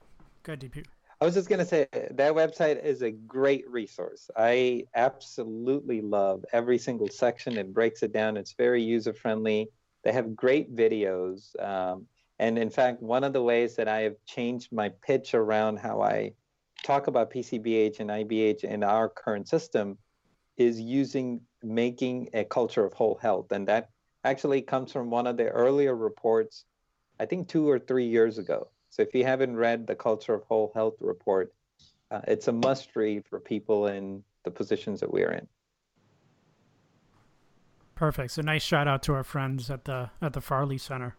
Go 0.43 0.53
ahead, 0.53 0.61
Deepu. 0.61 0.85
I 1.21 1.25
was 1.25 1.35
just 1.35 1.49
going 1.49 1.61
to 1.61 1.65
say 1.65 1.87
that 1.93 2.33
website 2.33 2.83
is 2.83 3.03
a 3.03 3.13
great 3.13 3.71
resource. 3.71 4.29
I 4.37 4.87
absolutely 4.97 6.01
love 6.01 6.45
every 6.53 6.79
single 6.79 7.09
section. 7.09 7.59
It 7.59 7.73
breaks 7.73 8.03
it 8.03 8.13
down. 8.13 8.37
It's 8.37 8.55
very 8.55 8.83
user 8.83 9.13
friendly. 9.13 9.69
They 10.03 10.11
have 10.13 10.35
great 10.35 10.75
videos. 10.75 11.55
Um, 11.63 12.07
and 12.39 12.59
in 12.59 12.71
fact, 12.71 13.03
one 13.03 13.25
of 13.25 13.33
the 13.33 13.43
ways 13.43 13.77
that 13.77 13.89
I 13.89 14.01
have 14.01 14.17
changed 14.27 14.73
my 14.73 14.89
pitch 14.89 15.35
around 15.35 15.79
how 15.79 16.03
I 16.03 16.33
talk 16.83 17.07
about 17.07 17.31
PCBH 17.31 18.01
and 18.01 18.11
IBH 18.11 18.65
in 18.65 18.83
our 18.83 19.09
current 19.09 19.49
system 19.49 19.99
is 20.57 20.81
using 20.81 21.41
making 21.63 22.29
a 22.35 22.45
culture 22.45 22.85
of 22.85 22.93
whole 22.93 23.19
health. 23.21 23.53
And 23.53 23.69
that 23.69 23.91
actually 24.25 24.63
comes 24.63 24.93
from 24.93 25.11
one 25.11 25.27
of 25.27 25.37
the 25.37 25.49
earlier 25.49 25.95
reports, 25.95 26.65
I 27.21 27.27
think 27.27 27.49
two 27.49 27.69
or 27.69 27.79
three 27.79 28.07
years 28.07 28.39
ago. 28.39 28.69
So 28.91 29.03
if 29.03 29.15
you 29.15 29.25
haven't 29.25 29.57
read 29.57 29.87
the 29.87 29.95
Culture 29.95 30.35
of 30.35 30.43
Whole 30.45 30.71
Health 30.75 30.97
report, 31.01 31.55
uh, 32.11 32.21
it's 32.29 32.49
a 32.49 32.53
must 32.53 32.95
read 32.95 33.25
for 33.27 33.41
people 33.41 33.87
in 33.87 34.23
the 34.45 34.51
positions 34.51 35.01
that 35.01 35.11
we 35.11 35.23
are 35.23 35.33
in. 35.33 35.47
Perfect. 37.95 38.33
So 38.33 38.43
nice 38.43 38.63
shout 38.63 38.89
out 38.89 39.03
to 39.05 39.15
our 39.15 39.25
friends 39.25 39.71
at 39.71 39.85
the 39.85 40.11
at 40.21 40.33
the 40.33 40.41
Farley 40.41 40.77
Center 40.77 41.17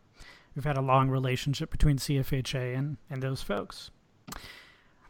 we've 0.56 0.66
had 0.66 0.78
a 0.78 0.82
long 0.82 1.10
relationship 1.10 1.72
between 1.72 1.98
CFHA 1.98 2.78
and, 2.78 2.98
and 3.10 3.22
those 3.22 3.42
folks. 3.42 3.92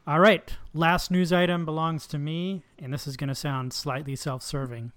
All 0.06 0.20
right, 0.20 0.54
last 0.74 1.12
news 1.12 1.32
item 1.32 1.64
belongs 1.64 2.08
to 2.08 2.18
me, 2.18 2.64
and 2.78 2.94
this 2.94 3.08
is 3.08 3.16
going 3.16 3.30
to 3.30 3.36
sound 3.36 3.72
slightly 3.72 4.16
self 4.16 4.44
serving 4.44 4.92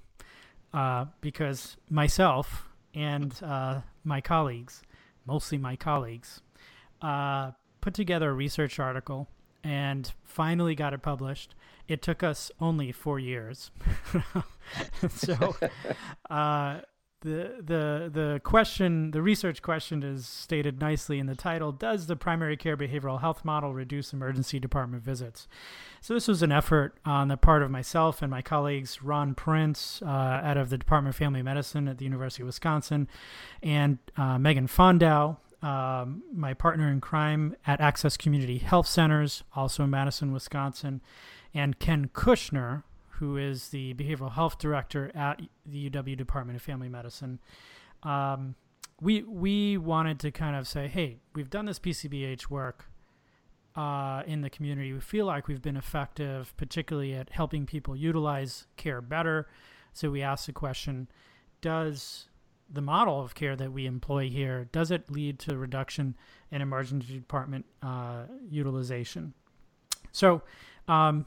uh, 0.74 1.06
because 1.20 1.76
myself 1.88 2.68
and 2.94 3.38
uh, 3.42 3.82
my 4.02 4.20
colleagues, 4.20 4.82
mostly 5.24 5.58
my 5.58 5.76
colleagues, 5.76 6.40
uh, 7.02 7.52
put 7.80 7.94
together 7.94 8.30
a 8.30 8.34
research 8.34 8.80
article 8.80 9.28
and 9.62 10.12
finally 10.24 10.74
got 10.74 10.92
it 10.92 11.02
published. 11.02 11.54
It 11.86 12.02
took 12.02 12.22
us 12.22 12.50
only 12.60 12.90
four 12.90 13.18
years. 13.20 13.70
so, 15.08 15.56
uh, 16.30 16.80
the 17.22 17.56
the 17.58 18.10
the 18.12 18.40
question 18.44 19.10
the 19.10 19.22
research 19.22 19.62
question 19.62 20.02
is 20.02 20.26
stated 20.26 20.80
nicely 20.80 21.18
in 21.18 21.26
the 21.26 21.34
title 21.34 21.72
does 21.72 22.06
the 22.06 22.16
primary 22.16 22.56
care 22.56 22.76
behavioral 22.76 23.20
health 23.20 23.44
model 23.44 23.72
reduce 23.72 24.12
emergency 24.12 24.60
department 24.60 25.02
visits? 25.02 25.48
So 26.02 26.14
this 26.14 26.28
was 26.28 26.42
an 26.42 26.52
effort 26.52 26.98
on 27.04 27.28
the 27.28 27.36
part 27.36 27.62
of 27.62 27.70
myself 27.70 28.20
and 28.20 28.30
my 28.30 28.42
colleagues 28.42 29.02
ron 29.02 29.34
prince 29.34 30.02
uh, 30.02 30.06
out 30.06 30.56
of 30.56 30.68
the 30.68 30.76
department 30.78 31.14
of 31.14 31.18
family 31.18 31.42
medicine 31.42 31.88
at 31.88 31.98
the 31.98 32.04
university 32.04 32.42
of 32.42 32.46
wisconsin 32.46 33.08
and 33.62 33.98
uh, 34.16 34.38
megan 34.38 34.66
fondow 34.66 35.38
um, 35.62 36.22
my 36.32 36.52
partner 36.52 36.88
in 36.90 37.00
crime 37.00 37.56
at 37.66 37.80
access 37.80 38.16
community 38.16 38.58
health 38.58 38.86
centers 38.86 39.42
also 39.54 39.84
in 39.84 39.90
madison 39.90 40.32
wisconsin 40.32 41.00
and 41.54 41.78
ken 41.78 42.10
kushner 42.12 42.82
who 43.18 43.36
is 43.36 43.68
the 43.68 43.94
behavioral 43.94 44.32
health 44.32 44.58
director 44.58 45.10
at 45.14 45.40
the 45.64 45.90
UW 45.90 46.16
Department 46.16 46.56
of 46.56 46.62
Family 46.62 46.88
Medicine. 46.88 47.38
Um, 48.02 48.54
we 49.00 49.22
we 49.22 49.76
wanted 49.76 50.20
to 50.20 50.30
kind 50.30 50.56
of 50.56 50.66
say, 50.66 50.88
hey, 50.88 51.18
we've 51.34 51.50
done 51.50 51.66
this 51.66 51.78
PCBH 51.78 52.48
work 52.48 52.86
uh, 53.74 54.22
in 54.26 54.40
the 54.40 54.50
community. 54.50 54.92
We 54.92 55.00
feel 55.00 55.26
like 55.26 55.48
we've 55.48 55.62
been 55.62 55.76
effective, 55.76 56.54
particularly 56.56 57.14
at 57.14 57.30
helping 57.30 57.66
people 57.66 57.94
utilize 57.94 58.66
care 58.76 59.00
better. 59.00 59.48
So 59.92 60.10
we 60.10 60.22
asked 60.22 60.46
the 60.46 60.52
question: 60.52 61.08
Does 61.60 62.28
the 62.68 62.80
model 62.80 63.20
of 63.20 63.34
care 63.34 63.56
that 63.56 63.72
we 63.72 63.86
employ 63.86 64.28
here, 64.28 64.68
does 64.72 64.90
it 64.90 65.10
lead 65.10 65.38
to 65.38 65.56
reduction 65.56 66.16
in 66.50 66.60
emergency 66.60 67.14
department 67.14 67.64
uh, 67.82 68.24
utilization? 68.48 69.34
So, 70.12 70.42
um, 70.88 71.26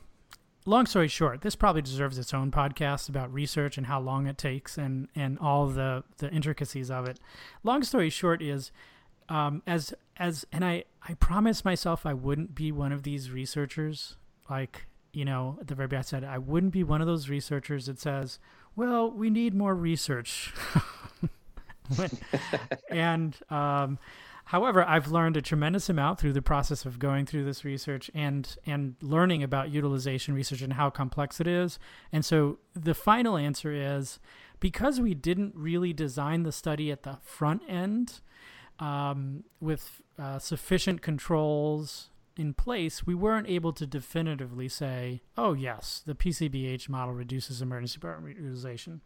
long 0.69 0.85
story 0.85 1.07
short, 1.07 1.41
this 1.41 1.55
probably 1.55 1.81
deserves 1.81 2.17
its 2.17 2.33
own 2.33 2.51
podcast 2.51 3.09
about 3.09 3.33
research 3.33 3.77
and 3.77 3.87
how 3.87 3.99
long 3.99 4.27
it 4.27 4.37
takes 4.37 4.77
and, 4.77 5.07
and 5.15 5.39
all 5.39 5.67
the, 5.67 6.03
the 6.17 6.29
intricacies 6.29 6.91
of 6.91 7.07
it. 7.07 7.19
Long 7.63 7.83
story 7.83 8.09
short 8.09 8.41
is 8.41 8.71
um, 9.29 9.61
as 9.67 9.93
as 10.17 10.45
and 10.51 10.63
I, 10.65 10.85
I 11.07 11.13
promised 11.15 11.65
myself 11.65 12.05
I 12.05 12.13
wouldn't 12.13 12.55
be 12.55 12.71
one 12.71 12.91
of 12.91 13.03
these 13.03 13.31
researchers 13.31 14.17
like 14.49 14.85
you 15.13 15.23
know 15.23 15.57
at 15.61 15.67
the 15.67 15.75
very 15.75 15.87
beginning 15.87 15.99
I 15.99 16.03
said 16.03 16.23
I 16.23 16.37
wouldn't 16.37 16.73
be 16.73 16.83
one 16.83 16.99
of 16.99 17.07
those 17.07 17.29
researchers 17.29 17.85
that 17.85 17.99
says 17.99 18.39
well 18.75 19.09
we 19.09 19.29
need 19.29 19.53
more 19.53 19.75
research 19.75 20.51
and 22.89 23.37
um, 23.49 23.99
However, 24.49 24.83
I've 24.83 25.11
learned 25.11 25.37
a 25.37 25.43
tremendous 25.43 25.89
amount 25.89 26.19
through 26.19 26.33
the 26.33 26.41
process 26.41 26.83
of 26.83 26.97
going 26.97 27.27
through 27.27 27.45
this 27.45 27.63
research 27.63 28.09
and 28.15 28.57
and 28.65 28.95
learning 28.99 29.43
about 29.43 29.69
utilization 29.69 30.33
research 30.33 30.63
and 30.63 30.73
how 30.73 30.89
complex 30.89 31.39
it 31.39 31.45
is. 31.45 31.77
And 32.11 32.25
so 32.25 32.57
the 32.73 32.95
final 32.95 33.37
answer 33.37 33.71
is 33.71 34.19
because 34.59 34.99
we 34.99 35.13
didn't 35.13 35.53
really 35.55 35.93
design 35.93 36.41
the 36.41 36.51
study 36.51 36.91
at 36.91 37.03
the 37.03 37.19
front 37.21 37.61
end 37.69 38.21
um, 38.79 39.43
with 39.59 40.01
uh, 40.17 40.39
sufficient 40.39 41.03
controls 41.03 42.09
in 42.35 42.55
place, 42.55 43.05
we 43.05 43.13
weren't 43.13 43.47
able 43.47 43.73
to 43.73 43.85
definitively 43.85 44.67
say, 44.67 45.21
"Oh 45.37 45.53
yes, 45.53 46.01
the 46.03 46.15
PCBH 46.15 46.89
model 46.89 47.13
reduces 47.13 47.61
emergency 47.61 47.99
department 47.99 48.37
utilization." 48.37 49.01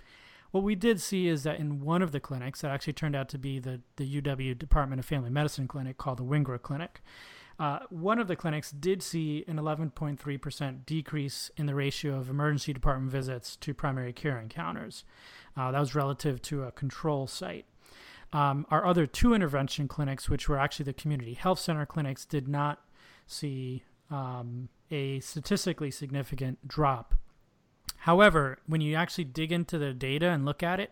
What 0.53 0.63
we 0.63 0.75
did 0.75 1.01
see 1.01 1.27
is 1.29 1.41
that 1.43 1.59
in 1.59 1.79
one 1.81 2.03
of 2.03 2.11
the 2.11 2.19
clinics, 2.19 2.61
that 2.61 2.69
actually 2.69 2.93
turned 2.93 3.15
out 3.15 3.27
to 3.29 3.39
be 3.39 3.57
the, 3.57 3.81
the 3.95 4.21
UW 4.21 4.55
Department 4.55 4.99
of 4.99 5.05
Family 5.05 5.31
Medicine 5.31 5.67
clinic 5.67 5.97
called 5.97 6.19
the 6.19 6.23
Wingra 6.23 6.61
Clinic. 6.61 7.01
Uh, 7.57 7.79
one 7.89 8.19
of 8.19 8.27
the 8.27 8.35
clinics 8.35 8.69
did 8.69 9.01
see 9.01 9.43
an 9.47 9.57
11.3% 9.57 10.85
decrease 10.85 11.49
in 11.57 11.65
the 11.65 11.73
ratio 11.73 12.19
of 12.19 12.29
emergency 12.29 12.71
department 12.71 13.11
visits 13.11 13.55
to 13.55 13.73
primary 13.73 14.13
care 14.13 14.39
encounters. 14.39 15.05
Uh, 15.57 15.71
that 15.71 15.79
was 15.79 15.95
relative 15.95 16.39
to 16.43 16.61
a 16.65 16.71
control 16.71 17.25
site. 17.25 17.65
Um, 18.31 18.67
our 18.69 18.85
other 18.85 19.07
two 19.07 19.33
intervention 19.33 19.87
clinics, 19.87 20.29
which 20.29 20.47
were 20.47 20.59
actually 20.59 20.85
the 20.85 20.93
community 20.93 21.33
health 21.33 21.57
center 21.57 21.87
clinics, 21.87 22.25
did 22.27 22.47
not 22.47 22.79
see 23.25 23.85
um, 24.11 24.69
a 24.91 25.19
statistically 25.19 25.89
significant 25.89 26.67
drop 26.67 27.15
However, 28.03 28.57
when 28.67 28.81
you 28.81 28.95
actually 28.95 29.23
dig 29.23 29.53
into 29.53 29.77
the 29.77 29.93
data 29.93 30.27
and 30.27 30.43
look 30.43 30.61
at 30.61 30.81
it, 30.81 30.91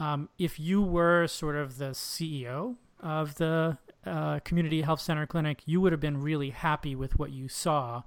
um, 0.00 0.28
if 0.40 0.58
you 0.58 0.82
were 0.82 1.28
sort 1.28 1.54
of 1.54 1.78
the 1.78 1.90
CEO 1.90 2.74
of 2.98 3.36
the 3.36 3.78
uh, 4.04 4.40
community 4.40 4.82
health 4.82 5.00
center 5.00 5.24
clinic, 5.24 5.62
you 5.66 5.80
would 5.80 5.92
have 5.92 6.00
been 6.00 6.20
really 6.20 6.50
happy 6.50 6.96
with 6.96 7.16
what 7.16 7.30
you 7.30 7.46
saw 7.46 8.02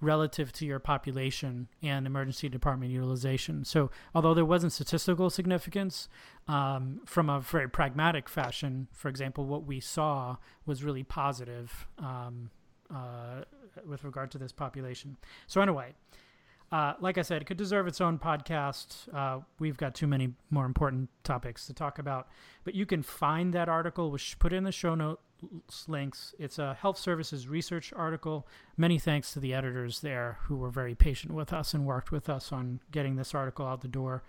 relative 0.00 0.52
to 0.52 0.64
your 0.64 0.78
population 0.78 1.66
and 1.82 2.06
emergency 2.06 2.48
department 2.48 2.92
utilization. 2.92 3.64
So, 3.64 3.90
although 4.14 4.34
there 4.34 4.44
wasn't 4.44 4.72
statistical 4.72 5.28
significance, 5.28 6.08
um, 6.46 7.00
from 7.04 7.28
a 7.28 7.40
very 7.40 7.68
pragmatic 7.68 8.28
fashion, 8.28 8.86
for 8.92 9.08
example, 9.08 9.46
what 9.46 9.64
we 9.64 9.80
saw 9.80 10.36
was 10.64 10.84
really 10.84 11.02
positive 11.02 11.88
um, 11.98 12.50
uh, 12.88 13.42
with 13.84 14.04
regard 14.04 14.30
to 14.30 14.38
this 14.38 14.52
population. 14.52 15.16
So, 15.48 15.60
anyway, 15.60 15.94
uh, 16.74 16.94
like 16.98 17.18
I 17.18 17.22
said, 17.22 17.40
it 17.40 17.44
could 17.44 17.56
deserve 17.56 17.86
its 17.86 18.00
own 18.00 18.18
podcast. 18.18 19.06
Uh, 19.14 19.42
we've 19.60 19.76
got 19.76 19.94
too 19.94 20.08
many 20.08 20.34
more 20.50 20.66
important 20.66 21.08
topics 21.22 21.68
to 21.68 21.72
talk 21.72 22.00
about. 22.00 22.26
But 22.64 22.74
you 22.74 22.84
can 22.84 23.00
find 23.00 23.54
that 23.54 23.68
article, 23.68 24.10
which 24.10 24.36
put 24.40 24.52
in 24.52 24.64
the 24.64 24.72
show 24.72 24.96
notes 24.96 25.20
links. 25.86 26.34
It's 26.36 26.58
a 26.58 26.74
health 26.74 26.98
services 26.98 27.46
research 27.46 27.92
article. 27.94 28.48
Many 28.76 28.98
thanks 28.98 29.32
to 29.34 29.38
the 29.38 29.54
editors 29.54 30.00
there 30.00 30.38
who 30.46 30.56
were 30.56 30.68
very 30.68 30.96
patient 30.96 31.32
with 31.32 31.52
us 31.52 31.74
and 31.74 31.86
worked 31.86 32.10
with 32.10 32.28
us 32.28 32.50
on 32.50 32.80
getting 32.90 33.14
this 33.14 33.36
article 33.36 33.64
out 33.64 33.80
the 33.80 33.86
door. 33.86 34.24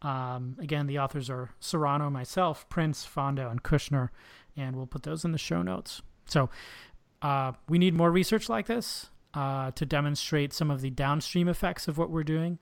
Um, 0.00 0.56
again, 0.58 0.86
the 0.86 0.98
authors 0.98 1.28
are 1.28 1.50
Serrano, 1.60 2.08
myself, 2.08 2.66
Prince, 2.70 3.04
Fondow, 3.04 3.50
and 3.50 3.62
Kushner, 3.62 4.08
and 4.56 4.74
we'll 4.74 4.86
put 4.86 5.02
those 5.02 5.22
in 5.26 5.32
the 5.32 5.38
show 5.38 5.60
notes. 5.60 6.00
So 6.24 6.48
uh, 7.20 7.52
we 7.68 7.76
need 7.76 7.92
more 7.92 8.10
research 8.10 8.48
like 8.48 8.68
this 8.68 9.10
uh, 9.34 9.70
to 9.72 9.86
demonstrate 9.86 10.52
some 10.52 10.70
of 10.70 10.80
the 10.80 10.90
downstream 10.90 11.48
effects 11.48 11.88
of 11.88 11.98
what 11.98 12.10
we're 12.10 12.24
doing. 12.24 12.58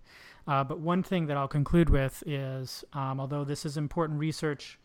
Uh, 0.47 0.65
but 0.65 0.81
one 0.81 1.03
thing 1.03 1.27
that 1.27 1.37
I'll 1.37 1.49
conclude 1.49 1.91
with 1.91 2.23
is, 2.27 2.85
um, 2.93 3.21
although 3.21 3.45
this 3.45 3.67
is 3.67 3.77
important 3.77 4.19
research, 4.19 4.79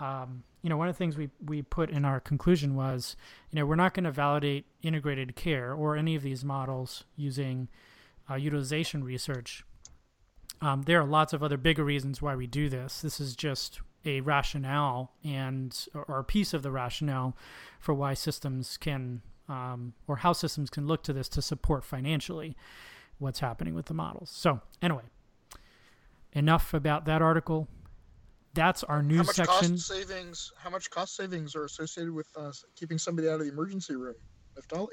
um, 0.00 0.44
you 0.62 0.70
know, 0.70 0.76
one 0.76 0.88
of 0.88 0.94
the 0.94 0.98
things 0.98 1.16
we, 1.16 1.28
we 1.44 1.62
put 1.62 1.90
in 1.90 2.04
our 2.04 2.20
conclusion 2.20 2.74
was, 2.74 3.16
you 3.50 3.56
know, 3.56 3.66
we're 3.66 3.76
not 3.76 3.94
going 3.94 4.04
to 4.04 4.10
validate 4.10 4.64
integrated 4.82 5.36
care 5.36 5.74
or 5.74 5.96
any 5.96 6.14
of 6.14 6.22
these 6.22 6.44
models 6.44 7.04
using 7.16 7.68
uh, 8.30 8.34
utilization 8.34 9.04
research. 9.04 9.64
Um, 10.62 10.82
there 10.82 11.00
are 11.00 11.06
lots 11.06 11.32
of 11.32 11.42
other 11.42 11.56
bigger 11.56 11.84
reasons 11.84 12.20
why 12.20 12.34
we 12.34 12.46
do 12.46 12.68
this. 12.68 13.00
This 13.00 13.20
is 13.20 13.34
just 13.34 13.80
a 14.04 14.20
rationale 14.20 15.12
and 15.22 15.86
or 15.94 16.18
a 16.18 16.24
piece 16.24 16.54
of 16.54 16.62
the 16.62 16.70
rationale 16.70 17.36
for 17.78 17.94
why 17.94 18.14
systems 18.14 18.76
can 18.76 19.20
um, 19.50 19.94
or 20.06 20.16
how 20.16 20.32
systems 20.32 20.70
can 20.70 20.86
look 20.86 21.02
to 21.02 21.12
this 21.12 21.28
to 21.30 21.42
support 21.42 21.84
financially 21.84 22.56
what's 23.18 23.40
happening 23.40 23.74
with 23.74 23.86
the 23.86 23.94
models. 23.94 24.30
So, 24.30 24.60
anyway, 24.80 25.02
enough 26.32 26.72
about 26.72 27.04
that 27.06 27.20
article. 27.20 27.68
That's 28.54 28.82
our 28.84 29.02
news 29.02 29.18
how 29.18 29.24
much 29.24 29.36
section. 29.36 29.72
Cost 29.72 29.86
savings? 29.86 30.52
How 30.56 30.70
much 30.70 30.90
cost 30.90 31.16
savings 31.16 31.54
are 31.54 31.64
associated 31.64 32.12
with 32.12 32.28
uh, 32.36 32.52
keeping 32.76 32.98
somebody 32.98 33.28
out 33.28 33.34
of 33.34 33.40
the 33.40 33.48
emergency 33.48 33.96
room, 33.96 34.14
Neftali? 34.56 34.88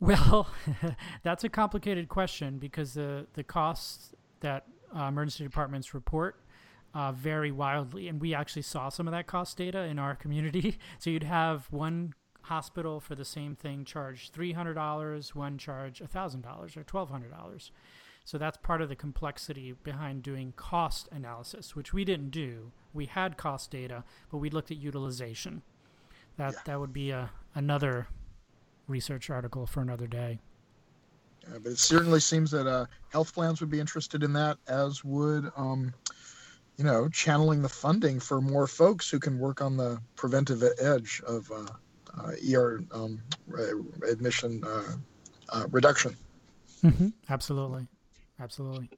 Well, 0.00 0.48
that's 1.22 1.44
a 1.44 1.48
complicated 1.48 2.08
question 2.08 2.58
because 2.58 2.94
the 2.94 3.26
the 3.34 3.44
costs 3.44 4.12
that 4.40 4.66
uh, 4.96 5.04
emergency 5.04 5.44
departments 5.44 5.94
report 5.94 6.40
uh, 6.94 7.12
vary 7.12 7.52
wildly, 7.52 8.08
and 8.08 8.20
we 8.20 8.34
actually 8.34 8.62
saw 8.62 8.88
some 8.88 9.06
of 9.06 9.12
that 9.12 9.26
cost 9.26 9.56
data 9.56 9.82
in 9.82 9.98
our 9.98 10.14
community. 10.14 10.78
So 10.98 11.10
you'd 11.10 11.24
have 11.24 11.66
one 11.70 12.14
hospital 12.42 13.00
for 13.00 13.14
the 13.14 13.24
same 13.24 13.54
thing 13.56 13.84
charge 13.84 14.30
$300, 14.32 15.34
one 15.34 15.58
charge 15.58 16.00
$1,000 16.00 16.76
or 16.76 16.84
$1,200. 16.84 17.70
So 18.24 18.38
that's 18.38 18.56
part 18.58 18.80
of 18.80 18.88
the 18.88 18.96
complexity 18.96 19.72
behind 19.82 20.22
doing 20.22 20.52
cost 20.56 21.08
analysis, 21.10 21.74
which 21.74 21.92
we 21.92 22.04
didn't 22.04 22.30
do. 22.30 22.70
We 22.92 23.06
had 23.06 23.36
cost 23.36 23.70
data, 23.70 24.04
but 24.30 24.38
we 24.38 24.48
looked 24.50 24.70
at 24.70 24.76
utilization. 24.76 25.62
That 26.36 26.52
Yeah. 26.54 26.60
that 26.66 26.80
would 26.80 26.92
be 26.92 27.10
a, 27.10 27.30
another 27.54 28.06
research 28.86 29.28
article 29.30 29.66
for 29.66 29.80
another 29.80 30.06
day. 30.06 30.40
Yeah, 31.42 31.58
but 31.62 31.72
it 31.72 31.78
certainly 31.78 32.20
seems 32.20 32.52
that 32.52 32.66
uh, 32.68 32.86
health 33.08 33.34
plans 33.34 33.60
would 33.60 33.70
be 33.70 33.80
interested 33.80 34.22
in 34.22 34.32
that, 34.34 34.58
as 34.68 35.02
would, 35.04 35.50
um, 35.56 35.92
you 36.76 36.84
know, 36.84 37.08
channeling 37.08 37.62
the 37.62 37.68
funding 37.68 38.20
for 38.20 38.40
more 38.40 38.68
folks 38.68 39.10
who 39.10 39.18
can 39.18 39.38
work 39.40 39.60
on 39.60 39.76
the 39.76 40.00
preventive 40.14 40.62
edge 40.80 41.20
of 41.26 41.50
uh, 41.50 41.66
ER 42.18 42.82
um, 42.92 43.20
re- 43.46 43.72
admission 44.08 44.62
uh, 44.64 44.96
uh, 45.50 45.66
reduction. 45.70 46.16
Mm-hmm. 46.84 47.08
Absolutely. 47.28 47.86
Absolutely. 48.40 48.90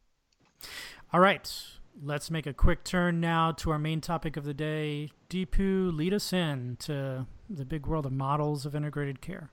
All 1.12 1.20
right. 1.20 1.50
Let's 2.02 2.30
make 2.30 2.46
a 2.46 2.52
quick 2.52 2.82
turn 2.82 3.20
now 3.20 3.52
to 3.52 3.70
our 3.70 3.78
main 3.78 4.00
topic 4.00 4.36
of 4.36 4.44
the 4.44 4.54
day. 4.54 5.10
Deepu, 5.30 5.96
lead 5.96 6.12
us 6.12 6.32
in 6.32 6.76
to 6.80 7.26
the 7.48 7.64
big 7.64 7.86
world 7.86 8.06
of 8.06 8.12
models 8.12 8.66
of 8.66 8.74
integrated 8.74 9.20
care. 9.20 9.50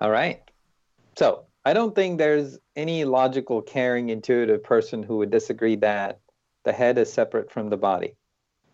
All 0.00 0.10
right. 0.10 0.40
So 1.18 1.44
I 1.64 1.74
don't 1.74 1.94
think 1.94 2.18
there's 2.18 2.58
any 2.74 3.04
logical, 3.04 3.60
caring, 3.60 4.08
intuitive 4.08 4.64
person 4.64 5.02
who 5.02 5.18
would 5.18 5.30
disagree 5.30 5.76
that 5.76 6.20
the 6.64 6.72
head 6.72 6.96
is 6.96 7.12
separate 7.12 7.50
from 7.50 7.68
the 7.68 7.76
body. 7.76 8.14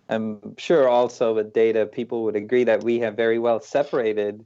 I'm 0.09 0.57
sure 0.57 0.89
also 0.89 1.35
with 1.35 1.53
data, 1.53 1.87
people 1.87 2.25
would 2.25 2.37
agree 2.37 2.65
that 2.65 2.83
we 2.83 2.99
have 3.01 3.15
very 3.15 3.39
well 3.39 3.61
separated 3.61 4.45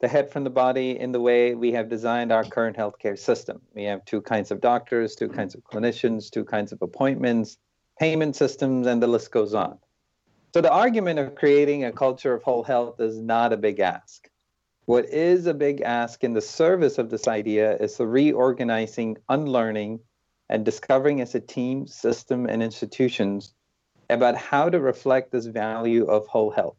the 0.00 0.08
head 0.08 0.30
from 0.30 0.44
the 0.44 0.50
body 0.50 0.98
in 0.98 1.12
the 1.12 1.20
way 1.20 1.54
we 1.54 1.72
have 1.72 1.88
designed 1.88 2.32
our 2.32 2.44
current 2.44 2.76
healthcare 2.76 3.18
system. 3.18 3.60
We 3.74 3.84
have 3.84 4.04
two 4.04 4.20
kinds 4.20 4.50
of 4.50 4.60
doctors, 4.60 5.14
two 5.14 5.28
kinds 5.28 5.54
of 5.54 5.64
clinicians, 5.64 6.30
two 6.30 6.44
kinds 6.44 6.72
of 6.72 6.82
appointments, 6.82 7.58
payment 7.98 8.36
systems, 8.36 8.86
and 8.86 9.02
the 9.02 9.06
list 9.06 9.30
goes 9.32 9.54
on. 9.54 9.78
So 10.54 10.60
the 10.60 10.72
argument 10.72 11.18
of 11.18 11.34
creating 11.34 11.84
a 11.84 11.92
culture 11.92 12.32
of 12.32 12.42
whole 12.42 12.62
health 12.62 13.00
is 13.00 13.20
not 13.20 13.52
a 13.52 13.56
big 13.56 13.80
ask. 13.80 14.28
What 14.86 15.04
is 15.06 15.46
a 15.46 15.54
big 15.54 15.82
ask 15.82 16.24
in 16.24 16.32
the 16.32 16.40
service 16.40 16.98
of 16.98 17.10
this 17.10 17.28
idea 17.28 17.76
is 17.76 17.96
the 17.96 18.06
reorganizing, 18.06 19.18
unlearning, 19.28 20.00
and 20.48 20.64
discovering 20.64 21.20
as 21.20 21.34
a 21.34 21.40
team, 21.40 21.86
system, 21.86 22.46
and 22.46 22.62
institutions 22.62 23.52
about 24.10 24.36
how 24.36 24.68
to 24.68 24.80
reflect 24.80 25.32
this 25.32 25.46
value 25.46 26.06
of 26.06 26.26
whole 26.26 26.50
health. 26.50 26.78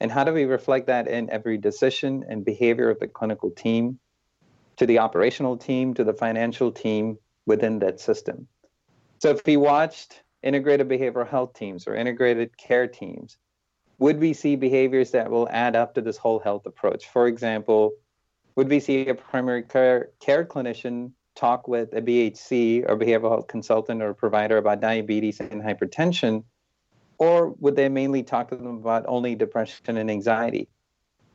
And 0.00 0.12
how 0.12 0.24
do 0.24 0.32
we 0.32 0.44
reflect 0.44 0.88
that 0.88 1.08
in 1.08 1.30
every 1.30 1.58
decision 1.58 2.24
and 2.28 2.44
behavior 2.44 2.90
of 2.90 3.00
the 3.00 3.08
clinical 3.08 3.50
team, 3.50 3.98
to 4.76 4.86
the 4.86 4.98
operational 4.98 5.56
team, 5.56 5.94
to 5.94 6.04
the 6.04 6.12
financial 6.12 6.70
team 6.70 7.18
within 7.46 7.78
that 7.78 8.00
system? 8.00 8.48
So 9.18 9.30
if 9.30 9.44
we 9.46 9.56
watched 9.56 10.22
integrated 10.42 10.88
behavioral 10.88 11.28
health 11.28 11.54
teams 11.54 11.86
or 11.86 11.94
integrated 11.94 12.56
care 12.58 12.86
teams, 12.86 13.38
would 13.98 14.20
we 14.20 14.34
see 14.34 14.56
behaviors 14.56 15.12
that 15.12 15.30
will 15.30 15.48
add 15.50 15.74
up 15.74 15.94
to 15.94 16.02
this 16.02 16.18
whole 16.18 16.38
health 16.38 16.66
approach? 16.66 17.08
For 17.08 17.26
example, 17.26 17.92
would 18.54 18.68
we 18.68 18.80
see 18.80 19.08
a 19.08 19.14
primary 19.14 19.62
care, 19.62 20.10
care 20.20 20.44
clinician 20.44 21.12
talk 21.34 21.68
with 21.68 21.92
a 21.94 22.02
BHC 22.02 22.84
or 22.88 22.98
behavioral 22.98 23.30
health 23.30 23.46
consultant 23.46 24.02
or 24.02 24.12
provider 24.12 24.58
about 24.58 24.80
diabetes 24.80 25.40
and 25.40 25.62
hypertension? 25.62 26.44
Or 27.18 27.50
would 27.60 27.76
they 27.76 27.88
mainly 27.88 28.22
talk 28.22 28.48
to 28.50 28.56
them 28.56 28.76
about 28.76 29.04
only 29.08 29.34
depression 29.34 29.96
and 29.96 30.10
anxiety? 30.10 30.68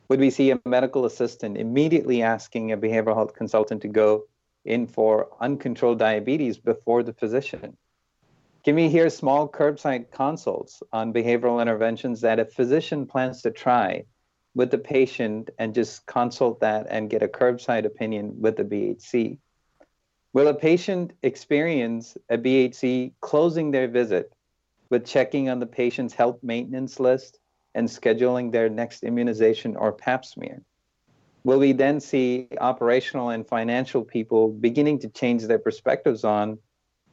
Would 0.10 0.20
we 0.20 0.30
see 0.30 0.52
a 0.52 0.60
medical 0.66 1.06
assistant 1.06 1.58
immediately 1.58 2.22
asking 2.22 2.72
a 2.72 2.78
behavioral 2.78 3.16
health 3.16 3.34
consultant 3.34 3.82
to 3.84 3.88
go 3.88 4.26
in 4.66 4.86
for 4.86 5.30
uncontrolled 5.40 6.00
diabetes 6.00 6.58
before 6.58 7.02
the 7.02 7.14
physician? 7.14 7.78
Can 8.64 8.76
we 8.76 8.90
hear 8.90 9.10
small 9.10 9.50
curbside 9.50 10.12
consults 10.12 10.84
on 10.94 11.14
behavioral 11.14 11.62
interventions 11.62 12.22
that 12.22 12.40
a 12.40 12.46
physician 12.46 13.08
plans 13.08 13.42
to 13.42 13.52
try 13.52 14.04
with 14.54 14.70
the 14.70 14.78
patient 14.78 15.50
and 15.58 15.74
just 15.74 16.06
consult 16.06 16.60
that 16.60 16.86
and 16.90 17.10
get 17.10 17.24
a 17.24 17.28
curbside 17.28 17.86
opinion 17.86 18.40
with 18.40 18.58
the 18.58 18.64
BHC? 18.64 19.40
Will 20.34 20.48
a 20.48 20.54
patient 20.54 21.14
experience 21.24 22.18
a 22.30 22.38
BHC 22.38 23.14
closing 23.20 23.72
their 23.72 23.88
visit 23.88 24.32
with 24.92 25.06
checking 25.06 25.50
on 25.50 25.60
the 25.60 25.66
patient's 25.66 26.14
health 26.14 26.38
maintenance 26.44 27.00
list 27.00 27.40
and 27.74 27.88
scheduling 27.88 28.52
their 28.52 28.70
next 28.70 29.04
immunization 29.04 29.76
or 29.76 29.92
pap 29.92 30.24
smear? 30.24 30.62
Will 31.44 31.58
we 31.58 31.72
then 31.72 32.00
see 32.00 32.50
operational 32.60 33.30
and 33.30 33.48
financial 33.48 34.04
people 34.04 34.50
beginning 34.50 35.00
to 35.00 35.10
change 35.10 35.44
their 35.44 35.58
perspectives 35.58 36.24
on 36.24 36.60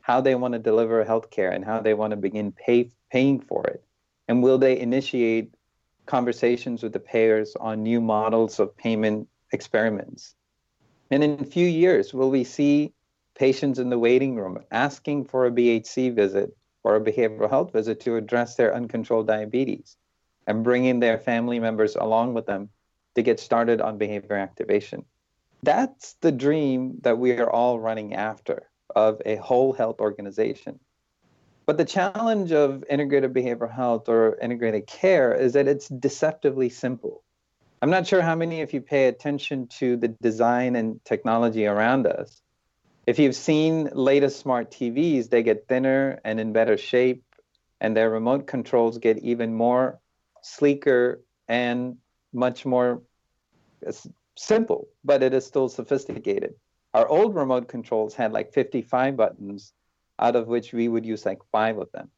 how 0.03 0.21
they 0.21 0.35
want 0.35 0.53
to 0.53 0.59
deliver 0.59 1.03
healthcare 1.05 1.55
and 1.55 1.65
how 1.65 1.81
they 1.81 1.95
want 1.95 2.11
to 2.11 2.17
begin 2.17 2.53
pay, 2.53 2.91
paying 3.11 3.41
for 3.41 3.65
it? 3.69 3.83
And 4.27 4.43
will 4.43 4.59
they 4.59 4.79
initiate 4.79 5.55
conversations 6.05 6.83
with 6.83 6.93
the 6.93 7.01
payers 7.01 7.57
on 7.59 7.83
new 7.83 8.01
models 8.01 8.59
of 8.59 8.77
payment 8.77 9.29
experiments? 9.53 10.35
And 11.11 11.25
in 11.25 11.41
a 11.41 11.45
few 11.45 11.67
years, 11.67 12.13
will 12.13 12.31
we 12.31 12.45
see 12.45 12.93
patients 13.35 13.79
in 13.79 13.89
the 13.89 13.99
waiting 13.99 14.35
room 14.35 14.59
asking 14.71 15.25
for 15.25 15.47
a 15.47 15.51
BHC 15.51 16.15
visit 16.15 16.55
or 16.89 16.97
a 16.97 17.01
behavioral 17.03 17.51
health 17.51 17.71
visit 17.71 18.01
to 18.01 18.17
address 18.17 18.55
their 18.55 18.75
uncontrolled 18.75 19.27
diabetes 19.27 19.99
and 20.47 20.65
bringing 20.65 21.01
their 21.01 21.19
family 21.19 21.61
members 21.61 21.97
along 21.97 22.33
with 22.33 22.47
them 22.47 22.71
to 23.15 23.23
get 23.23 23.39
started 23.39 23.83
on 23.83 23.99
behavior 23.99 24.37
activation? 24.37 25.05
That's 25.63 26.15
the 26.23 26.33
dream 26.33 26.97
that 27.03 27.19
we 27.19 27.33
are 27.33 27.51
all 27.51 27.79
running 27.79 28.15
after 28.15 28.71
of 28.97 29.21
a 29.27 29.37
whole 29.37 29.75
health 29.75 30.01
organization. 30.01 30.81
But 31.67 31.77
the 31.77 31.85
challenge 31.85 32.53
of 32.53 32.83
integrated 32.89 33.35
behavioral 33.35 33.71
health 33.71 34.09
or 34.09 34.39
integrated 34.41 34.87
care 34.87 35.35
is 35.35 35.53
that 35.53 35.69
it's 35.69 35.89
deceptively 35.89 36.71
simple. 36.71 37.23
I'm 37.83 37.91
not 37.91 38.07
sure 38.07 38.23
how 38.23 38.35
many 38.35 38.63
of 38.63 38.73
you 38.73 38.81
pay 38.81 39.09
attention 39.09 39.67
to 39.79 39.99
the 39.99 40.09
design 40.09 40.75
and 40.75 41.05
technology 41.05 41.67
around 41.67 42.07
us. 42.07 42.41
If 43.09 43.19
you've 43.19 43.35
seen 43.35 43.89
latest 43.95 44.39
smart 44.39 44.71
TVs, 44.71 45.31
they 45.31 45.43
get 45.43 45.67
thinner 45.67 46.21
and 46.27 46.39
in 46.39 46.53
better 46.53 46.77
shape, 46.77 47.25
and 47.81 47.97
their 47.97 48.11
remote 48.11 48.47
controls 48.47 48.99
get 48.99 49.17
even 49.21 49.55
more 49.55 49.99
sleeker 50.43 51.23
and 51.49 51.97
much 52.35 52.67
more 52.67 53.01
simple, 54.37 54.89
but 55.03 55.23
it 55.23 55.33
is 55.33 55.47
still 55.47 55.71
sophisticated. 55.71 56.53
Our 56.93 57.09
old 57.09 57.35
remote 57.35 57.67
controls 57.67 58.15
had 58.15 58.33
like 58.33 58.53
55 58.53 59.17
buttons, 59.17 59.73
out 60.19 60.37
of 60.37 60.47
which 60.47 60.75
we 60.75 60.87
would 60.87 61.07
use 61.07 61.25
like 61.25 61.39
five 61.51 61.79
of 61.79 61.91
them. 61.93 62.11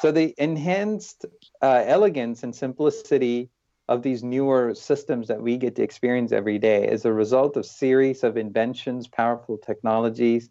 So 0.00 0.12
the 0.12 0.34
enhanced 0.38 1.26
uh, 1.60 1.84
elegance 1.86 2.42
and 2.42 2.56
simplicity 2.56 3.50
of 3.88 4.02
these 4.02 4.22
newer 4.22 4.74
systems 4.74 5.28
that 5.28 5.42
we 5.42 5.56
get 5.56 5.76
to 5.76 5.82
experience 5.82 6.32
every 6.32 6.58
day 6.58 6.88
is 6.88 7.04
a 7.04 7.12
result 7.12 7.56
of 7.56 7.66
series 7.66 8.22
of 8.22 8.36
inventions, 8.36 9.08
powerful 9.08 9.58
technologies 9.58 10.50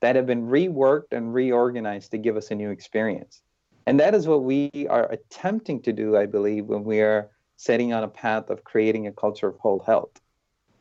that 0.00 0.16
have 0.16 0.26
been 0.26 0.46
reworked 0.46 1.12
and 1.12 1.32
reorganized 1.32 2.10
to 2.10 2.18
give 2.18 2.36
us 2.36 2.50
a 2.50 2.54
new 2.54 2.70
experience. 2.70 3.42
And 3.86 4.00
that 4.00 4.14
is 4.14 4.26
what 4.26 4.42
we 4.42 4.70
are 4.90 5.10
attempting 5.10 5.82
to 5.82 5.92
do, 5.92 6.16
I 6.16 6.26
believe, 6.26 6.66
when 6.66 6.84
we 6.84 7.00
are 7.00 7.30
setting 7.56 7.92
on 7.92 8.02
a 8.02 8.08
path 8.08 8.50
of 8.50 8.64
creating 8.64 9.06
a 9.06 9.12
culture 9.12 9.48
of 9.48 9.58
whole 9.58 9.80
health. 9.80 10.10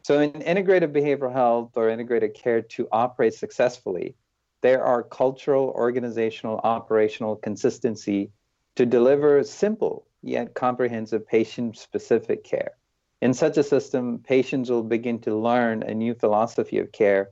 So, 0.03 0.19
in 0.19 0.41
integrated 0.41 0.91
behavioral 0.91 1.31
health 1.31 1.71
or 1.75 1.89
integrated 1.89 2.33
care 2.33 2.61
to 2.61 2.87
operate 2.91 3.33
successfully, 3.33 4.15
there 4.61 4.83
are 4.83 5.03
cultural, 5.03 5.67
organizational, 5.69 6.59
operational 6.63 7.35
consistency 7.35 8.31
to 8.75 8.85
deliver 8.85 9.43
simple 9.43 10.05
yet 10.21 10.53
comprehensive 10.53 11.27
patient 11.27 11.77
specific 11.77 12.43
care. 12.43 12.71
In 13.21 13.33
such 13.33 13.57
a 13.57 13.63
system, 13.63 14.19
patients 14.19 14.69
will 14.69 14.83
begin 14.83 15.19
to 15.19 15.35
learn 15.35 15.83
a 15.83 15.93
new 15.93 16.13
philosophy 16.13 16.79
of 16.79 16.91
care 16.91 17.31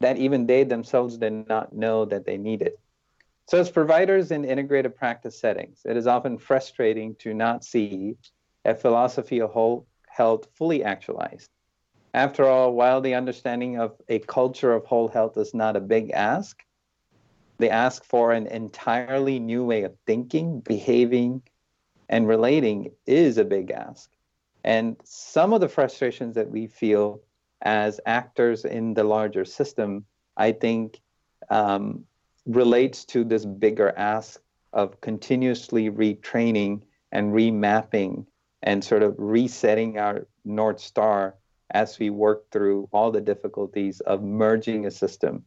that 0.00 0.16
even 0.16 0.46
they 0.46 0.64
themselves 0.64 1.16
did 1.16 1.48
not 1.48 1.72
know 1.72 2.04
that 2.04 2.24
they 2.24 2.36
needed. 2.36 2.72
So, 3.46 3.58
as 3.58 3.70
providers 3.70 4.30
in 4.30 4.44
integrated 4.44 4.94
practice 4.94 5.40
settings, 5.40 5.80
it 5.84 5.96
is 5.96 6.06
often 6.06 6.38
frustrating 6.38 7.14
to 7.16 7.34
not 7.34 7.64
see 7.64 8.16
a 8.64 8.74
philosophy 8.74 9.40
of 9.40 9.50
whole 9.50 9.86
health 10.06 10.48
fully 10.54 10.84
actualized. 10.84 11.48
After 12.14 12.46
all, 12.46 12.72
while 12.74 13.00
the 13.00 13.14
understanding 13.14 13.78
of 13.78 13.96
a 14.08 14.18
culture 14.18 14.72
of 14.72 14.84
whole 14.84 15.08
health 15.08 15.36
is 15.38 15.54
not 15.54 15.76
a 15.76 15.80
big 15.80 16.10
ask, 16.10 16.62
they 17.58 17.70
ask 17.70 18.04
for 18.04 18.32
an 18.32 18.46
entirely 18.46 19.38
new 19.38 19.64
way 19.64 19.82
of 19.82 19.94
thinking, 20.06 20.60
behaving, 20.60 21.42
and 22.08 22.26
relating 22.26 22.92
is 23.06 23.36
a 23.38 23.44
big 23.44 23.70
ask. 23.70 24.10
And 24.64 24.96
some 25.04 25.52
of 25.52 25.60
the 25.60 25.68
frustrations 25.68 26.34
that 26.36 26.50
we 26.50 26.66
feel 26.66 27.20
as 27.62 28.00
actors 28.06 28.64
in 28.64 28.94
the 28.94 29.04
larger 29.04 29.44
system, 29.44 30.04
I 30.36 30.52
think, 30.52 31.00
um, 31.50 32.04
relates 32.46 33.04
to 33.06 33.24
this 33.24 33.44
bigger 33.44 33.92
ask 33.96 34.40
of 34.72 35.00
continuously 35.00 35.90
retraining 35.90 36.82
and 37.12 37.32
remapping 37.32 38.26
and 38.62 38.82
sort 38.84 39.02
of 39.02 39.14
resetting 39.18 39.98
our 39.98 40.26
North 40.44 40.80
Star 40.80 41.34
as 41.70 41.98
we 41.98 42.10
work 42.10 42.50
through 42.50 42.88
all 42.92 43.10
the 43.10 43.20
difficulties 43.20 44.00
of 44.00 44.22
merging 44.22 44.86
a 44.86 44.90
system 44.90 45.44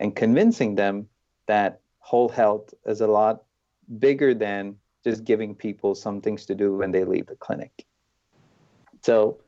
and 0.00 0.14
convincing 0.14 0.74
them 0.74 1.08
that 1.46 1.80
whole 1.98 2.28
health 2.28 2.72
is 2.86 3.00
a 3.00 3.06
lot 3.06 3.42
bigger 3.98 4.34
than 4.34 4.76
just 5.02 5.24
giving 5.24 5.54
people 5.54 5.94
some 5.94 6.20
things 6.20 6.46
to 6.46 6.54
do 6.54 6.74
when 6.76 6.90
they 6.90 7.04
leave 7.04 7.26
the 7.26 7.36
clinic. 7.36 7.84
So, 9.02 9.38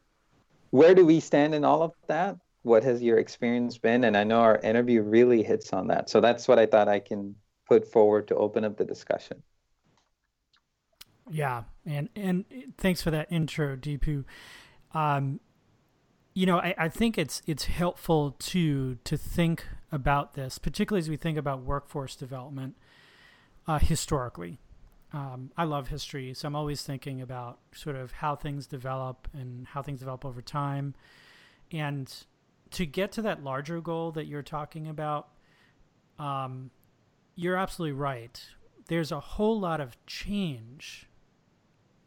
where 0.70 0.94
do 0.94 1.06
we 1.06 1.20
stand 1.20 1.54
in 1.54 1.64
all 1.64 1.82
of 1.82 1.92
that? 2.08 2.36
What 2.62 2.82
has 2.84 3.02
your 3.02 3.18
experience 3.18 3.78
been? 3.78 4.04
And 4.04 4.16
I 4.16 4.24
know 4.24 4.40
our 4.40 4.58
interview 4.58 5.02
really 5.02 5.42
hits 5.42 5.72
on 5.72 5.86
that. 5.88 6.10
So, 6.10 6.20
that's 6.20 6.46
what 6.46 6.58
I 6.58 6.66
thought 6.66 6.88
I 6.88 7.00
can 7.00 7.34
put 7.66 7.90
forward 7.90 8.28
to 8.28 8.36
open 8.36 8.64
up 8.64 8.76
the 8.76 8.84
discussion. 8.84 9.42
Yeah, 11.30 11.64
and 11.84 12.08
and 12.14 12.44
thanks 12.78 13.02
for 13.02 13.10
that 13.10 13.32
intro, 13.32 13.76
Deepu. 13.76 14.24
Um, 14.92 15.40
you 16.34 16.46
know, 16.46 16.58
I, 16.58 16.74
I 16.78 16.88
think 16.88 17.18
it's 17.18 17.42
it's 17.46 17.64
helpful 17.64 18.36
to 18.38 18.96
to 18.96 19.16
think 19.16 19.66
about 19.92 20.34
this, 20.34 20.58
particularly 20.58 21.00
as 21.00 21.08
we 21.08 21.16
think 21.16 21.38
about 21.38 21.62
workforce 21.62 22.16
development 22.16 22.76
uh, 23.66 23.78
historically. 23.78 24.58
Um, 25.12 25.50
I 25.56 25.64
love 25.64 25.88
history, 25.88 26.34
so 26.34 26.48
I'm 26.48 26.56
always 26.56 26.82
thinking 26.82 27.20
about 27.20 27.58
sort 27.72 27.96
of 27.96 28.12
how 28.12 28.34
things 28.34 28.66
develop 28.66 29.28
and 29.32 29.66
how 29.68 29.82
things 29.82 30.00
develop 30.00 30.24
over 30.24 30.42
time. 30.42 30.94
And 31.72 32.12
to 32.72 32.84
get 32.84 33.12
to 33.12 33.22
that 33.22 33.42
larger 33.42 33.80
goal 33.80 34.10
that 34.12 34.26
you're 34.26 34.42
talking 34.42 34.88
about, 34.88 35.28
um, 36.18 36.70
you're 37.34 37.56
absolutely 37.56 37.92
right. 37.92 38.44
There's 38.88 39.12
a 39.12 39.20
whole 39.20 39.58
lot 39.58 39.80
of 39.80 39.96
change 40.06 41.08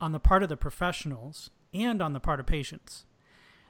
on 0.01 0.11
the 0.11 0.19
part 0.19 0.43
of 0.43 0.49
the 0.49 0.57
professionals 0.57 1.49
and 1.73 2.01
on 2.01 2.13
the 2.13 2.19
part 2.19 2.39
of 2.39 2.45
patients 2.45 3.05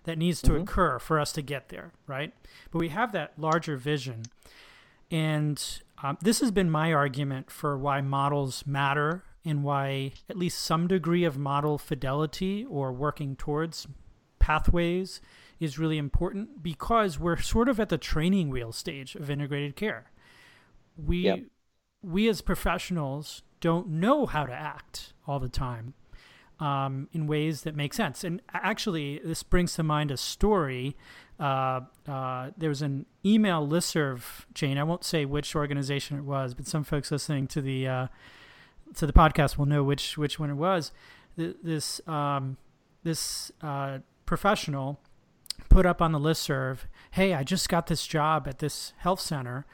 that 0.10 0.18
needs 0.18 0.42
to 0.42 0.54
mm-hmm. 0.54 0.64
occur 0.64 0.98
for 0.98 1.20
us 1.20 1.32
to 1.32 1.42
get 1.44 1.70
there, 1.70 1.92
right? 2.08 2.34
But 2.72 2.80
we 2.80 2.90
have 2.90 3.12
that 3.12 3.34
larger 3.38 3.78
vision. 3.78 4.24
And 5.12 5.64
um, 6.02 6.18
this 6.20 6.40
has 6.40 6.50
been 6.50 6.72
my 6.72 6.92
argument 6.92 7.52
for 7.52 7.78
why 7.78 8.02
models 8.02 8.66
matter 8.66 9.24
and 9.46 9.64
why 9.64 10.14
at 10.28 10.36
least 10.36 10.62
some 10.62 10.88
degree 10.88 11.24
of 11.26 11.38
model 11.38 11.78
fidelity 11.78 12.66
or 12.68 12.92
working 12.92 13.36
towards 13.36 13.86
pathways 14.40 15.22
is 15.60 15.78
really 15.78 16.00
important 16.00 16.64
because 16.64 17.20
we're 17.20 17.38
sort 17.38 17.70
of 17.70 17.80
at 17.80 17.90
the 17.90 17.98
training 18.00 18.50
wheel 18.50 18.72
stage 18.72 19.14
of 19.14 19.30
integrated 19.30 19.76
care. 19.76 20.12
We 20.98 21.18
yep. 21.20 21.40
we 22.02 22.28
as 22.28 22.42
professionals 22.42 23.44
don't 23.60 23.90
know 23.90 24.26
how 24.26 24.48
to 24.48 24.54
act 24.54 25.14
all 25.28 25.40
the 25.40 25.50
time 25.50 25.94
um, 26.60 27.08
in 27.14 27.28
ways 27.28 27.62
that 27.64 27.76
make 27.76 27.94
sense. 27.94 28.24
And 28.24 28.42
actually, 28.54 29.20
this 29.24 29.44
brings 29.44 29.74
to 29.76 29.84
mind 29.84 30.12
a 30.12 30.18
story 30.18 30.96
uh, 31.40 31.82
uh, 32.08 32.52
there 32.58 32.70
was 32.70 32.82
an 32.82 33.06
email 33.26 33.66
listserv 33.66 34.22
chain. 34.54 34.78
I 34.78 34.84
won't 34.84 35.06
say 35.06 35.24
which 35.26 35.56
organization 35.56 36.18
it 36.18 36.24
was, 36.24 36.54
but 36.54 36.68
some 36.68 36.84
folks 36.84 37.12
listening 37.12 37.48
to 37.48 37.62
the 37.62 37.88
uh, 37.88 38.08
to 38.96 39.08
the 39.08 39.14
podcast 39.14 39.58
will 39.58 39.66
know 39.66 39.84
which 39.84 40.18
which 40.18 40.38
one 40.38 40.50
it 40.50 40.56
was. 40.56 40.92
This 41.38 42.02
um, 42.08 42.58
this 43.04 43.52
uh, 43.62 44.00
professional 44.26 45.00
put 45.70 45.86
up 45.86 46.02
on 46.02 46.12
the 46.12 46.20
listserv, 46.20 46.80
"Hey, 47.12 47.34
I 47.34 47.44
just 47.44 47.70
got 47.70 47.88
this 47.88 48.06
job 48.06 48.46
at 48.46 48.60
this 48.60 48.92
health 48.98 49.22
center, 49.22 49.66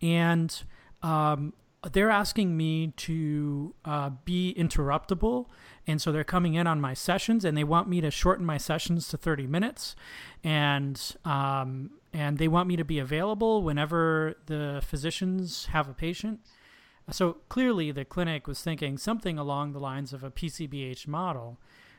and 0.00 0.62
um, 1.02 1.52
they're 1.92 2.10
asking 2.10 2.56
me 2.56 2.88
to 2.96 3.74
uh, 3.84 4.10
be 4.24 4.54
interruptible. 4.58 5.46
And 5.86 6.00
so 6.02 6.10
they're 6.10 6.24
coming 6.24 6.54
in 6.54 6.66
on 6.66 6.80
my 6.80 6.94
sessions 6.94 7.44
and 7.44 7.56
they 7.56 7.64
want 7.64 7.88
me 7.88 8.00
to 8.00 8.10
shorten 8.10 8.44
my 8.44 8.58
sessions 8.58 9.08
to 9.08 9.16
30 9.16 9.46
minutes. 9.46 9.94
And 10.42 11.00
um, 11.24 11.90
and 12.12 12.38
they 12.38 12.48
want 12.48 12.68
me 12.68 12.76
to 12.76 12.84
be 12.84 12.98
available 12.98 13.62
whenever 13.62 14.34
the 14.46 14.82
physicians 14.84 15.66
have 15.66 15.88
a 15.88 15.94
patient. 15.94 16.40
So 17.10 17.38
clearly 17.48 17.90
the 17.92 18.04
clinic 18.04 18.46
was 18.46 18.62
thinking 18.62 18.98
something 18.98 19.38
along 19.38 19.72
the 19.72 19.80
lines 19.80 20.12
of 20.12 20.24
a 20.24 20.30
pcbh 20.30 21.06
model. 21.06 21.58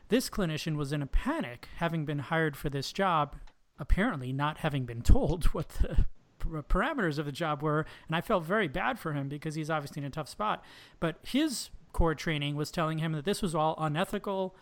This 0.09 0.29
clinician 0.29 0.75
was 0.75 0.91
in 0.91 1.01
a 1.01 1.07
panic 1.07 1.67
having 1.77 2.05
been 2.05 2.19
hired 2.19 2.57
for 2.57 2.69
this 2.69 2.91
job 2.91 3.35
apparently 3.79 4.33
not 4.33 4.59
having 4.59 4.85
been 4.85 5.01
told 5.03 5.45
what 5.45 5.69
the 5.69 6.05
parameters 6.49 7.17
of 7.17 7.25
the 7.25 7.31
job 7.31 7.61
were, 7.61 7.85
and 8.07 8.15
I 8.15 8.21
felt 8.21 8.43
very 8.43 8.67
bad 8.67 8.99
for 8.99 9.13
him 9.13 9.29
because 9.29 9.55
he's 9.55 9.69
obviously 9.69 10.01
in 10.01 10.05
a 10.05 10.09
tough 10.09 10.29
spot. 10.29 10.63
But 10.99 11.17
his 11.23 11.69
core 11.93 12.15
training 12.15 12.55
was 12.55 12.71
telling 12.71 12.99
him 12.99 13.13
that 13.13 13.25
this 13.25 13.41
was 13.41 13.55
all 13.55 13.75
unethical, 13.77 14.55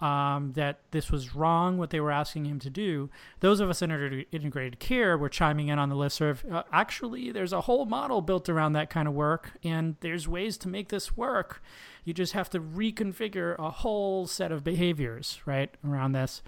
um, 0.00 0.52
that 0.54 0.80
this 0.90 1.10
was 1.10 1.34
wrong 1.34 1.78
what 1.78 1.90
they 1.90 2.00
were 2.00 2.10
asking 2.10 2.46
him 2.46 2.58
to 2.60 2.70
do. 2.70 3.10
Those 3.40 3.60
of 3.60 3.70
us 3.70 3.80
in 3.80 3.90
integrated 4.32 4.78
care 4.78 5.16
were 5.16 5.28
chiming 5.28 5.68
in 5.68 5.78
on 5.78 5.88
the 5.88 5.94
listserv. 5.94 6.50
Uh, 6.50 6.64
actually, 6.72 7.30
there's 7.30 7.52
a 7.52 7.62
whole 7.62 7.86
model 7.86 8.20
built 8.20 8.48
around 8.48 8.72
that 8.72 8.90
kind 8.90 9.06
of 9.06 9.14
work, 9.14 9.52
and 9.62 9.96
there's 10.00 10.26
ways 10.28 10.58
to 10.58 10.68
make 10.68 10.88
this 10.88 11.16
work. 11.16 11.62
You 12.04 12.12
just 12.12 12.32
have 12.32 12.50
to 12.50 12.60
reconfigure 12.60 13.56
a 13.58 13.70
whole 13.70 14.26
set 14.26 14.52
of 14.52 14.64
behaviors 14.64 15.40
right 15.46 15.74
around 15.86 16.12
this. 16.12 16.42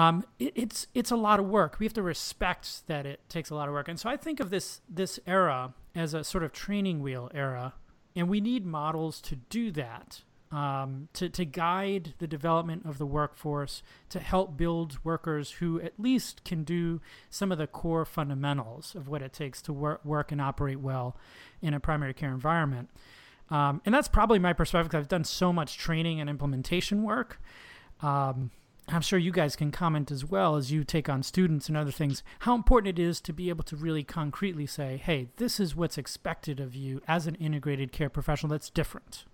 Um, 0.00 0.24
it, 0.38 0.52
it's 0.56 0.86
it's 0.94 1.10
a 1.10 1.16
lot 1.16 1.40
of 1.40 1.46
work. 1.46 1.78
We 1.78 1.84
have 1.84 1.92
to 1.92 2.02
respect 2.02 2.86
that 2.86 3.04
it 3.04 3.20
takes 3.28 3.50
a 3.50 3.54
lot 3.54 3.68
of 3.68 3.74
work, 3.74 3.86
and 3.86 4.00
so 4.00 4.08
I 4.08 4.16
think 4.16 4.40
of 4.40 4.48
this 4.48 4.80
this 4.88 5.20
era 5.26 5.74
as 5.94 6.14
a 6.14 6.24
sort 6.24 6.42
of 6.42 6.52
training 6.52 7.02
wheel 7.02 7.30
era, 7.34 7.74
and 8.16 8.26
we 8.26 8.40
need 8.40 8.64
models 8.64 9.20
to 9.20 9.36
do 9.36 9.70
that, 9.72 10.22
um, 10.50 11.08
to 11.12 11.28
to 11.28 11.44
guide 11.44 12.14
the 12.16 12.26
development 12.26 12.86
of 12.86 12.96
the 12.96 13.04
workforce, 13.04 13.82
to 14.08 14.20
help 14.20 14.56
build 14.56 14.98
workers 15.04 15.50
who 15.60 15.78
at 15.82 15.92
least 15.98 16.44
can 16.44 16.64
do 16.64 17.02
some 17.28 17.52
of 17.52 17.58
the 17.58 17.66
core 17.66 18.06
fundamentals 18.06 18.94
of 18.94 19.06
what 19.06 19.20
it 19.20 19.34
takes 19.34 19.60
to 19.60 19.72
work 19.72 20.02
work 20.02 20.32
and 20.32 20.40
operate 20.40 20.80
well 20.80 21.14
in 21.60 21.74
a 21.74 21.80
primary 21.80 22.14
care 22.14 22.32
environment. 22.32 22.88
Um, 23.50 23.82
and 23.84 23.94
that's 23.94 24.08
probably 24.08 24.38
my 24.38 24.54
perspective. 24.54 24.94
I've 24.94 25.08
done 25.08 25.24
so 25.24 25.52
much 25.52 25.76
training 25.76 26.22
and 26.22 26.30
implementation 26.30 27.02
work. 27.02 27.38
Um, 28.00 28.50
I'm 28.92 29.00
sure 29.02 29.18
you 29.18 29.32
guys 29.32 29.56
can 29.56 29.70
comment 29.70 30.10
as 30.10 30.24
well 30.24 30.56
as 30.56 30.72
you 30.72 30.84
take 30.84 31.08
on 31.08 31.22
students 31.22 31.68
and 31.68 31.76
other 31.76 31.90
things, 31.90 32.22
how 32.40 32.54
important 32.54 32.98
it 32.98 33.02
is 33.02 33.20
to 33.22 33.32
be 33.32 33.48
able 33.48 33.64
to 33.64 33.76
really 33.76 34.02
concretely 34.02 34.66
say, 34.66 34.96
hey, 34.96 35.28
this 35.36 35.60
is 35.60 35.76
what's 35.76 35.98
expected 35.98 36.60
of 36.60 36.74
you 36.74 37.00
as 37.06 37.26
an 37.26 37.34
integrated 37.36 37.92
care 37.92 38.10
professional 38.10 38.50
that's 38.50 38.70
different. 38.70 39.24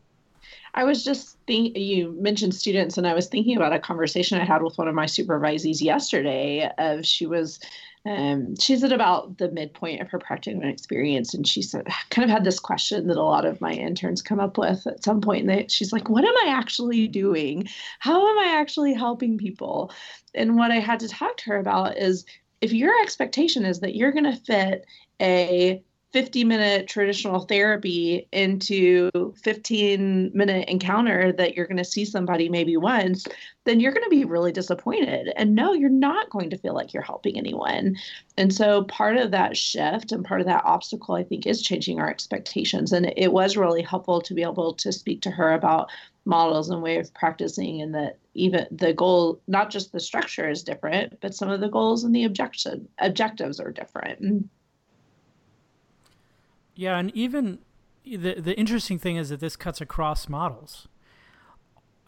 I 0.75 0.85
was 0.85 1.05
just 1.05 1.39
thinking, 1.47 1.81
you 1.81 2.13
mentioned 2.21 2.55
students, 2.55 2.97
and 2.97 3.07
I 3.07 3.15
was 3.15 3.27
thinking 3.27 3.57
about 3.57 3.73
a 3.73 3.79
conversation 3.79 4.41
I 4.41 4.45
had 4.45 4.63
with 4.63 4.79
one 4.79 4.89
of 4.89 4.95
my 4.95 5.07
supervisees 5.07 5.81
yesterday. 5.81 6.71
Of 6.79 7.05
she 7.05 7.27
was 7.27 7.59
um, 8.07 8.55
she's 8.57 8.85
at 8.85 8.93
about 8.93 9.39
the 9.39 9.51
midpoint 9.51 10.01
of 10.01 10.09
her 10.11 10.19
practicum 10.19 10.65
experience, 10.65 11.35
and 11.35 11.47
she 11.47 11.61
said, 11.61 11.87
kind 12.11 12.25
of 12.25 12.31
had 12.31 12.45
this 12.45 12.61
question 12.61 13.09
that 13.09 13.17
a 13.17 13.23
lot 13.23 13.45
of 13.45 13.61
my 13.61 13.73
interns 13.73 14.23
come 14.23 14.39
up 14.39 14.57
with 14.57 14.87
at 14.87 15.03
some 15.03 15.21
point. 15.21 15.41
And 15.41 15.51
they, 15.51 15.67
she's 15.69 15.93
like, 15.93 16.09
"What 16.09 16.25
am 16.25 16.35
I 16.45 16.51
actually 16.51 17.09
doing? 17.09 17.69
How 17.99 18.29
am 18.29 18.39
I 18.39 18.57
actually 18.57 18.95
helping 18.95 19.39
people?" 19.39 19.91
And 20.35 20.57
what 20.57 20.71
I 20.71 20.79
had 20.79 21.01
to 21.01 21.09
talk 21.09 21.37
to 21.39 21.51
her 21.51 21.59
about 21.59 21.99
is 21.99 22.25
if 22.61 22.73
your 22.73 22.93
expectation 23.03 23.65
is 23.65 23.81
that 23.81 23.97
you're 23.97 24.13
going 24.13 24.25
to 24.25 24.37
fit 24.37 24.87
a 25.21 25.83
50 26.17 26.45
minute 26.45 26.89
traditional 26.89 27.41
therapy 27.41 28.27
into 28.33 29.11
15 29.45 30.31
minute 30.33 30.67
encounter 30.67 31.31
that 31.31 31.55
you're 31.55 31.67
going 31.67 31.77
to 31.77 31.85
see 31.85 32.07
somebody 32.07 32.49
maybe 32.49 32.75
once 32.79 33.27
then 33.67 33.81
you're 33.81 33.93
going 33.93 34.05
to 34.05 34.09
be 34.09 34.25
really 34.25 34.53
disappointed. 34.53 35.31
And 35.37 35.55
no 35.55 35.75
you're 35.75 35.91
not 35.91 36.31
going 36.31 36.49
to 36.51 36.57
feel 36.57 36.73
like 36.73 36.95
you're 36.95 37.03
helping 37.03 37.37
anyone. 37.37 37.97
And 38.39 38.55
so 38.55 38.85
part 38.85 39.19
of 39.19 39.31
that 39.33 39.59
shift 39.59 40.11
and 40.11 40.25
part 40.25 40.41
of 40.41 40.47
that 40.47 40.65
obstacle 40.65 41.17
i 41.17 41.23
think 41.23 41.47
is 41.47 41.61
changing 41.61 42.01
our 42.01 42.09
expectations. 42.09 42.93
And 42.93 43.13
it 43.15 43.33
was 43.33 43.59
really 43.59 43.83
helpful 43.83 44.23
to 44.23 44.33
be 44.33 44.43
able 44.43 44.73
to 44.73 44.93
speak 44.93 45.21
to 45.23 45.31
her 45.31 45.53
about 45.53 45.91
models 46.25 46.71
and 46.71 46.83
way 46.83 46.97
of 46.97 47.13
practicing 47.13 47.83
and 47.83 47.95
that 47.95 48.19
even 48.35 48.67
the 48.71 48.93
goal 48.93 49.41
not 49.47 49.71
just 49.71 49.93
the 49.93 50.01
structure 50.01 50.49
is 50.49 50.65
different 50.65 51.21
but 51.21 51.35
some 51.35 51.49
of 51.49 51.61
the 51.61 51.69
goals 51.69 52.03
and 52.03 52.15
the 52.15 52.25
objection 52.25 52.89
objectives 52.99 53.61
are 53.61 53.71
different 53.71 54.49
yeah, 56.77 56.99
and 56.99 57.11
even 57.17 57.59
the 58.05 58.35
the 58.41 58.57
interesting 58.57 58.99
thing 58.99 59.17
is 59.17 59.31
that 59.31 59.41
this 59.41 59.57
cuts 59.57 59.81
across 59.81 60.29
models. 60.29 60.87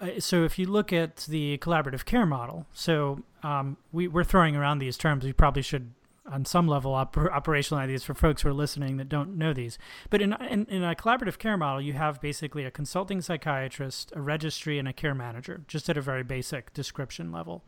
Uh, 0.00 0.20
so 0.20 0.44
if 0.44 0.58
you 0.58 0.66
look 0.66 0.92
at 0.92 1.16
the 1.28 1.58
collaborative 1.58 2.04
care 2.04 2.26
model, 2.26 2.66
so 2.72 3.24
um, 3.42 3.76
we, 3.90 4.06
we're 4.06 4.24
throwing 4.24 4.54
around 4.54 4.78
these 4.78 4.96
terms. 4.96 5.24
We 5.24 5.32
probably 5.32 5.62
should, 5.62 5.92
on 6.30 6.44
some 6.44 6.68
level, 6.68 6.94
op- 6.94 7.16
operationalize 7.16 7.88
these 7.88 8.04
for 8.04 8.14
folks 8.14 8.42
who 8.42 8.48
are 8.48 8.52
listening 8.52 8.96
that 8.98 9.08
don't 9.08 9.36
know 9.36 9.52
these. 9.52 9.76
But 10.08 10.22
in, 10.22 10.34
in, 10.48 10.66
in 10.66 10.84
a 10.84 10.94
collaborative 10.94 11.38
care 11.38 11.56
model, 11.56 11.80
you 11.80 11.94
have 11.94 12.20
basically 12.20 12.64
a 12.64 12.70
consulting 12.70 13.20
psychiatrist, 13.20 14.12
a 14.14 14.20
registry, 14.20 14.78
and 14.78 14.86
a 14.86 14.92
care 14.92 15.14
manager, 15.14 15.62
just 15.66 15.88
at 15.90 15.96
a 15.96 16.00
very 16.02 16.22
basic 16.22 16.72
description 16.74 17.32
level. 17.32 17.64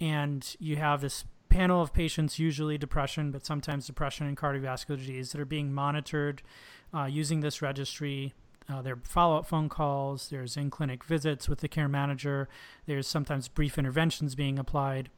And 0.00 0.56
you 0.58 0.76
have 0.76 1.00
this 1.00 1.24
panel 1.52 1.82
of 1.82 1.92
patients, 1.92 2.38
usually 2.38 2.78
depression, 2.78 3.30
but 3.30 3.44
sometimes 3.44 3.86
depression 3.86 4.26
and 4.26 4.36
cardiovascular 4.36 4.96
disease, 4.96 5.32
that 5.32 5.40
are 5.40 5.44
being 5.44 5.72
monitored 5.72 6.42
uh, 6.94 7.04
using 7.04 7.40
this 7.40 7.60
registry. 7.60 8.32
Uh, 8.68 8.80
there 8.80 8.94
are 8.94 9.00
follow 9.02 9.36
up 9.36 9.46
phone 9.46 9.68
calls, 9.68 10.28
there's 10.30 10.56
in 10.56 10.70
clinic 10.70 11.04
visits 11.04 11.48
with 11.48 11.60
the 11.60 11.68
care 11.68 11.88
manager, 11.88 12.48
there's 12.86 13.06
sometimes 13.06 13.48
brief 13.48 13.76
interventions 13.76 14.34
being 14.34 14.58
applied. 14.58 15.10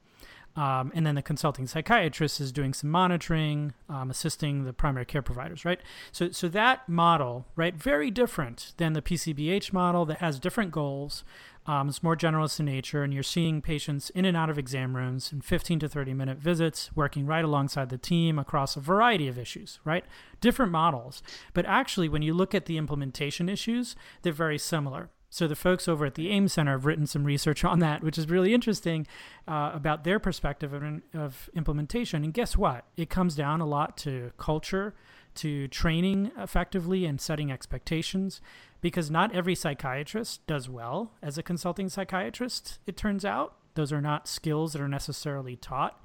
Um, 0.57 0.93
and 0.95 1.05
then 1.05 1.17
the 1.17 1.23
consulting 1.23 1.67
psychiatrist 1.67 2.41
is 2.41 2.53
doing 2.53 2.75
some 2.75 2.89
monitoring, 2.89 3.75
um, 3.89 4.09
assisting 4.11 4.65
the 4.65 4.73
primary 4.73 5.05
care 5.05 5.23
providers, 5.23 5.65
right? 5.65 5.81
So, 6.13 6.31
so 6.31 6.49
that 6.49 6.89
model, 6.89 7.47
right, 7.57 7.75
very 7.75 8.11
different 8.11 8.73
than 8.77 8.93
the 8.93 9.03
PCBH 9.03 9.73
model 9.73 10.05
that 10.07 10.19
has 10.19 10.39
different 10.39 10.71
goals, 10.71 11.25
um, 11.67 11.89
it's 11.89 12.03
more 12.03 12.17
generalist 12.17 12.61
in 12.61 12.67
nature, 12.67 13.03
and 13.03 13.15
you're 13.15 13.23
seeing 13.23 13.63
patients 13.63 14.11
in 14.11 14.25
and 14.25 14.37
out 14.37 14.51
of 14.51 14.59
exam 14.59 14.95
rooms 14.95 15.33
in 15.33 15.41
15 15.41 15.79
to 15.81 15.89
30 15.89 16.13
minute 16.13 16.39
visits, 16.39 16.91
working 16.95 17.25
right 17.25 17.45
alongside 17.45 17.89
the 17.89 17.99
team 17.99 18.39
across 18.39 18.77
a 18.77 18.81
variety 18.81 19.29
of 19.29 19.39
issues, 19.39 19.81
right? 19.85 20.05
Different 20.41 20.73
models. 20.73 21.23
But 21.55 21.65
actually, 21.65 22.09
when 22.09 22.23
you 22.23 22.35
look 22.35 22.55
at 22.55 22.67
the 22.67 22.77
implementation 22.77 23.49
issues, 23.49 23.97
they're 24.23 24.33
very 24.33 24.59
similar. 24.59 25.11
So 25.31 25.49
the 25.49 25.57
folks 25.57 25.89
over 25.89 26.07
at 26.07 26.15
the 26.15 26.31
AIMS 26.31 26.53
Center 26.53 26.73
have 26.73 26.87
written 26.87 27.09
some 27.09 27.25
research 27.25 27.65
on 27.65 27.81
that, 27.81 28.05
which 28.05 28.19
is 28.19 28.29
really 28.29 28.55
interesting 28.55 29.05
uh, 29.49 29.73
about 29.75 30.05
their 30.05 30.21
perspective 30.21 30.73
of, 30.73 31.03
of 31.13 31.51
implementation. 31.55 32.23
And 32.23 32.33
guess 32.33 32.57
what? 32.57 32.85
It 32.97 33.11
comes 33.11 33.35
down 33.35 33.61
a 33.61 33.67
lot 33.67 33.97
to 33.99 34.31
culture, 34.37 34.95
to 35.37 35.69
training 35.69 36.31
effectively 36.39 37.05
and 37.05 37.21
setting 37.21 37.51
expectations 37.51 38.41
because 38.81 39.11
not 39.11 39.35
every 39.35 39.55
psychiatrist 39.55 40.47
does 40.47 40.69
well 40.69 41.13
as 41.23 41.39
a 41.39 41.43
consulting 41.43 41.89
psychiatrist, 41.89 42.79
it 42.87 42.97
turns 42.97 43.25
out. 43.25 43.55
Those 43.75 43.93
are 43.93 44.01
not 44.01 44.29
skills 44.29 44.73
that 44.73 44.83
are 44.83 44.89
necessarily 44.89 45.57
taught 45.57 46.01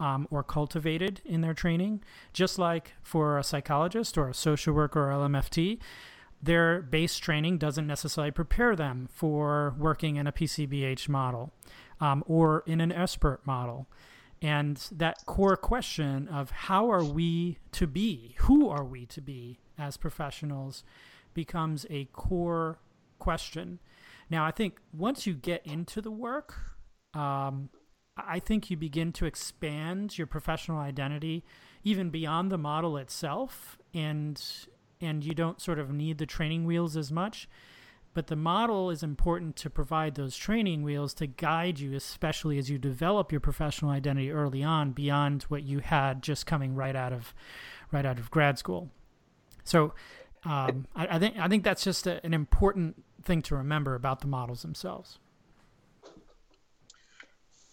um, 0.00 0.26
or 0.30 0.42
cultivated 0.42 1.20
in 1.24 1.40
their 1.40 1.54
training. 1.54 2.02
Just 2.32 2.58
like 2.58 2.94
for 3.02 3.38
a 3.38 3.44
psychologist 3.44 4.18
or 4.18 4.28
a 4.28 4.34
social 4.34 4.74
worker 4.74 5.10
or 5.10 5.14
LMFT, 5.14 5.78
their 6.42 6.82
base 6.82 7.16
training 7.16 7.58
doesn't 7.58 7.86
necessarily 7.86 8.30
prepare 8.30 8.76
them 8.76 9.08
for 9.12 9.74
working 9.78 10.16
in 10.16 10.26
a 10.26 10.32
PCBH 10.32 11.08
model 11.08 11.52
um, 12.00 12.22
or 12.26 12.62
in 12.66 12.80
an 12.80 12.90
SBIRT 12.90 13.38
model. 13.44 13.86
And 14.44 14.76
that 14.92 15.24
core 15.24 15.56
question 15.56 16.28
of 16.28 16.50
how 16.50 16.90
are 16.90 17.02
we 17.02 17.56
to 17.72 17.86
be, 17.86 18.34
who 18.40 18.68
are 18.68 18.84
we 18.84 19.06
to 19.06 19.22
be 19.22 19.58
as 19.78 19.96
professionals, 19.96 20.84
becomes 21.32 21.86
a 21.88 22.04
core 22.12 22.78
question. 23.18 23.80
Now, 24.28 24.44
I 24.44 24.50
think 24.50 24.80
once 24.92 25.26
you 25.26 25.32
get 25.32 25.66
into 25.66 26.02
the 26.02 26.10
work, 26.10 26.56
um, 27.14 27.70
I 28.18 28.38
think 28.38 28.70
you 28.70 28.76
begin 28.76 29.12
to 29.12 29.24
expand 29.24 30.18
your 30.18 30.26
professional 30.26 30.78
identity 30.78 31.42
even 31.82 32.10
beyond 32.10 32.52
the 32.52 32.58
model 32.58 32.98
itself, 32.98 33.78
and 33.94 34.42
and 35.00 35.24
you 35.24 35.32
don't 35.32 35.58
sort 35.58 35.78
of 35.78 35.90
need 35.90 36.18
the 36.18 36.26
training 36.26 36.66
wheels 36.66 36.98
as 36.98 37.10
much. 37.10 37.48
But 38.14 38.28
the 38.28 38.36
model 38.36 38.90
is 38.90 39.02
important 39.02 39.56
to 39.56 39.68
provide 39.68 40.14
those 40.14 40.36
training 40.36 40.82
wheels 40.82 41.12
to 41.14 41.26
guide 41.26 41.80
you, 41.80 41.94
especially 41.94 42.58
as 42.58 42.70
you 42.70 42.78
develop 42.78 43.32
your 43.32 43.40
professional 43.40 43.90
identity 43.90 44.30
early 44.30 44.62
on, 44.62 44.92
beyond 44.92 45.42
what 45.44 45.64
you 45.64 45.80
had 45.80 46.22
just 46.22 46.46
coming 46.46 46.74
right 46.74 46.96
out 46.96 47.12
of 47.12 47.34
right 47.90 48.06
out 48.06 48.18
of 48.18 48.30
grad 48.30 48.58
school. 48.58 48.90
So, 49.64 49.94
um, 50.44 50.86
I, 50.94 51.08
I, 51.16 51.18
think 51.18 51.36
I 51.38 51.48
think 51.48 51.64
that's 51.64 51.84
just 51.84 52.06
a, 52.06 52.24
an 52.24 52.32
important 52.32 53.02
thing 53.22 53.42
to 53.42 53.56
remember 53.56 53.94
about 53.94 54.20
the 54.20 54.26
models 54.28 54.62
themselves. 54.62 55.18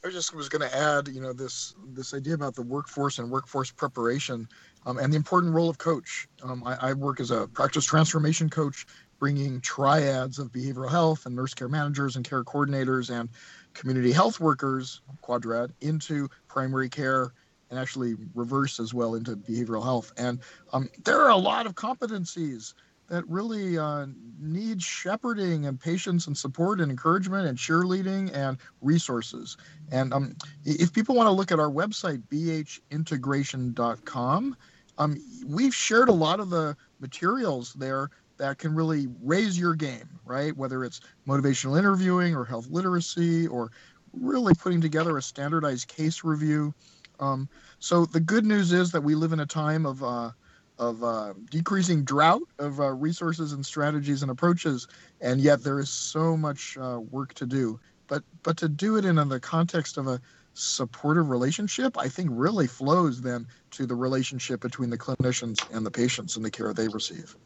I 0.04 0.10
just 0.10 0.34
was 0.34 0.50
going 0.50 0.68
to 0.68 0.76
add, 0.76 1.08
you 1.10 1.22
know, 1.22 1.32
this 1.32 1.76
this 1.94 2.16
idea 2.16 2.34
about 2.34 2.56
the 2.56 2.64
workforce 2.64 3.20
and 3.20 3.30
workforce 3.30 3.70
preparation, 3.70 4.48
um, 4.86 4.98
and 4.98 5.14
the 5.14 5.18
important 5.18 5.54
role 5.54 5.70
of 5.70 5.78
coach. 5.78 6.28
Um, 6.42 6.64
I, 6.66 6.90
I, 6.90 6.94
work 6.94 7.20
as 7.20 7.30
a 7.30 7.48
practice 7.48 7.86
transformation 7.86 8.50
coach, 8.50 8.88
bringing 9.22 9.62
triads 9.62 10.38
of 10.40 10.52
behavioral 10.52 10.90
health 10.90 11.28
and 11.28 11.36
nurse 11.36 11.54
care 11.54 11.70
managers 11.70 12.16
and 12.16 12.28
care 12.28 12.44
coordinators 12.44 13.12
and 13.12 13.30
community 13.76 14.12
health 14.12 14.40
workers, 14.40 15.02
quadrad, 15.22 15.70
into 15.80 16.28
primary 16.48 16.90
care 16.90 17.32
and 17.70 17.78
actually 17.78 18.16
reverse 18.34 18.80
as 18.80 18.96
well 18.96 19.14
into 19.14 19.36
behavioral 19.36 19.84
health. 19.84 20.12
And 20.18 20.40
um, 20.74 20.90
there 21.06 21.22
are 21.22 21.30
a 21.30 21.38
lot 21.38 21.68
of 21.68 21.76
competencies 21.76 22.74
that 23.10 23.24
really 23.28 23.78
uh, 23.78 24.08
need 24.40 24.82
shepherding 24.82 25.68
and 25.68 25.80
patience 25.80 26.26
and 26.26 26.36
support 26.36 26.82
and 26.82 26.90
encouragement 26.90 27.46
and 27.46 27.60
cheerleading 27.60 28.36
and 28.36 28.58
resources. 28.82 29.56
And 29.92 30.16
um, 30.16 30.36
if 30.66 30.94
people 30.94 31.14
want 31.14 31.28
to 31.28 31.32
look 31.32 31.52
at 31.52 31.60
our 31.60 31.70
website, 31.70 32.24
bhintegration.com, 32.24 34.58
um, 34.98 35.18
we've 35.46 35.76
shared 35.76 36.10
a 36.10 36.14
lot 36.14 36.40
of 36.40 36.50
the 36.50 36.76
materials 37.00 37.74
there 37.74 38.10
that 38.42 38.58
can 38.58 38.74
really 38.74 39.08
raise 39.22 39.58
your 39.58 39.76
game, 39.76 40.20
right? 40.26 40.58
Whether 40.58 40.84
it's 40.84 41.00
motivational 41.28 41.78
interviewing 41.78 42.36
or 42.36 42.44
health 42.44 42.68
literacy 42.70 43.46
or 43.46 43.72
really 44.14 44.56
putting 44.56 44.82
together 44.82 45.16
a 45.16 45.22
standardized 45.22 45.88
case 45.88 46.24
review. 46.24 46.74
Um, 47.20 47.48
so 47.78 48.06
the 48.06 48.20
good 48.20 48.44
news 48.44 48.74
is 48.74 48.92
that 48.94 49.02
we 49.02 49.14
live 49.14 49.32
in 49.32 49.40
a 49.40 49.46
time 49.46 49.86
of 49.86 50.04
uh, 50.04 50.32
of 50.80 51.04
uh, 51.04 51.36
decreasing 51.52 52.04
drought 52.04 52.42
of 52.58 52.80
uh, 52.80 52.90
resources 52.90 53.54
and 53.54 53.64
strategies 53.64 54.24
and 54.24 54.32
approaches, 54.32 54.88
and 55.22 55.40
yet 55.40 55.64
there 55.64 55.80
is 55.80 55.92
so 55.92 56.36
much 56.36 56.76
uh, 56.82 57.00
work 57.00 57.36
to 57.36 57.46
do. 57.46 57.80
But 58.08 58.24
but 58.42 58.58
to 58.58 58.68
do 58.68 58.98
it 58.98 59.06
in 59.06 59.16
the 59.16 59.40
context 59.40 59.98
of 60.00 60.08
a 60.08 60.20
supportive 60.56 61.30
relationship, 61.30 61.96
I 61.96 62.08
think 62.08 62.30
really 62.32 62.66
flows 62.66 63.22
then 63.22 63.46
to 63.72 63.86
the 63.86 63.96
relationship 63.96 64.62
between 64.62 64.90
the 64.90 64.98
clinicians 64.98 65.60
and 65.72 65.86
the 65.86 65.92
patients 65.92 66.38
and 66.38 66.44
the 66.44 66.50
care 66.50 66.74
they 66.74 66.88
receive. 66.88 67.38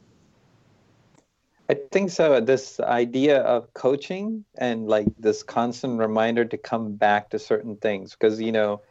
I 1.70 1.76
think 1.92 2.12
so. 2.12 2.40
This 2.42 2.80
idea 2.80 3.42
of 3.42 3.74
coaching 3.74 4.46
and 4.58 4.88
like 4.88 5.08
this 5.18 5.44
constant 5.44 6.00
reminder 6.00 6.46
to 6.46 6.58
come 6.58 6.96
back 6.96 7.30
to 7.32 7.40
certain 7.40 7.76
things, 7.78 8.12
because 8.12 8.40
you 8.40 8.52
know, 8.52 8.82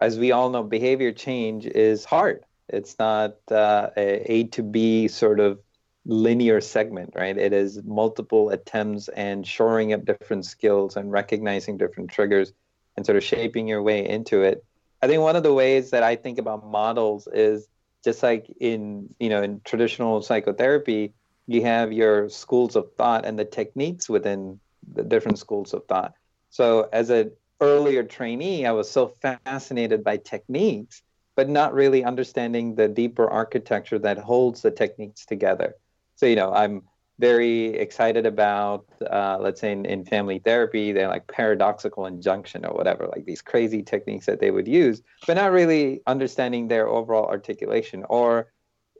as 0.00 0.18
we 0.18 0.32
all 0.32 0.50
know, 0.50 0.62
behavior 0.62 1.12
change 1.12 1.66
is 1.66 2.04
hard 2.04 2.44
it's 2.72 2.98
not 2.98 3.36
uh, 3.50 3.90
a 3.96 4.32
A 4.32 4.44
to 4.44 4.62
B 4.62 5.08
sort 5.08 5.40
of 5.40 5.60
linear 6.06 6.60
segment, 6.60 7.12
right? 7.14 7.36
It 7.36 7.52
is 7.52 7.82
multiple 7.84 8.50
attempts 8.50 9.08
and 9.08 9.46
shoring 9.46 9.92
up 9.92 10.04
different 10.04 10.46
skills 10.46 10.96
and 10.96 11.12
recognizing 11.12 11.76
different 11.76 12.10
triggers 12.10 12.52
and 12.96 13.04
sort 13.04 13.16
of 13.16 13.24
shaping 13.24 13.68
your 13.68 13.82
way 13.82 14.08
into 14.08 14.42
it. 14.42 14.64
I 15.02 15.06
think 15.06 15.22
one 15.22 15.36
of 15.36 15.42
the 15.42 15.52
ways 15.52 15.90
that 15.90 16.02
I 16.02 16.16
think 16.16 16.38
about 16.38 16.66
models 16.66 17.28
is 17.32 17.68
just 18.04 18.22
like 18.22 18.46
in 18.60 19.14
you 19.18 19.28
know 19.28 19.42
in 19.42 19.60
traditional 19.64 20.22
psychotherapy, 20.22 21.12
you 21.50 21.62
have 21.62 21.92
your 21.92 22.28
schools 22.28 22.76
of 22.76 22.92
thought 22.96 23.24
and 23.24 23.38
the 23.38 23.44
techniques 23.44 24.08
within 24.08 24.60
the 24.94 25.02
different 25.02 25.38
schools 25.38 25.74
of 25.74 25.84
thought. 25.86 26.12
So 26.50 26.88
as 26.92 27.10
an 27.10 27.32
earlier 27.60 28.04
trainee, 28.04 28.66
I 28.66 28.72
was 28.72 28.90
so 28.90 29.14
fascinated 29.20 30.04
by 30.04 30.16
techniques 30.18 31.02
but 31.36 31.48
not 31.48 31.72
really 31.72 32.04
understanding 32.04 32.74
the 32.74 32.86
deeper 32.86 33.28
architecture 33.28 33.98
that 33.98 34.18
holds 34.18 34.62
the 34.62 34.70
techniques 34.70 35.24
together. 35.24 35.74
So, 36.16 36.26
you 36.26 36.36
know, 36.36 36.52
I'm 36.52 36.82
very 37.18 37.68
excited 37.68 38.26
about, 38.26 38.84
uh, 39.10 39.38
let's 39.40 39.60
say 39.60 39.72
in, 39.72 39.86
in 39.86 40.04
family 40.04 40.38
therapy, 40.38 40.92
they're 40.92 41.08
like 41.08 41.26
paradoxical 41.28 42.06
injunction 42.06 42.64
or 42.66 42.74
whatever, 42.74 43.08
like 43.08 43.24
these 43.24 43.42
crazy 43.42 43.82
techniques 43.82 44.26
that 44.26 44.40
they 44.40 44.50
would 44.50 44.68
use, 44.68 45.02
but 45.26 45.36
not 45.36 45.52
really 45.52 46.02
understanding 46.06 46.68
their 46.68 46.88
overall 46.88 47.26
articulation. 47.26 48.04
Or 48.08 48.52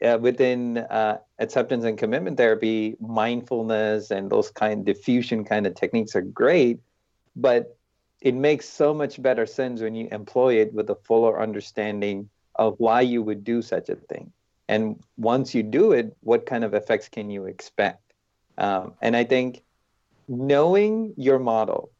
uh, 0.04 0.18
within 0.20 0.78
uh, 0.78 1.18
acceptance 1.38 1.84
and 1.84 1.98
commitment 1.98 2.36
therapy, 2.36 2.96
mindfulness 3.00 4.10
and 4.10 4.30
those 4.30 4.50
kind 4.50 4.88
of 4.88 4.96
defusion 4.96 5.46
kind 5.46 5.66
of 5.66 5.74
techniques 5.74 6.16
are 6.16 6.22
great, 6.22 6.80
but 7.36 7.76
it 8.20 8.34
makes 8.34 8.68
so 8.68 8.92
much 8.92 9.20
better 9.22 9.46
sense 9.46 9.80
when 9.80 9.94
you 9.94 10.08
employ 10.12 10.54
it 10.54 10.72
with 10.72 10.88
a 10.90 10.94
fuller 10.94 11.40
understanding 11.40 12.28
of 12.54 12.74
why 12.78 13.00
you 13.00 13.22
would 13.22 13.44
do 13.44 13.62
such 13.62 13.88
a 13.88 13.94
thing. 13.96 14.32
And 14.68 15.02
once 15.16 15.54
you 15.54 15.62
do 15.62 15.92
it, 15.92 16.16
what 16.20 16.46
kind 16.46 16.64
of 16.64 16.74
effects 16.74 17.08
can 17.08 17.30
you 17.30 17.46
expect? 17.46 18.12
Um, 18.58 18.94
and 19.00 19.16
I 19.16 19.24
think 19.24 19.62
knowing 20.28 21.14
your 21.16 21.38
model 21.38 21.90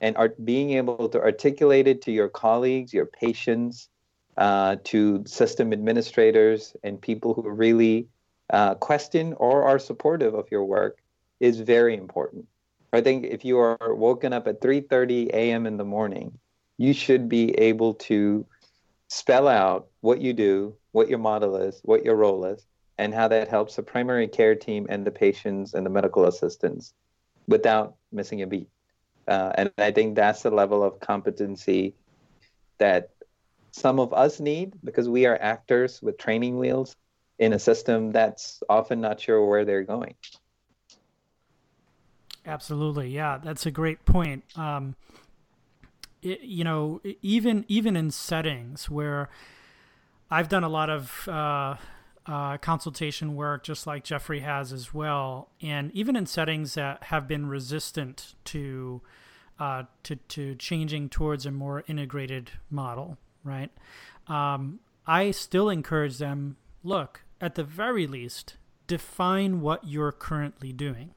and 0.00 0.16
art, 0.16 0.44
being 0.44 0.72
able 0.72 1.08
to 1.08 1.20
articulate 1.20 1.86
it 1.86 2.02
to 2.02 2.12
your 2.12 2.28
colleagues, 2.28 2.92
your 2.92 3.06
patients, 3.06 3.88
uh, 4.36 4.76
to 4.84 5.22
system 5.26 5.72
administrators, 5.72 6.74
and 6.82 7.00
people 7.00 7.34
who 7.34 7.48
really 7.48 8.08
uh, 8.50 8.74
question 8.76 9.34
or 9.34 9.64
are 9.64 9.78
supportive 9.78 10.34
of 10.34 10.50
your 10.50 10.64
work 10.64 10.98
is 11.40 11.60
very 11.60 11.94
important. 11.94 12.46
I 12.92 13.00
think 13.00 13.24
if 13.24 13.44
you 13.44 13.58
are 13.58 13.94
woken 13.94 14.32
up 14.32 14.46
at 14.46 14.60
3:30 14.60 15.30
a.m. 15.32 15.66
in 15.66 15.76
the 15.76 15.84
morning, 15.84 16.38
you 16.76 16.92
should 16.92 17.28
be 17.28 17.52
able 17.58 17.94
to 17.94 18.46
spell 19.08 19.48
out 19.48 19.88
what 20.00 20.20
you 20.20 20.32
do, 20.32 20.74
what 20.92 21.08
your 21.08 21.18
model 21.18 21.56
is, 21.56 21.80
what 21.84 22.04
your 22.04 22.16
role 22.16 22.44
is, 22.44 22.66
and 22.98 23.14
how 23.14 23.28
that 23.28 23.48
helps 23.48 23.76
the 23.76 23.82
primary 23.82 24.28
care 24.28 24.54
team 24.54 24.86
and 24.88 25.06
the 25.06 25.10
patients 25.10 25.74
and 25.74 25.84
the 25.84 25.90
medical 25.90 26.26
assistants 26.26 26.94
without 27.46 27.96
missing 28.10 28.42
a 28.42 28.46
beat. 28.46 28.68
Uh, 29.26 29.52
and 29.54 29.72
I 29.78 29.90
think 29.90 30.16
that's 30.16 30.42
the 30.42 30.50
level 30.50 30.82
of 30.82 31.00
competency 31.00 31.94
that 32.78 33.10
some 33.72 33.98
of 33.98 34.12
us 34.12 34.38
need 34.38 34.74
because 34.84 35.08
we 35.08 35.26
are 35.26 35.38
actors 35.40 36.00
with 36.00 36.18
training 36.18 36.58
wheels 36.58 36.94
in 37.38 37.52
a 37.52 37.58
system 37.58 38.12
that's 38.12 38.62
often 38.68 39.00
not 39.00 39.20
sure 39.20 39.44
where 39.44 39.64
they're 39.64 39.82
going. 39.82 40.14
Absolutely, 42.46 43.08
yeah, 43.08 43.38
that's 43.42 43.66
a 43.66 43.70
great 43.70 44.04
point. 44.04 44.44
Um, 44.56 44.94
it, 46.22 46.40
you 46.42 46.64
know, 46.64 47.00
even 47.22 47.64
even 47.68 47.96
in 47.96 48.10
settings 48.10 48.90
where 48.90 49.28
I've 50.30 50.48
done 50.48 50.64
a 50.64 50.68
lot 50.68 50.90
of 50.90 51.28
uh, 51.28 51.76
uh, 52.26 52.56
consultation 52.58 53.34
work, 53.34 53.64
just 53.64 53.86
like 53.86 54.04
Jeffrey 54.04 54.40
has 54.40 54.72
as 54.72 54.92
well, 54.94 55.50
and 55.60 55.90
even 55.92 56.16
in 56.16 56.26
settings 56.26 56.74
that 56.74 57.04
have 57.04 57.26
been 57.26 57.46
resistant 57.46 58.34
to 58.46 59.02
uh, 59.58 59.84
to 60.04 60.16
to 60.16 60.54
changing 60.56 61.08
towards 61.08 61.46
a 61.46 61.50
more 61.50 61.84
integrated 61.86 62.50
model, 62.70 63.18
right? 63.44 63.70
Um, 64.28 64.80
I 65.06 65.30
still 65.30 65.68
encourage 65.68 66.18
them. 66.18 66.56
Look, 66.84 67.22
at 67.40 67.54
the 67.54 67.64
very 67.64 68.06
least, 68.06 68.56
define 68.86 69.60
what 69.60 69.86
you're 69.86 70.12
currently 70.12 70.72
doing 70.72 71.14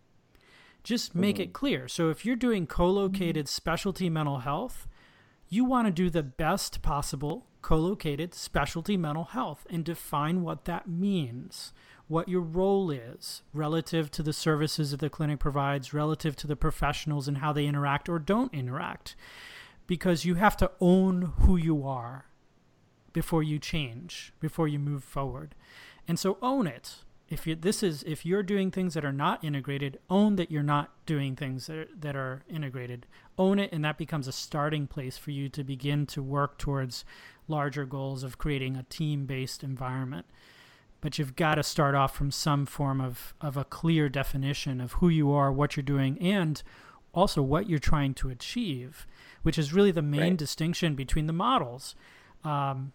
just 0.86 1.16
make 1.16 1.36
mm-hmm. 1.36 1.44
it 1.44 1.54
clear. 1.54 1.88
So 1.90 2.10
if 2.10 2.24
you're 2.24 2.38
doing 2.38 2.68
co-located 2.68 3.50
specialty 3.50 4.10
mental 4.10 4.40
health, 4.40 4.88
you 5.50 5.66
want 5.66 5.88
to 5.88 5.92
do 5.92 6.10
the 6.10 6.24
best 6.24 6.82
possible 6.82 7.48
co-located 7.62 8.36
specialty 8.36 8.96
mental 8.96 9.24
health 9.24 9.66
and 9.72 9.84
define 9.84 10.44
what 10.44 10.66
that 10.66 10.88
means, 10.88 11.74
what 12.08 12.30
your 12.30 12.42
role 12.42 12.92
is 12.92 13.42
relative 13.52 14.12
to 14.12 14.22
the 14.22 14.32
services 14.32 14.92
that 14.92 15.00
the 15.00 15.10
clinic 15.10 15.40
provides, 15.40 15.92
relative 15.92 16.36
to 16.36 16.46
the 16.46 16.56
professionals 16.56 17.28
and 17.28 17.40
how 17.40 17.52
they 17.52 17.66
interact 17.66 18.08
or 18.08 18.20
don't 18.20 18.54
interact. 18.54 19.16
Because 19.88 20.26
you 20.26 20.36
have 20.36 20.58
to 20.58 20.72
own 20.80 21.34
who 21.40 21.58
you 21.58 21.86
are 21.86 22.26
before 23.14 23.44
you 23.44 23.60
change, 23.60 24.34
before 24.40 24.68
you 24.68 24.78
move 24.78 25.04
forward. 25.04 25.56
And 26.08 26.20
so 26.20 26.38
own 26.42 26.68
it. 26.68 26.98
If 27.28 27.48
you 27.48 27.56
this 27.56 27.82
is 27.82 28.04
if 28.04 28.26
you're 28.26 28.44
doing 28.44 28.70
things 28.70 28.94
that 28.94 29.06
are 29.06 29.12
not 29.12 29.44
integrated 29.44 30.00
own 30.12 30.36
that 30.36 30.52
you're 30.52 30.62
not 30.62 30.92
doing 31.08 31.36
things 31.36 31.66
that 31.66 31.78
are, 31.78 31.88
that 32.00 32.16
are 32.16 32.44
integrated. 32.48 33.08
Own 33.38 33.58
it 33.58 33.72
and 33.72 33.84
that 33.84 33.98
becomes 33.98 34.28
a 34.28 34.32
starting 34.32 34.86
place 34.86 35.18
for 35.18 35.32
you 35.32 35.50
to 35.50 35.64
begin 35.64 36.06
to 36.08 36.22
work 36.22 36.58
towards 36.58 37.04
larger 37.48 37.86
goals 37.86 38.24
of 38.24 38.38
creating 38.38 38.76
a 38.76 38.84
team-based 38.84 39.64
environment. 39.64 40.26
But 41.02 41.18
you've 41.18 41.36
got 41.36 41.56
to 41.56 41.64
start 41.64 41.96
off 41.96 42.16
from 42.16 42.32
some 42.32 42.66
form 42.66 43.00
of, 43.00 43.34
of 43.40 43.58
a 43.58 43.64
clear 43.64 44.10
definition 44.10 44.82
of 44.82 44.94
who 44.94 45.10
you 45.10 45.32
are 45.32 45.52
what 45.52 45.76
you're 45.76 45.84
doing 45.84 46.20
and 46.20 46.62
also 47.16 47.42
what 47.42 47.70
you're 47.70 47.80
trying 47.80 48.14
to 48.14 48.30
achieve 48.30 49.08
which 49.42 49.58
is 49.58 49.74
really 49.74 49.92
the 49.92 50.02
main 50.02 50.22
right. 50.22 50.38
distinction 50.38 50.96
between 50.96 51.28
the 51.28 51.34
models 51.34 51.96
um, 52.44 52.92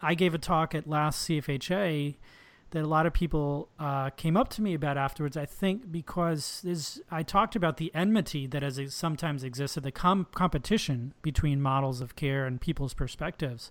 i 0.00 0.14
gave 0.14 0.34
a 0.34 0.38
talk 0.38 0.74
at 0.74 0.88
last 0.88 1.28
cfha 1.28 2.14
that 2.74 2.82
a 2.82 2.88
lot 2.88 3.06
of 3.06 3.12
people 3.12 3.68
uh, 3.78 4.10
came 4.10 4.36
up 4.36 4.48
to 4.48 4.60
me 4.60 4.74
about 4.74 4.98
afterwards. 4.98 5.36
I 5.36 5.46
think 5.46 5.92
because 5.92 7.00
I 7.08 7.22
talked 7.22 7.54
about 7.54 7.76
the 7.76 7.94
enmity 7.94 8.48
that 8.48 8.62
has 8.62 8.80
sometimes 8.92 9.44
existed, 9.44 9.84
the 9.84 9.92
com- 9.92 10.26
competition 10.34 11.14
between 11.22 11.62
models 11.62 12.00
of 12.00 12.16
care 12.16 12.46
and 12.46 12.60
people's 12.60 12.92
perspectives. 12.92 13.70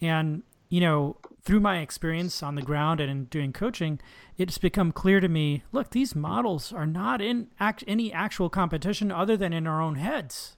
And 0.00 0.44
you 0.72 0.80
know, 0.80 1.16
through 1.42 1.60
my 1.60 1.80
experience 1.80 2.42
on 2.42 2.54
the 2.54 2.62
ground 2.62 2.98
and 2.98 3.10
in 3.10 3.24
doing 3.26 3.52
coaching, 3.52 4.00
it's 4.38 4.56
become 4.56 4.90
clear 4.90 5.20
to 5.20 5.28
me 5.28 5.64
look, 5.70 5.90
these 5.90 6.16
models 6.16 6.72
are 6.72 6.86
not 6.86 7.20
in 7.20 7.48
act- 7.60 7.84
any 7.86 8.10
actual 8.10 8.48
competition 8.48 9.12
other 9.12 9.36
than 9.36 9.52
in 9.52 9.66
our 9.66 9.82
own 9.82 9.96
heads. 9.96 10.56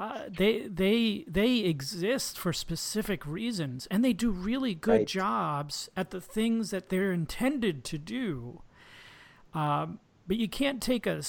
Uh, 0.00 0.22
they 0.30 0.60
they 0.60 1.26
they 1.28 1.58
exist 1.58 2.38
for 2.38 2.54
specific 2.54 3.26
reasons, 3.26 3.86
and 3.90 4.02
they 4.02 4.14
do 4.14 4.30
really 4.30 4.74
good 4.74 5.00
right. 5.00 5.06
jobs 5.06 5.90
at 5.94 6.10
the 6.10 6.22
things 6.22 6.70
that 6.70 6.88
they're 6.88 7.12
intended 7.12 7.84
to 7.84 7.98
do. 7.98 8.62
Um, 9.52 10.00
but 10.26 10.38
you 10.38 10.48
can't 10.48 10.80
take 10.80 11.06
a 11.06 11.20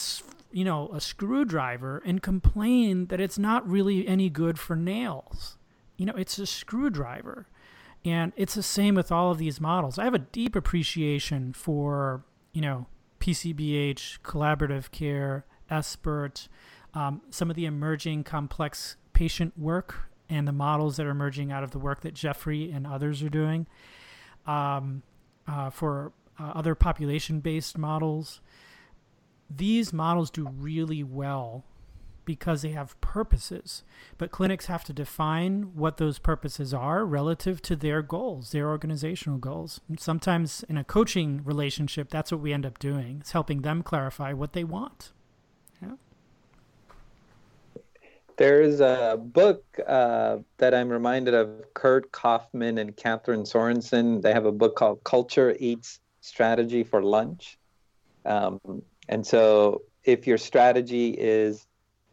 you 0.53 0.63
know 0.63 0.89
a 0.93 1.01
screwdriver 1.01 2.01
and 2.05 2.23
complain 2.23 3.07
that 3.07 3.19
it's 3.19 3.37
not 3.37 3.69
really 3.69 4.07
any 4.07 4.29
good 4.29 4.57
for 4.57 4.77
nails. 4.77 5.57
You 5.97 6.05
know, 6.05 6.15
it's 6.15 6.39
a 6.39 6.45
screwdriver 6.45 7.47
and 8.05 8.31
it's 8.35 8.53
the 8.53 8.63
same 8.63 8.93
with 8.93 9.11
all 9.11 9.31
of 9.31 9.39
these 9.39 9.59
models. 9.59 9.97
I 9.97 10.03
have 10.03 10.13
a 10.13 10.19
deep 10.19 10.55
appreciation 10.55 11.53
for, 11.53 12.23
you 12.53 12.61
know, 12.61 12.85
PCBH, 13.19 14.19
collaborative 14.21 14.91
care, 14.91 15.45
SBIRT, 15.71 16.47
um, 16.93 17.23
some 17.31 17.49
of 17.49 17.55
the 17.55 17.65
emerging 17.65 18.23
complex 18.23 18.95
patient 19.13 19.57
work 19.57 20.09
and 20.29 20.47
the 20.47 20.51
models 20.51 20.97
that 20.97 21.05
are 21.07 21.11
emerging 21.11 21.51
out 21.51 21.63
of 21.63 21.71
the 21.71 21.79
work 21.79 22.01
that 22.01 22.13
Jeffrey 22.13 22.71
and 22.71 22.85
others 22.85 23.23
are 23.23 23.29
doing. 23.29 23.65
Um, 24.45 25.01
uh, 25.47 25.71
for 25.71 26.13
uh, 26.39 26.51
other 26.55 26.75
population 26.75 27.39
based 27.39 27.77
models, 27.77 28.39
these 29.49 29.91
models 29.91 30.29
do 30.29 30.47
really 30.47 31.03
well 31.03 31.65
because 32.25 32.61
they 32.61 32.71
have 32.71 32.99
purposes. 33.01 33.83
But 34.17 34.31
clinics 34.31 34.65
have 34.65 34.83
to 34.85 34.93
define 34.93 35.71
what 35.75 35.97
those 35.97 36.19
purposes 36.19 36.73
are 36.73 37.05
relative 37.05 37.61
to 37.63 37.75
their 37.75 38.01
goals, 38.01 38.51
their 38.51 38.69
organizational 38.69 39.37
goals. 39.37 39.79
And 39.87 39.99
sometimes 39.99 40.63
in 40.67 40.77
a 40.77 40.83
coaching 40.83 41.41
relationship, 41.43 42.09
that's 42.09 42.31
what 42.31 42.41
we 42.41 42.53
end 42.53 42.65
up 42.65 42.79
doing. 42.79 43.17
It's 43.21 43.31
helping 43.31 43.61
them 43.61 43.83
clarify 43.83 44.33
what 44.33 44.53
they 44.53 44.63
want. 44.63 45.11
Yeah. 45.81 45.95
There's 48.37 48.81
a 48.81 49.17
book 49.21 49.63
uh, 49.87 50.37
that 50.57 50.73
I'm 50.73 50.89
reminded 50.89 51.33
of 51.33 51.73
Curt 51.73 52.11
Coffman 52.11 52.79
and 52.79 52.95
Catherine 52.95 53.43
Sorensen. 53.43 54.21
They 54.21 54.33
have 54.33 54.45
a 54.45 54.51
book 54.51 54.75
called 54.75 55.03
Culture 55.03 55.55
Eats 55.59 55.99
Strategy 56.21 56.83
for 56.83 57.01
Lunch. 57.03 57.57
Um, 58.25 58.59
and 59.07 59.25
so 59.25 59.83
if 60.03 60.27
your 60.27 60.37
strategy 60.37 61.09
is 61.11 61.67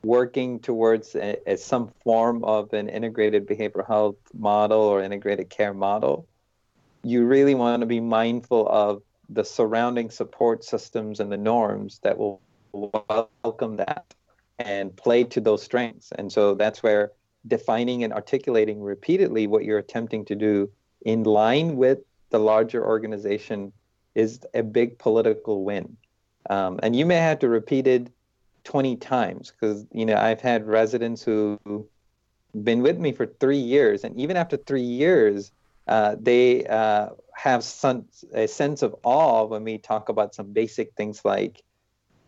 working 0.04 0.58
towards 0.58 1.14
a, 1.14 1.36
a, 1.46 1.56
some 1.56 1.90
form 2.02 2.44
of 2.44 2.72
an 2.72 2.88
integrated 2.88 3.46
behavioral 3.46 3.86
health 3.86 4.16
model 4.34 4.80
or 4.80 5.02
integrated 5.02 5.48
care 5.48 5.74
model, 5.74 6.26
you 7.02 7.24
really 7.24 7.54
want 7.54 7.80
to 7.80 7.86
be 7.86 8.00
mindful 8.00 8.68
of 8.68 9.02
the 9.28 9.44
surrounding 9.44 10.10
support 10.10 10.64
systems 10.64 11.20
and 11.20 11.30
the 11.30 11.36
norms 11.36 12.00
that 12.02 12.18
will 12.18 12.40
welcome 12.72 13.76
that 13.76 14.14
and 14.58 14.94
play 14.96 15.24
to 15.24 15.40
those 15.40 15.62
strengths. 15.62 16.12
And 16.12 16.30
so 16.30 16.54
that's 16.54 16.82
where 16.82 17.12
defining 17.46 18.04
and 18.04 18.12
articulating 18.12 18.80
repeatedly 18.80 19.46
what 19.46 19.64
you're 19.64 19.78
attempting 19.78 20.24
to 20.26 20.34
do 20.34 20.70
in 21.04 21.24
line 21.24 21.76
with 21.76 21.98
the 22.30 22.38
larger 22.38 22.84
organization 22.84 23.72
is 24.14 24.40
a 24.54 24.62
big 24.62 24.98
political 24.98 25.64
win. 25.64 25.96
Um, 26.50 26.78
and 26.82 26.94
you 26.94 27.06
may 27.06 27.16
have 27.16 27.38
to 27.40 27.48
repeat 27.48 27.86
it 27.86 28.10
20 28.64 28.96
times 28.96 29.50
because 29.50 29.84
you 29.92 30.06
know 30.06 30.16
I've 30.16 30.40
had 30.40 30.66
residents 30.66 31.22
who 31.22 31.58
been 32.62 32.82
with 32.82 32.98
me 32.98 33.12
for 33.12 33.26
three 33.26 33.58
years, 33.58 34.04
and 34.04 34.18
even 34.18 34.36
after 34.36 34.56
three 34.56 34.82
years, 34.82 35.52
uh, 35.88 36.16
they 36.20 36.66
uh, 36.66 37.10
have 37.34 37.64
some 37.64 38.06
a 38.32 38.46
sense 38.46 38.82
of 38.82 38.94
awe 39.02 39.44
when 39.44 39.64
we 39.64 39.78
talk 39.78 40.08
about 40.08 40.34
some 40.34 40.52
basic 40.52 40.94
things 40.94 41.24
like 41.24 41.62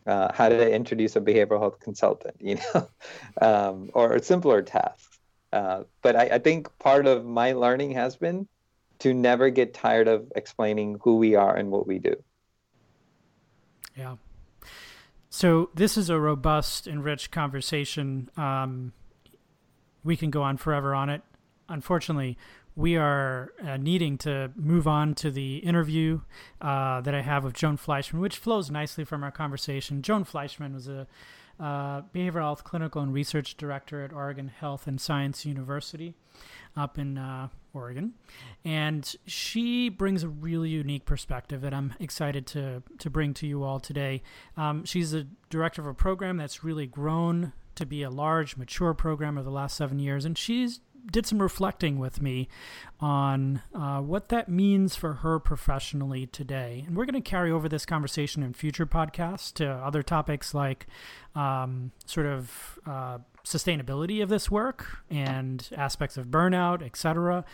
uh, 0.06 0.32
how 0.32 0.48
to 0.48 0.70
introduce 0.70 1.16
a 1.16 1.20
behavioral 1.20 1.60
health 1.60 1.80
consultant, 1.80 2.36
you 2.40 2.58
know, 2.74 2.88
um, 3.40 3.90
or 3.94 4.18
simpler 4.20 4.62
tasks. 4.62 5.18
Uh, 5.52 5.84
but 6.02 6.16
I, 6.16 6.22
I 6.32 6.38
think 6.38 6.76
part 6.78 7.06
of 7.06 7.24
my 7.24 7.52
learning 7.52 7.92
has 7.92 8.16
been 8.16 8.48
to 9.00 9.14
never 9.14 9.50
get 9.50 9.74
tired 9.74 10.08
of 10.08 10.32
explaining 10.34 10.98
who 11.02 11.16
we 11.16 11.34
are 11.34 11.54
and 11.54 11.70
what 11.70 11.86
we 11.86 11.98
do. 11.98 12.16
Yeah, 13.96 14.16
so 15.34 15.68
this 15.74 15.96
is 15.96 16.10
a 16.10 16.20
robust 16.20 16.86
and 16.86 17.02
rich 17.02 17.32
conversation. 17.32 18.30
Um, 18.36 18.92
we 20.04 20.16
can 20.16 20.30
go 20.30 20.44
on 20.44 20.58
forever 20.58 20.94
on 20.94 21.10
it. 21.10 21.22
Unfortunately, 21.68 22.38
we 22.76 22.96
are 22.96 23.52
uh, 23.60 23.76
needing 23.76 24.16
to 24.18 24.52
move 24.54 24.86
on 24.86 25.12
to 25.16 25.32
the 25.32 25.56
interview 25.56 26.20
uh, 26.60 27.00
that 27.00 27.16
I 27.16 27.22
have 27.22 27.42
with 27.42 27.54
Joan 27.54 27.76
Fleishman, 27.76 28.22
which 28.22 28.36
flows 28.36 28.70
nicely 28.70 29.02
from 29.02 29.24
our 29.24 29.32
conversation. 29.32 30.02
Joan 30.02 30.22
Fleishman 30.22 30.72
was 30.72 30.86
a 30.86 31.08
uh, 31.60 32.02
behavioral 32.14 32.42
health 32.42 32.64
clinical 32.64 33.02
and 33.02 33.12
research 33.12 33.56
director 33.56 34.02
at 34.02 34.12
Oregon 34.12 34.48
Health 34.48 34.86
and 34.86 35.00
Science 35.00 35.46
University 35.46 36.14
up 36.76 36.98
in 36.98 37.16
uh, 37.16 37.48
Oregon, 37.72 38.14
and 38.64 39.14
she 39.26 39.88
brings 39.88 40.22
a 40.22 40.28
really 40.28 40.70
unique 40.70 41.04
perspective 41.04 41.60
that 41.60 41.72
I'm 41.72 41.94
excited 42.00 42.46
to 42.48 42.82
to 42.98 43.10
bring 43.10 43.34
to 43.34 43.46
you 43.46 43.62
all 43.62 43.80
today. 43.80 44.22
Um, 44.56 44.84
she's 44.84 45.12
the 45.12 45.26
director 45.50 45.80
of 45.80 45.86
a 45.86 45.94
program 45.94 46.36
that's 46.36 46.64
really 46.64 46.86
grown 46.86 47.52
to 47.76 47.86
be 47.86 48.02
a 48.02 48.10
large, 48.10 48.56
mature 48.56 48.94
program 48.94 49.36
over 49.38 49.44
the 49.44 49.50
last 49.50 49.76
seven 49.76 49.98
years, 49.98 50.24
and 50.24 50.36
she's 50.36 50.80
did 51.10 51.26
some 51.26 51.40
reflecting 51.40 51.98
with 51.98 52.20
me 52.20 52.48
on 53.00 53.62
uh, 53.74 54.00
what 54.00 54.28
that 54.30 54.48
means 54.48 54.96
for 54.96 55.14
her 55.14 55.38
professionally 55.38 56.26
today. 56.26 56.84
And 56.86 56.96
we're 56.96 57.04
going 57.04 57.20
to 57.20 57.28
carry 57.28 57.50
over 57.50 57.68
this 57.68 57.84
conversation 57.84 58.42
in 58.42 58.54
future 58.54 58.86
podcasts 58.86 59.52
to 59.54 59.68
other 59.68 60.02
topics 60.02 60.54
like 60.54 60.86
um, 61.34 61.92
sort 62.06 62.26
of 62.26 62.78
uh, 62.86 63.18
sustainability 63.44 64.22
of 64.22 64.28
this 64.28 64.50
work 64.50 64.98
and 65.10 65.68
aspects 65.76 66.16
of 66.16 66.28
burnout, 66.28 66.82
etc. 66.82 67.44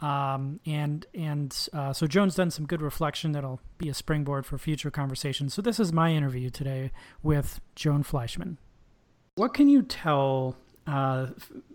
Um, 0.00 0.60
and 0.66 1.06
and 1.14 1.68
uh, 1.72 1.92
so 1.92 2.06
Joan's 2.06 2.34
done 2.34 2.50
some 2.50 2.66
good 2.66 2.82
reflection 2.82 3.32
that'll 3.32 3.60
be 3.78 3.88
a 3.88 3.94
springboard 3.94 4.44
for 4.44 4.58
future 4.58 4.90
conversations. 4.90 5.54
So 5.54 5.62
this 5.62 5.78
is 5.78 5.92
my 5.92 6.12
interview 6.12 6.50
today 6.50 6.90
with 7.22 7.60
Joan 7.74 8.02
Fleishman. 8.02 8.58
What 9.36 9.52
can 9.52 9.68
you 9.68 9.82
tell, 9.82 10.56
uh, 10.86 11.28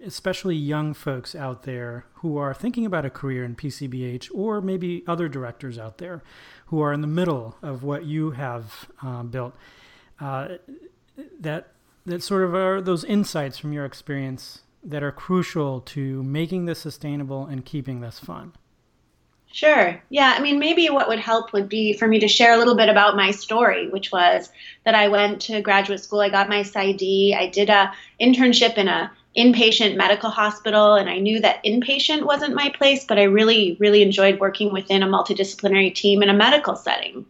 especially 0.06 0.56
young 0.56 0.94
folks 0.94 1.36
out 1.36 1.64
there 1.64 2.06
who 2.16 2.38
are 2.38 2.54
thinking 2.54 2.86
about 2.86 3.06
a 3.06 3.10
career 3.10 3.44
in 3.44 3.56
PCBH, 3.56 4.30
or 4.34 4.62
maybe 4.62 5.04
other 5.08 5.28
directors 5.28 5.78
out 5.78 5.98
there 5.98 6.24
who 6.68 6.82
are 6.82 6.94
in 6.94 7.02
the 7.02 7.08
middle 7.08 7.58
of 7.62 7.84
what 7.84 8.06
you 8.06 8.32
have 8.32 8.88
uh, 9.04 9.24
built? 9.24 9.54
Uh, 10.20 10.58
that 11.40 11.74
that 12.06 12.24
sort 12.24 12.44
of 12.44 12.56
are 12.56 12.82
those 12.82 13.04
insights 13.04 13.58
from 13.58 13.74
your 13.74 13.86
experience 13.86 14.62
that 14.84 15.04
are 15.04 15.12
crucial 15.12 15.82
to 15.82 16.24
making 16.24 16.66
this 16.66 16.80
sustainable 16.80 17.46
and 17.46 17.66
keeping 17.66 18.02
this 18.02 18.20
fun? 18.20 18.54
Sure. 19.54 20.02
Yeah. 20.10 20.34
I 20.38 20.42
mean, 20.42 20.60
maybe 20.60 20.90
what 20.90 21.10
would 21.10 21.20
help 21.20 21.52
would 21.52 21.68
be 21.68 21.94
for 21.94 22.08
me 22.08 22.20
to 22.20 22.28
share 22.28 22.54
a 22.54 22.58
little 22.58 22.76
bit 22.76 22.88
about 22.88 23.18
my 23.18 23.32
story, 23.32 23.90
which 23.90 24.12
was 24.12 24.50
that 24.86 24.96
I 24.96 25.10
went 25.10 25.42
to 25.44 25.62
graduate 25.62 26.00
school. 26.00 26.22
I 26.22 26.30
got 26.30 26.48
my 26.48 26.62
PsyD. 26.62 27.36
I 27.36 27.48
did 27.48 27.70
a 27.70 27.92
internship 28.20 28.78
in 28.78 28.88
a 28.88 29.12
inpatient 29.38 29.96
medical 29.96 30.30
hospital, 30.30 30.96
and 30.96 31.10
I 31.10 31.20
knew 31.20 31.40
that 31.42 31.64
inpatient 31.64 32.24
wasn't 32.24 32.56
my 32.56 32.70
place, 32.70 33.06
but 33.06 33.20
I 33.20 33.24
really, 33.24 33.78
really 33.80 34.02
enjoyed 34.02 34.40
working 34.40 34.74
within 34.74 35.04
a 35.04 35.08
multidisciplinary 35.08 35.94
team 35.94 36.24
in 36.24 36.30
a 36.30 36.34
medical 36.34 36.76
setting. 36.76 37.26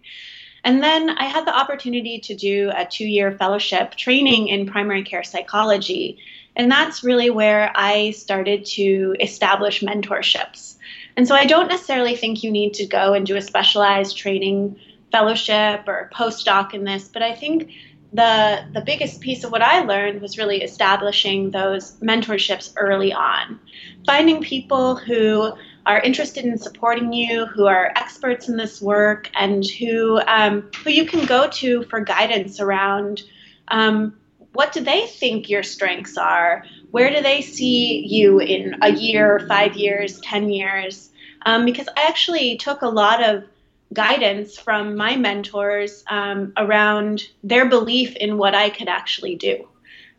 And 0.64 0.84
then 0.84 1.10
I 1.10 1.26
had 1.26 1.46
the 1.46 1.56
opportunity 1.56 2.20
to 2.20 2.36
do 2.36 2.72
a 2.76 2.86
two 2.86 3.06
year 3.06 3.32
fellowship 3.32 3.96
training 3.96 4.48
in 4.48 4.68
primary 4.68 5.04
care 5.04 5.24
psychology. 5.24 6.20
And 6.56 6.72
that's 6.72 7.04
really 7.04 7.30
where 7.30 7.72
I 7.74 8.12
started 8.12 8.66
to 8.66 9.16
establish 9.20 9.82
mentorships. 9.82 10.71
And 11.18 11.28
so 11.28 11.36
I 11.36 11.46
don't 11.46 11.68
necessarily 11.68 12.16
think 12.16 12.44
you 12.44 12.52
need 12.52 12.74
to 12.76 12.86
go 12.86 13.14
and 13.14 13.26
do 13.26 13.36
a 13.36 13.42
specialized 13.42 14.18
training 14.18 14.80
fellowship 15.12 15.88
or 15.88 16.10
postdoc 16.14 16.74
in 16.74 16.84
this, 16.84 17.08
but 17.08 17.22
I 17.22 17.36
think 17.36 17.72
the 18.14 18.66
the 18.74 18.82
biggest 18.82 19.22
piece 19.22 19.44
of 19.44 19.52
what 19.52 19.62
I 19.62 19.82
learned 19.82 20.22
was 20.22 20.38
really 20.38 20.62
establishing 20.62 21.52
those 21.52 21.94
mentorships 22.00 22.74
early 22.76 23.14
on. 23.14 23.60
Finding 24.06 24.42
people 24.42 24.96
who 24.96 25.54
are 25.86 26.00
interested 26.00 26.46
in 26.46 26.58
supporting 26.58 27.14
you, 27.14 27.46
who 27.46 27.68
are 27.68 27.92
experts 27.96 28.50
in 28.50 28.58
this 28.58 28.82
work, 28.82 29.30
and 29.36 29.66
who 29.66 30.20
um, 30.28 30.70
who 30.84 30.92
you 30.92 31.06
can 31.06 31.26
go 31.26 31.48
to 31.50 31.84
for 31.84 32.02
guidance 32.02 32.60
around 32.60 33.24
um, 33.70 34.18
what 34.54 34.74
do 34.74 34.82
they 34.82 35.08
think 35.08 35.50
your 35.50 35.64
strengths 35.64 36.18
are? 36.18 36.66
Where 36.92 37.10
do 37.10 37.22
they 37.22 37.42
see 37.42 38.06
you 38.06 38.40
in 38.40 38.78
a 38.82 38.92
year, 38.92 39.40
five 39.48 39.76
years, 39.76 40.20
ten 40.20 40.50
years? 40.50 41.10
Um, 41.46 41.66
because 41.66 41.88
I 41.96 42.08
actually 42.08 42.58
took 42.58 42.82
a 42.82 42.90
lot 42.90 43.24
of 43.24 43.46
guidance 43.94 44.58
from 44.58 44.96
my 44.96 45.16
mentors 45.16 46.04
um, 46.10 46.54
around 46.58 47.24
their 47.44 47.68
belief 47.68 48.16
in 48.16 48.38
what 48.38 48.56
I 48.56 48.70
could 48.70 48.88
actually 48.88 49.36
do. 49.36 49.68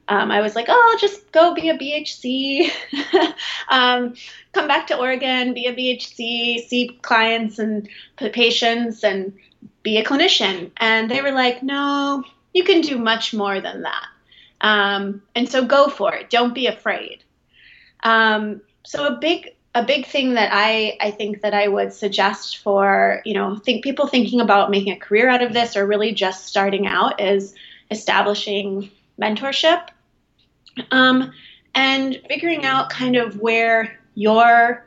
Um, 0.08 0.30
I 0.30 0.40
was 0.40 0.54
like, 0.54 0.66
oh, 0.68 0.90
I'll 0.90 0.98
just 0.98 1.30
go 1.32 1.54
be 1.54 1.68
a 1.68 1.78
BHC, 1.78 2.70
um, 3.68 4.14
come 4.52 4.68
back 4.68 4.88
to 4.88 4.98
Oregon, 4.98 5.54
be 5.54 5.66
a 5.66 5.74
BHC, 5.74 6.66
see 6.66 6.98
clients 7.02 7.58
and 7.58 7.88
patients, 8.16 9.04
and 9.04 9.32
be 9.82 9.98
a 9.98 10.04
clinician. 10.04 10.72
And 10.76 11.10
they 11.10 11.22
were 11.22 11.30
like, 11.30 11.62
no, 11.62 12.24
you 12.52 12.64
can 12.64 12.80
do 12.80 12.98
much 12.98 13.32
more 13.32 13.60
than 13.60 13.82
that. 13.82 14.06
Um, 14.62 15.22
and 15.34 15.48
so 15.48 15.64
go 15.64 15.88
for 15.88 16.14
it. 16.14 16.30
Don't 16.30 16.54
be 16.54 16.66
afraid. 16.68 17.24
Um, 18.02 18.62
so 18.84 19.06
a 19.06 19.18
big 19.18 19.50
a 19.74 19.84
big 19.84 20.06
thing 20.06 20.34
that 20.34 20.50
I, 20.52 20.98
I 21.00 21.10
think 21.10 21.40
that 21.40 21.54
I 21.54 21.66
would 21.66 21.94
suggest 21.94 22.58
for, 22.58 23.22
you 23.24 23.32
know, 23.32 23.56
think 23.56 23.82
people 23.82 24.06
thinking 24.06 24.40
about 24.40 24.70
making 24.70 24.92
a 24.92 24.98
career 24.98 25.30
out 25.30 25.40
of 25.40 25.54
this 25.54 25.76
or 25.76 25.86
really 25.86 26.12
just 26.12 26.44
starting 26.46 26.86
out 26.86 27.22
is 27.22 27.54
establishing 27.90 28.90
mentorship 29.18 29.88
um, 30.90 31.32
and 31.74 32.20
figuring 32.28 32.66
out 32.66 32.90
kind 32.90 33.16
of 33.16 33.38
where 33.38 33.98
your 34.14 34.86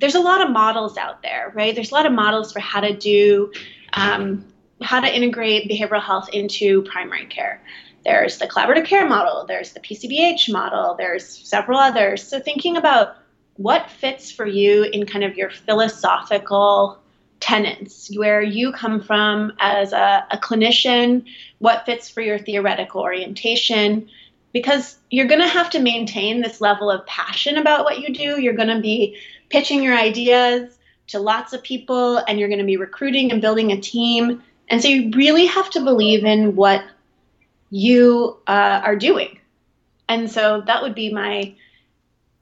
there's 0.00 0.14
a 0.14 0.20
lot 0.20 0.40
of 0.40 0.50
models 0.50 0.96
out 0.96 1.22
there, 1.22 1.52
right? 1.54 1.74
There's 1.74 1.92
a 1.92 1.94
lot 1.94 2.06
of 2.06 2.12
models 2.12 2.52
for 2.52 2.60
how 2.60 2.80
to 2.80 2.94
do 2.94 3.52
um, 3.92 4.44
how 4.82 5.00
to 5.00 5.14
integrate 5.14 5.70
behavioral 5.70 6.02
health 6.02 6.28
into 6.32 6.82
primary 6.82 7.26
care. 7.26 7.62
There's 8.04 8.38
the 8.38 8.46
collaborative 8.46 8.86
care 8.86 9.08
model, 9.08 9.46
there's 9.46 9.72
the 9.72 9.80
PCBH 9.80 10.52
model, 10.52 10.94
there's 10.96 11.26
several 11.26 11.78
others. 11.78 12.22
So 12.22 12.38
thinking 12.38 12.76
about 12.76 13.16
what 13.56 13.90
fits 13.90 14.30
for 14.30 14.46
you 14.46 14.84
in 14.84 15.06
kind 15.06 15.24
of 15.24 15.36
your 15.36 15.50
philosophical 15.50 16.98
tenets, 17.40 18.10
where 18.16 18.42
you 18.42 18.72
come 18.72 19.00
from 19.00 19.52
as 19.58 19.92
a, 19.92 20.26
a 20.30 20.38
clinician, 20.38 21.24
what 21.58 21.86
fits 21.86 22.08
for 22.08 22.20
your 22.20 22.38
theoretical 22.38 23.00
orientation, 23.00 24.08
because 24.52 24.96
you're 25.10 25.26
going 25.26 25.40
to 25.40 25.48
have 25.48 25.68
to 25.70 25.80
maintain 25.80 26.40
this 26.40 26.60
level 26.60 26.90
of 26.90 27.04
passion 27.06 27.58
about 27.58 27.84
what 27.84 28.00
you 28.00 28.14
do. 28.14 28.40
You're 28.40 28.54
going 28.54 28.74
to 28.74 28.80
be 28.80 29.18
pitching 29.50 29.82
your 29.82 29.96
ideas 29.96 30.78
to 31.08 31.18
lots 31.18 31.52
of 31.52 31.62
people, 31.62 32.18
and 32.18 32.38
you're 32.38 32.48
going 32.48 32.60
to 32.60 32.64
be 32.64 32.76
recruiting 32.76 33.30
and 33.30 33.42
building 33.42 33.72
a 33.72 33.80
team. 33.80 34.42
And 34.68 34.80
so 34.80 34.88
you 34.88 35.10
really 35.10 35.46
have 35.46 35.68
to 35.70 35.80
believe 35.80 36.24
in 36.24 36.56
what 36.56 36.82
you 37.74 38.38
uh, 38.46 38.80
are 38.84 38.94
doing. 38.94 39.36
And 40.08 40.30
so 40.30 40.62
that 40.64 40.80
would 40.80 40.94
be 40.94 41.12
my, 41.12 41.52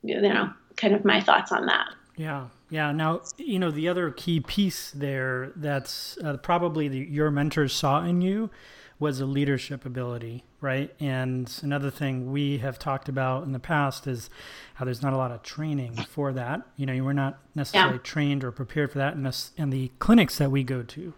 you 0.03 0.21
know, 0.21 0.53
kind 0.77 0.95
of 0.95 1.07
my 1.07 1.23
thoughts 1.23 1.51
on 1.51 1.65
that. 1.67 1.89
Yeah. 2.19 2.49
Yeah. 2.69 2.93
Now, 2.93 3.23
you 3.39 3.59
know, 3.59 3.71
the 3.71 3.89
other 3.89 4.11
key 4.11 4.41
piece 4.41 4.91
there 4.91 5.53
that's 5.57 6.19
uh, 6.23 6.37
probably 6.37 6.89
the, 6.89 6.99
your 6.99 7.31
mentors 7.31 7.73
saw 7.73 8.05
in 8.05 8.21
you 8.21 8.51
was 8.99 9.21
a 9.21 9.27
leadership 9.27 9.87
ability, 9.87 10.45
right? 10.61 10.95
And 11.01 11.51
another 11.63 11.91
thing 11.91 12.31
we 12.31 12.59
have 12.59 12.79
talked 12.79 13.09
about 13.09 13.45
in 13.45 13.53
the 13.53 13.59
past 13.59 14.07
is 14.07 14.29
how 14.75 14.85
there's 14.85 15.03
not 15.03 15.15
a 15.15 15.17
lot 15.17 15.31
of 15.31 15.43
training 15.43 15.97
for 16.11 16.35
that. 16.35 16.61
You 16.77 16.85
know, 16.85 16.93
you 16.93 17.05
were 17.05 17.15
not 17.15 17.39
necessarily 17.55 17.95
yeah. 17.95 18.03
trained 18.03 18.45
or 18.45 18.53
prepared 18.53 18.93
for 18.93 18.99
that, 18.99 19.15
and, 19.15 19.25
this, 19.25 19.53
and 19.57 19.73
the 19.73 19.91
clinics 19.99 20.37
that 20.37 20.51
we 20.51 20.63
go 20.63 20.83
to 20.83 21.15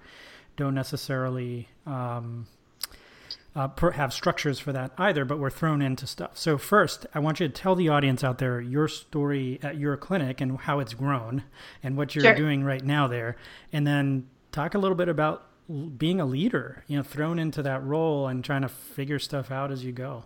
don't 0.57 0.75
necessarily 0.75 1.69
um, 1.85 2.47
uh, 3.57 3.69
have 3.93 4.13
structures 4.13 4.59
for 4.59 4.73
that 4.73 4.93
either, 4.99 5.25
but 5.25 5.39
we're 5.39 5.51
thrown 5.51 5.81
into 5.81 6.07
stuff. 6.07 6.37
So, 6.37 6.59
first, 6.59 7.07
I 7.15 7.21
want 7.21 7.39
you 7.39 7.47
to 7.47 7.53
tell 7.53 7.77
the 7.77 7.89
audience 7.89 8.25
out 8.25 8.39
there 8.39 8.61
your 8.61 8.89
story 8.89 9.61
at 9.63 9.77
your 9.77 9.97
clinic 9.97 10.41
and 10.41 10.59
how 10.59 10.81
it's 10.81 10.95
grown 10.95 11.45
and 11.83 11.97
what 11.97 12.15
you're 12.15 12.25
sure. 12.25 12.35
doing 12.35 12.65
right 12.65 12.85
now 12.85 13.07
there. 13.07 13.37
And 13.73 13.87
then 13.87 14.29
talk 14.51 14.75
a 14.75 14.79
little 14.79 14.97
bit 14.97 15.09
about 15.09 15.47
being 15.97 16.21
a 16.21 16.27
leader, 16.27 16.85
you 16.89 16.97
know, 16.97 17.03
thrown 17.03 17.39
into 17.39 17.63
that 17.63 17.85
role 17.85 18.27
and 18.27 18.45
trying 18.45 18.63
to 18.63 18.69
figure 18.69 19.19
stuff 19.19 19.51
out 19.51 19.71
as 19.71 19.85
you 19.85 19.93
go. 19.93 20.25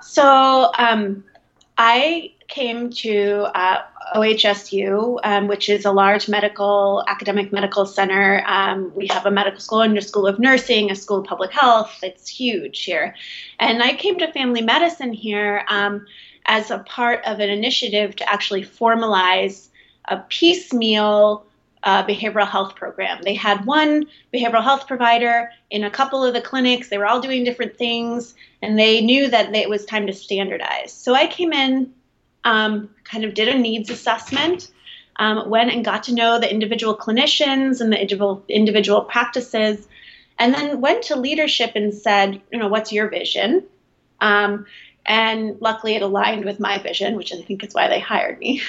So, 0.00 0.70
um, 0.78 1.24
I 1.76 2.32
came 2.48 2.90
to 2.90 3.46
uh, 3.54 3.82
OHSU, 4.14 5.18
um, 5.22 5.48
which 5.48 5.68
is 5.68 5.84
a 5.84 5.92
large 5.92 6.28
medical 6.28 7.04
academic 7.06 7.52
medical 7.52 7.86
center. 7.86 8.42
Um, 8.46 8.92
we 8.94 9.06
have 9.08 9.26
a 9.26 9.30
medical 9.30 9.60
school 9.60 9.82
and 9.82 9.96
a 9.96 10.02
school 10.02 10.26
of 10.26 10.38
nursing, 10.38 10.90
a 10.90 10.96
school 10.96 11.18
of 11.18 11.26
public 11.26 11.52
health. 11.52 11.98
It's 12.02 12.26
huge 12.26 12.84
here, 12.84 13.14
and 13.60 13.82
I 13.82 13.94
came 13.94 14.18
to 14.18 14.32
family 14.32 14.62
medicine 14.62 15.12
here 15.12 15.64
um, 15.68 16.06
as 16.46 16.70
a 16.70 16.78
part 16.78 17.24
of 17.26 17.40
an 17.40 17.50
initiative 17.50 18.16
to 18.16 18.30
actually 18.30 18.64
formalize 18.64 19.68
a 20.06 20.16
piecemeal 20.28 21.44
uh, 21.82 22.04
behavioral 22.04 22.48
health 22.48 22.74
program. 22.74 23.20
They 23.22 23.34
had 23.34 23.64
one 23.64 24.06
behavioral 24.32 24.62
health 24.64 24.86
provider 24.86 25.50
in 25.70 25.84
a 25.84 25.90
couple 25.90 26.24
of 26.24 26.34
the 26.34 26.40
clinics. 26.40 26.88
They 26.88 26.98
were 26.98 27.06
all 27.06 27.20
doing 27.20 27.44
different 27.44 27.76
things, 27.76 28.34
and 28.62 28.78
they 28.78 29.00
knew 29.00 29.28
that 29.28 29.54
it 29.54 29.68
was 29.68 29.84
time 29.84 30.06
to 30.06 30.12
standardize. 30.12 30.92
So 30.92 31.14
I 31.14 31.26
came 31.26 31.52
in, 31.52 31.92
um, 32.48 32.88
kind 33.04 33.24
of 33.24 33.34
did 33.34 33.48
a 33.48 33.58
needs 33.58 33.90
assessment, 33.90 34.70
um, 35.16 35.50
went 35.50 35.70
and 35.70 35.84
got 35.84 36.04
to 36.04 36.14
know 36.14 36.40
the 36.40 36.50
individual 36.50 36.96
clinicians 36.96 37.82
and 37.82 37.92
the 37.92 38.00
individual 38.00 38.42
individual 38.48 39.02
practices, 39.02 39.86
and 40.38 40.54
then 40.54 40.80
went 40.80 41.02
to 41.04 41.16
leadership 41.16 41.72
and 41.74 41.92
said, 41.92 42.40
you 42.50 42.58
know, 42.58 42.68
what's 42.68 42.90
your 42.90 43.08
vision? 43.10 43.64
Um, 44.20 44.64
and 45.04 45.60
luckily, 45.60 45.94
it 45.96 46.02
aligned 46.02 46.46
with 46.46 46.58
my 46.58 46.78
vision, 46.78 47.16
which 47.16 47.34
I 47.34 47.42
think 47.42 47.62
is 47.64 47.74
why 47.74 47.88
they 47.88 48.00
hired 48.00 48.38
me. 48.38 48.62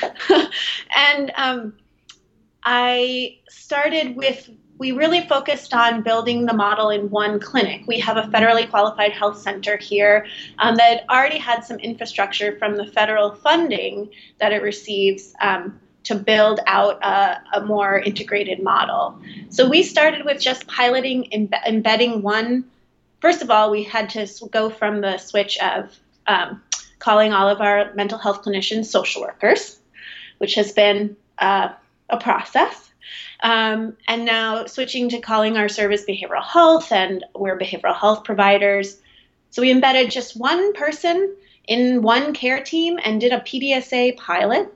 and 0.96 1.32
um, 1.38 1.74
I 2.64 3.38
started 3.50 4.18
with, 4.18 4.50
we 4.80 4.94
really 4.94 5.28
focused 5.28 5.74
on 5.74 6.02
building 6.02 6.46
the 6.46 6.54
model 6.54 6.90
in 6.90 7.10
one 7.10 7.40
clinic. 7.40 7.84
We 7.86 8.00
have 8.00 8.16
a 8.16 8.24
federally 8.24 8.68
qualified 8.68 9.12
health 9.12 9.40
center 9.40 9.76
here 9.76 10.26
um, 10.58 10.78
that 10.78 11.04
already 11.10 11.38
had 11.38 11.66
some 11.66 11.78
infrastructure 11.80 12.58
from 12.58 12.78
the 12.78 12.88
federal 12.88 13.36
funding 13.36 14.10
that 14.40 14.52
it 14.54 14.64
receives. 14.64 15.34
Um, 15.40 15.80
to 16.02 16.16
build 16.16 16.62
out 16.66 17.04
a, 17.04 17.42
a, 17.56 17.66
more 17.66 18.00
integrated 18.00 18.64
model. 18.64 19.20
So 19.50 19.70
we 19.70 19.84
started 19.84 20.26
with 20.26 20.40
just 20.40 20.66
piloting, 20.66 21.28
imbe- 21.32 21.68
embedding 21.68 22.22
one. 22.22 22.64
First 23.20 23.42
of 23.42 23.52
all, 23.52 23.70
we 23.70 23.84
had 23.84 24.10
to 24.12 24.26
go 24.50 24.70
from 24.70 25.02
the 25.02 25.18
switch 25.18 25.60
of 25.60 25.94
um, 26.26 26.64
calling 27.00 27.34
all 27.34 27.50
of 27.50 27.60
our 27.60 27.94
mental 27.96 28.18
health 28.18 28.44
clinicians 28.44 28.86
social 28.86 29.22
workers, 29.22 29.78
which 30.38 30.56
has 30.56 30.72
been 30.72 31.18
uh, 31.38 31.74
a 32.10 32.18
process. 32.18 32.89
Um, 33.42 33.96
and 34.08 34.26
now 34.26 34.66
switching 34.66 35.10
to 35.10 35.20
calling 35.20 35.58
our 35.58 35.70
service 35.70 36.04
behavioral 36.08 36.44
health, 36.44 36.92
and 36.92 37.24
we're 37.36 37.58
behavioral 37.58 37.96
health 37.96 38.24
providers. 38.24 38.98
So 39.52 39.62
we 39.62 39.72
embedded 39.72 40.12
just 40.12 40.38
one 40.38 40.74
person 40.74 41.36
in 41.68 42.02
one 42.02 42.34
care 42.34 42.64
team 42.64 43.00
and 43.04 43.22
did 43.22 43.32
a 43.32 43.40
PDSA 43.40 44.18
pilot, 44.18 44.74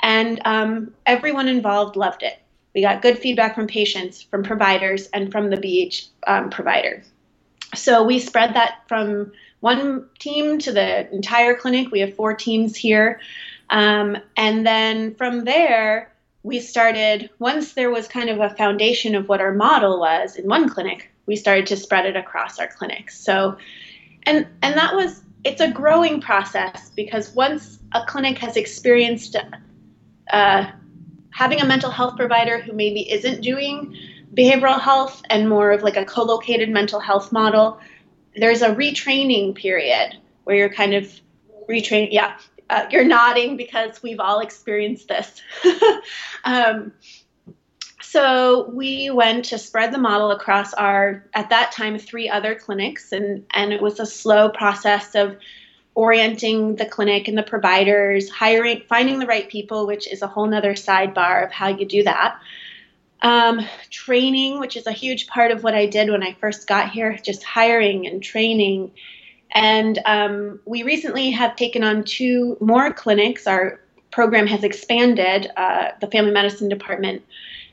and 0.00 0.40
um, 0.44 0.94
everyone 1.06 1.48
involved 1.48 1.96
loved 1.96 2.22
it. 2.22 2.38
We 2.74 2.82
got 2.82 3.02
good 3.02 3.18
feedback 3.18 3.54
from 3.54 3.66
patients, 3.66 4.22
from 4.22 4.42
providers, 4.42 5.08
and 5.08 5.32
from 5.32 5.50
the 5.50 5.56
BH 5.56 6.08
um, 6.26 6.50
provider. 6.50 7.02
So 7.74 8.02
we 8.02 8.18
spread 8.18 8.54
that 8.54 8.82
from 8.88 9.32
one 9.60 10.06
team 10.18 10.58
to 10.60 10.72
the 10.72 11.10
entire 11.12 11.54
clinic. 11.54 11.90
We 11.90 12.00
have 12.00 12.14
four 12.14 12.34
teams 12.34 12.76
here. 12.76 13.20
Um, 13.70 14.16
and 14.36 14.66
then 14.66 15.14
from 15.16 15.44
there, 15.44 16.12
we 16.42 16.60
started, 16.60 17.30
once 17.38 17.72
there 17.72 17.90
was 17.90 18.06
kind 18.08 18.30
of 18.30 18.40
a 18.40 18.54
foundation 18.56 19.14
of 19.14 19.28
what 19.28 19.40
our 19.40 19.52
model 19.52 20.00
was 20.00 20.36
in 20.36 20.46
one 20.46 20.68
clinic, 20.68 21.10
we 21.26 21.36
started 21.36 21.66
to 21.66 21.76
spread 21.76 22.06
it 22.06 22.16
across 22.16 22.58
our 22.58 22.68
clinics. 22.68 23.18
So, 23.18 23.56
and, 24.24 24.46
and 24.62 24.76
that 24.76 24.94
was, 24.94 25.22
it's 25.44 25.60
a 25.60 25.70
growing 25.70 26.20
process 26.20 26.90
because 26.90 27.34
once 27.34 27.80
a 27.92 28.04
clinic 28.06 28.38
has 28.38 28.56
experienced 28.56 29.36
uh, 30.32 30.70
having 31.30 31.60
a 31.60 31.66
mental 31.66 31.90
health 31.90 32.16
provider 32.16 32.58
who 32.60 32.72
maybe 32.72 33.10
isn't 33.10 33.42
doing 33.42 33.96
behavioral 34.34 34.80
health 34.80 35.22
and 35.30 35.48
more 35.48 35.70
of 35.72 35.82
like 35.82 35.96
a 35.96 36.04
co-located 36.04 36.68
mental 36.68 37.00
health 37.00 37.32
model, 37.32 37.80
there's 38.36 38.62
a 38.62 38.74
retraining 38.74 39.54
period 39.54 40.16
where 40.44 40.56
you're 40.56 40.72
kind 40.72 40.94
of 40.94 41.10
retraining. 41.68 42.08
Yeah, 42.10 42.36
uh, 42.70 42.86
you're 42.90 43.04
nodding 43.04 43.56
because 43.56 44.02
we've 44.02 44.20
all 44.20 44.40
experienced 44.40 45.08
this. 45.08 45.42
um, 46.44 46.92
so 48.02 48.70
we 48.70 49.10
went 49.10 49.46
to 49.46 49.58
spread 49.58 49.92
the 49.92 49.98
model 49.98 50.30
across 50.30 50.72
our, 50.72 51.26
at 51.34 51.50
that 51.50 51.72
time, 51.72 51.98
three 51.98 52.28
other 52.28 52.54
clinics, 52.54 53.12
and, 53.12 53.44
and 53.50 53.72
it 53.72 53.82
was 53.82 54.00
a 54.00 54.06
slow 54.06 54.48
process 54.48 55.14
of 55.14 55.36
orienting 55.94 56.76
the 56.76 56.86
clinic 56.86 57.28
and 57.28 57.36
the 57.36 57.42
providers, 57.42 58.30
hiring, 58.30 58.82
finding 58.88 59.18
the 59.18 59.26
right 59.26 59.48
people, 59.48 59.86
which 59.86 60.10
is 60.10 60.22
a 60.22 60.26
whole 60.26 60.46
nother 60.46 60.74
sidebar 60.74 61.44
of 61.44 61.52
how 61.52 61.68
you 61.68 61.84
do 61.84 62.02
that. 62.04 62.38
Um, 63.20 63.60
training, 63.90 64.60
which 64.60 64.76
is 64.76 64.86
a 64.86 64.92
huge 64.92 65.26
part 65.26 65.50
of 65.50 65.64
what 65.64 65.74
I 65.74 65.86
did 65.86 66.08
when 66.08 66.22
I 66.22 66.34
first 66.34 66.68
got 66.68 66.90
here, 66.90 67.18
just 67.22 67.42
hiring 67.42 68.06
and 68.06 68.22
training 68.22 68.92
and 69.52 69.98
um, 70.04 70.60
we 70.64 70.82
recently 70.82 71.30
have 71.30 71.56
taken 71.56 71.82
on 71.82 72.04
two 72.04 72.56
more 72.60 72.92
clinics. 72.92 73.46
Our 73.46 73.80
program 74.10 74.46
has 74.46 74.64
expanded, 74.64 75.50
uh, 75.56 75.90
the 76.00 76.06
family 76.06 76.32
medicine 76.32 76.68
department. 76.68 77.22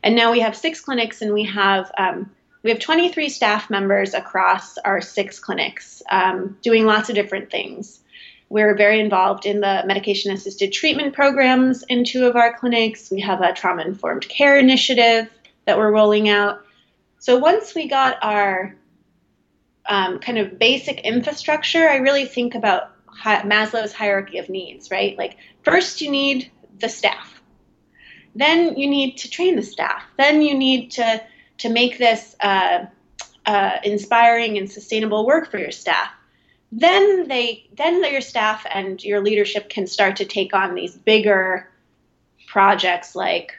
And 0.04 0.16
now 0.16 0.32
we 0.32 0.40
have 0.42 0.56
six 0.56 0.82
clinics, 0.82 1.22
and 1.22 1.34
we 1.34 1.44
have 1.46 1.92
um, 1.98 2.32
we 2.64 2.72
have 2.72 2.80
23 2.80 3.30
staff 3.30 3.70
members 3.70 4.14
across 4.14 4.78
our 4.80 5.00
six 5.02 5.40
clinics 5.40 6.02
um, 6.10 6.58
doing 6.62 6.86
lots 6.86 7.10
of 7.10 7.16
different 7.16 7.52
things. 7.52 8.00
We're 8.50 8.76
very 8.76 9.00
involved 9.00 9.46
in 9.46 9.60
the 9.60 9.84
medication 9.86 10.32
assisted 10.32 10.72
treatment 10.72 11.14
programs 11.14 11.84
in 11.84 12.06
two 12.06 12.26
of 12.26 12.36
our 12.36 12.58
clinics. 12.58 13.12
We 13.12 13.22
have 13.22 13.42
a 13.42 13.54
trauma 13.54 13.84
informed 13.84 14.28
care 14.30 14.58
initiative 14.58 15.30
that 15.66 15.78
we're 15.78 15.92
rolling 15.92 16.30
out. 16.30 16.64
So 17.20 17.38
once 17.38 17.74
we 17.74 17.88
got 17.88 18.18
our 18.22 18.76
um, 19.88 20.20
kind 20.20 20.38
of 20.38 20.58
basic 20.58 21.00
infrastructure, 21.02 21.88
I 21.88 21.98
really 21.98 22.26
think 22.26 22.56
about 22.56 22.92
Maslow's 23.24 23.94
hierarchy 23.94 24.40
of 24.40 24.50
needs, 24.50 24.92
right? 24.92 25.18
Like, 25.18 25.38
first 25.64 26.02
you 26.02 26.12
need 26.12 26.52
the 26.80 26.90
staff, 26.90 27.42
then 28.36 28.78
you 28.78 28.88
need 28.90 29.18
to 29.18 29.30
train 29.30 29.56
the 29.56 29.64
staff, 29.64 30.04
then 30.18 30.42
you 30.42 30.56
need 30.56 30.92
to 30.92 31.24
to 31.58 31.70
make 31.70 31.98
this 31.98 32.36
uh, 32.42 32.86
uh, 33.46 33.78
inspiring 33.84 34.58
and 34.58 34.70
sustainable 34.70 35.26
work 35.26 35.50
for 35.50 35.58
your 35.58 35.72
staff. 35.72 36.10
Then 36.72 37.28
they, 37.28 37.68
then 37.78 38.04
your 38.04 38.22
staff 38.22 38.66
and 38.70 39.02
your 39.04 39.22
leadership 39.22 39.70
can 39.70 39.88
start 39.88 40.18
to 40.18 40.26
take 40.26 40.54
on 40.54 40.76
these 40.76 40.96
bigger 40.96 41.70
projects 42.48 43.16
like 43.16 43.54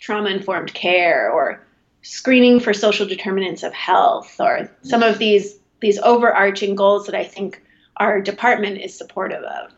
trauma 0.00 0.30
informed 0.30 0.72
care 0.74 1.30
or 1.30 1.64
screening 2.02 2.60
for 2.60 2.72
social 2.72 3.06
determinants 3.06 3.62
of 3.62 3.72
health 3.72 4.40
or 4.40 4.70
some 4.82 5.02
of 5.02 5.18
these 5.18 5.58
these 5.80 5.98
overarching 5.98 6.74
goals 6.74 7.06
that 7.06 7.14
I 7.14 7.24
think 7.24 7.62
our 7.96 8.20
department 8.20 8.78
is 8.78 8.96
supportive 8.96 9.42
of. 9.42 9.72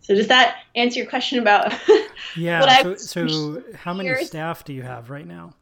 So 0.00 0.14
does 0.14 0.28
that 0.28 0.56
answer 0.74 1.00
your 1.00 1.08
question 1.08 1.38
about 1.38 1.72
Yeah. 2.36 2.82
so, 2.82 2.96
so 2.96 3.62
how 3.74 3.94
many 3.94 4.24
staff 4.24 4.64
do 4.64 4.72
you 4.72 4.82
have 4.82 5.08
right 5.08 5.26
now? 5.26 5.54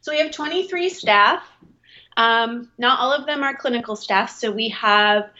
So 0.00 0.12
we 0.12 0.18
have 0.18 0.30
23 0.30 0.88
staff. 0.90 1.42
Um, 2.16 2.70
not 2.78 3.00
all 3.00 3.12
of 3.12 3.26
them 3.26 3.42
are 3.42 3.54
clinical 3.54 3.96
staff. 3.96 4.30
So 4.30 4.50
we 4.50 4.68
have 4.70 5.30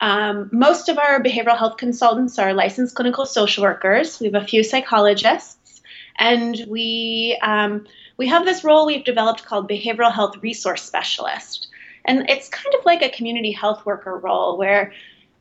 um, 0.00 0.50
most 0.52 0.88
of 0.88 0.98
our 0.98 1.22
behavioral 1.22 1.56
health 1.56 1.76
consultants 1.76 2.38
are 2.38 2.52
licensed 2.52 2.94
clinical 2.94 3.24
social 3.24 3.62
workers. 3.62 4.18
We 4.20 4.26
have 4.26 4.42
a 4.42 4.46
few 4.46 4.64
psychologists, 4.64 5.80
and 6.18 6.56
we 6.68 7.38
um, 7.42 7.86
we 8.16 8.28
have 8.28 8.44
this 8.44 8.64
role 8.64 8.86
we've 8.86 9.04
developed 9.04 9.44
called 9.44 9.68
behavioral 9.68 10.12
health 10.12 10.36
resource 10.42 10.82
specialist, 10.82 11.68
and 12.04 12.28
it's 12.28 12.48
kind 12.48 12.74
of 12.74 12.84
like 12.84 13.02
a 13.02 13.10
community 13.10 13.52
health 13.52 13.84
worker 13.86 14.16
role 14.16 14.58
where 14.58 14.92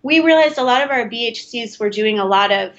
we 0.04 0.20
realized 0.20 0.58
a 0.58 0.64
lot 0.64 0.84
of 0.84 0.90
our 0.90 1.10
BHCs 1.10 1.80
were 1.80 1.90
doing 1.90 2.20
a 2.20 2.26
lot 2.26 2.52
of 2.52 2.74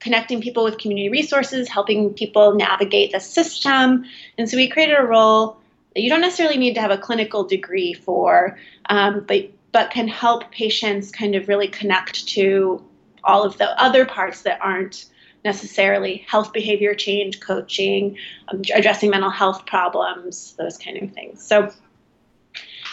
connecting 0.00 0.40
people 0.40 0.64
with 0.64 0.78
community 0.78 1.08
resources, 1.08 1.68
helping 1.68 2.14
people 2.14 2.54
navigate 2.54 3.12
the 3.12 3.20
system. 3.20 4.04
And 4.36 4.48
so 4.48 4.56
we 4.56 4.68
created 4.68 4.96
a 4.96 5.02
role 5.02 5.56
that 5.94 6.02
you 6.02 6.08
don't 6.08 6.20
necessarily 6.20 6.56
need 6.56 6.74
to 6.74 6.80
have 6.80 6.90
a 6.90 6.98
clinical 6.98 7.44
degree 7.44 7.94
for, 7.94 8.58
um, 8.88 9.24
but 9.26 9.50
but 9.70 9.90
can 9.90 10.08
help 10.08 10.50
patients 10.50 11.10
kind 11.10 11.34
of 11.34 11.46
really 11.46 11.68
connect 11.68 12.26
to 12.28 12.82
all 13.22 13.44
of 13.44 13.58
the 13.58 13.82
other 13.82 14.06
parts 14.06 14.42
that 14.42 14.58
aren't 14.62 15.04
necessarily 15.44 16.24
health 16.28 16.52
behavior 16.52 16.94
change 16.94 17.40
coaching 17.40 18.16
um, 18.48 18.62
addressing 18.74 19.10
mental 19.10 19.30
health 19.30 19.64
problems 19.66 20.54
those 20.58 20.76
kind 20.78 21.02
of 21.02 21.12
things 21.12 21.44
so 21.44 21.70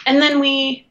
and 0.05 0.21
then 0.21 0.39
we 0.39 0.87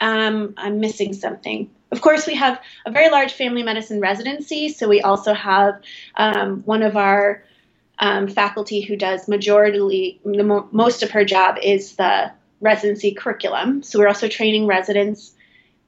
um, 0.00 0.54
i'm 0.56 0.80
missing 0.80 1.12
something 1.12 1.68
of 1.92 2.00
course, 2.00 2.26
we 2.26 2.34
have 2.34 2.58
a 2.86 2.90
very 2.90 3.10
large 3.10 3.34
family 3.34 3.62
medicine 3.62 4.00
residency, 4.00 4.70
so 4.70 4.88
we 4.88 5.02
also 5.02 5.34
have 5.34 5.78
um, 6.16 6.62
one 6.62 6.82
of 6.82 6.96
our 6.96 7.44
um, 7.98 8.28
faculty 8.28 8.80
who 8.80 8.96
does 8.96 9.28
majority, 9.28 10.18
the 10.24 10.42
mo- 10.42 10.68
most 10.72 11.02
of 11.02 11.10
her 11.10 11.22
job 11.22 11.58
is 11.62 11.96
the 11.96 12.32
residency 12.62 13.12
curriculum. 13.12 13.82
So 13.82 13.98
we're 13.98 14.08
also 14.08 14.26
training 14.26 14.66
residents. 14.66 15.34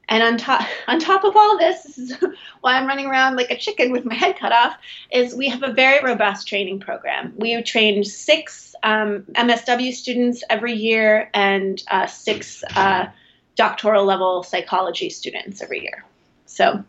And 0.09 0.23
on 0.23 0.37
top, 0.37 0.67
on 0.87 0.99
top 0.99 1.23
of 1.23 1.35
all 1.35 1.57
this, 1.57 1.83
this 1.83 1.97
is 1.97 2.17
why 2.61 2.75
I'm 2.75 2.87
running 2.87 3.05
around 3.05 3.35
like 3.35 3.51
a 3.51 3.57
chicken 3.57 3.91
with 3.91 4.05
my 4.05 4.15
head 4.15 4.37
cut 4.37 4.51
off, 4.51 4.75
is 5.11 5.35
we 5.35 5.47
have 5.49 5.63
a 5.63 5.73
very 5.73 6.03
robust 6.03 6.47
training 6.47 6.79
program. 6.79 7.33
We 7.37 7.61
train 7.63 8.03
six 8.03 8.75
um, 8.83 9.23
MSW 9.33 9.93
students 9.93 10.43
every 10.49 10.73
year 10.73 11.29
and 11.33 11.81
uh, 11.89 12.07
six 12.07 12.63
uh, 12.75 13.07
doctoral 13.55 14.05
level 14.05 14.43
psychology 14.43 15.09
students 15.09 15.61
every 15.61 15.81
year. 15.81 16.03
So, 16.45 16.83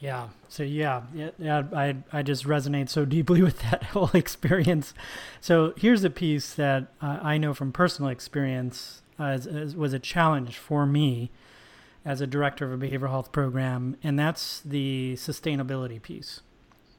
yeah. 0.00 0.28
So 0.50 0.62
yeah, 0.62 1.02
yeah, 1.38 1.64
I 1.74 1.96
I 2.10 2.22
just 2.22 2.44
resonate 2.44 2.88
so 2.88 3.04
deeply 3.04 3.42
with 3.48 3.60
that 3.70 3.84
whole 3.84 4.10
experience. 4.14 4.94
So 5.40 5.74
here's 5.76 6.04
a 6.04 6.10
piece 6.10 6.54
that 6.54 6.88
uh, 7.02 7.18
I 7.22 7.36
know 7.38 7.52
from 7.52 7.72
personal 7.72 8.10
experience 8.10 9.02
as 9.18 9.74
was 9.74 9.92
a 9.92 9.98
challenge 9.98 10.56
for 10.56 10.86
me 10.86 11.30
as 12.08 12.22
a 12.22 12.26
director 12.26 12.64
of 12.64 12.82
a 12.82 12.86
behavioral 12.86 13.10
health 13.10 13.32
program, 13.32 13.94
and 14.02 14.18
that's 14.18 14.60
the 14.60 15.12
sustainability 15.16 16.00
piece. 16.00 16.40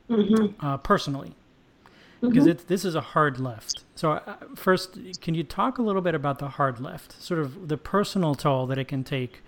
Mm-hmm. 0.07 0.63
Uh, 0.63 0.77
personally, 0.77 1.35
because 2.21 2.45
mm-hmm. 2.45 2.67
this 2.67 2.85
is 2.85 2.93
a 2.93 3.01
hard 3.01 3.39
lift. 3.39 3.83
So, 3.95 4.13
uh, 4.13 4.35
first, 4.55 4.99
can 5.19 5.33
you 5.33 5.43
talk 5.43 5.79
a 5.79 5.81
little 5.81 6.03
bit 6.03 6.13
about 6.13 6.37
the 6.37 6.49
hard 6.49 6.79
lift, 6.79 7.21
sort 7.21 7.39
of 7.39 7.69
the 7.69 7.77
personal 7.77 8.35
toll 8.35 8.67
that 8.67 8.77
it 8.77 8.87
can 8.87 9.03
take 9.03 9.41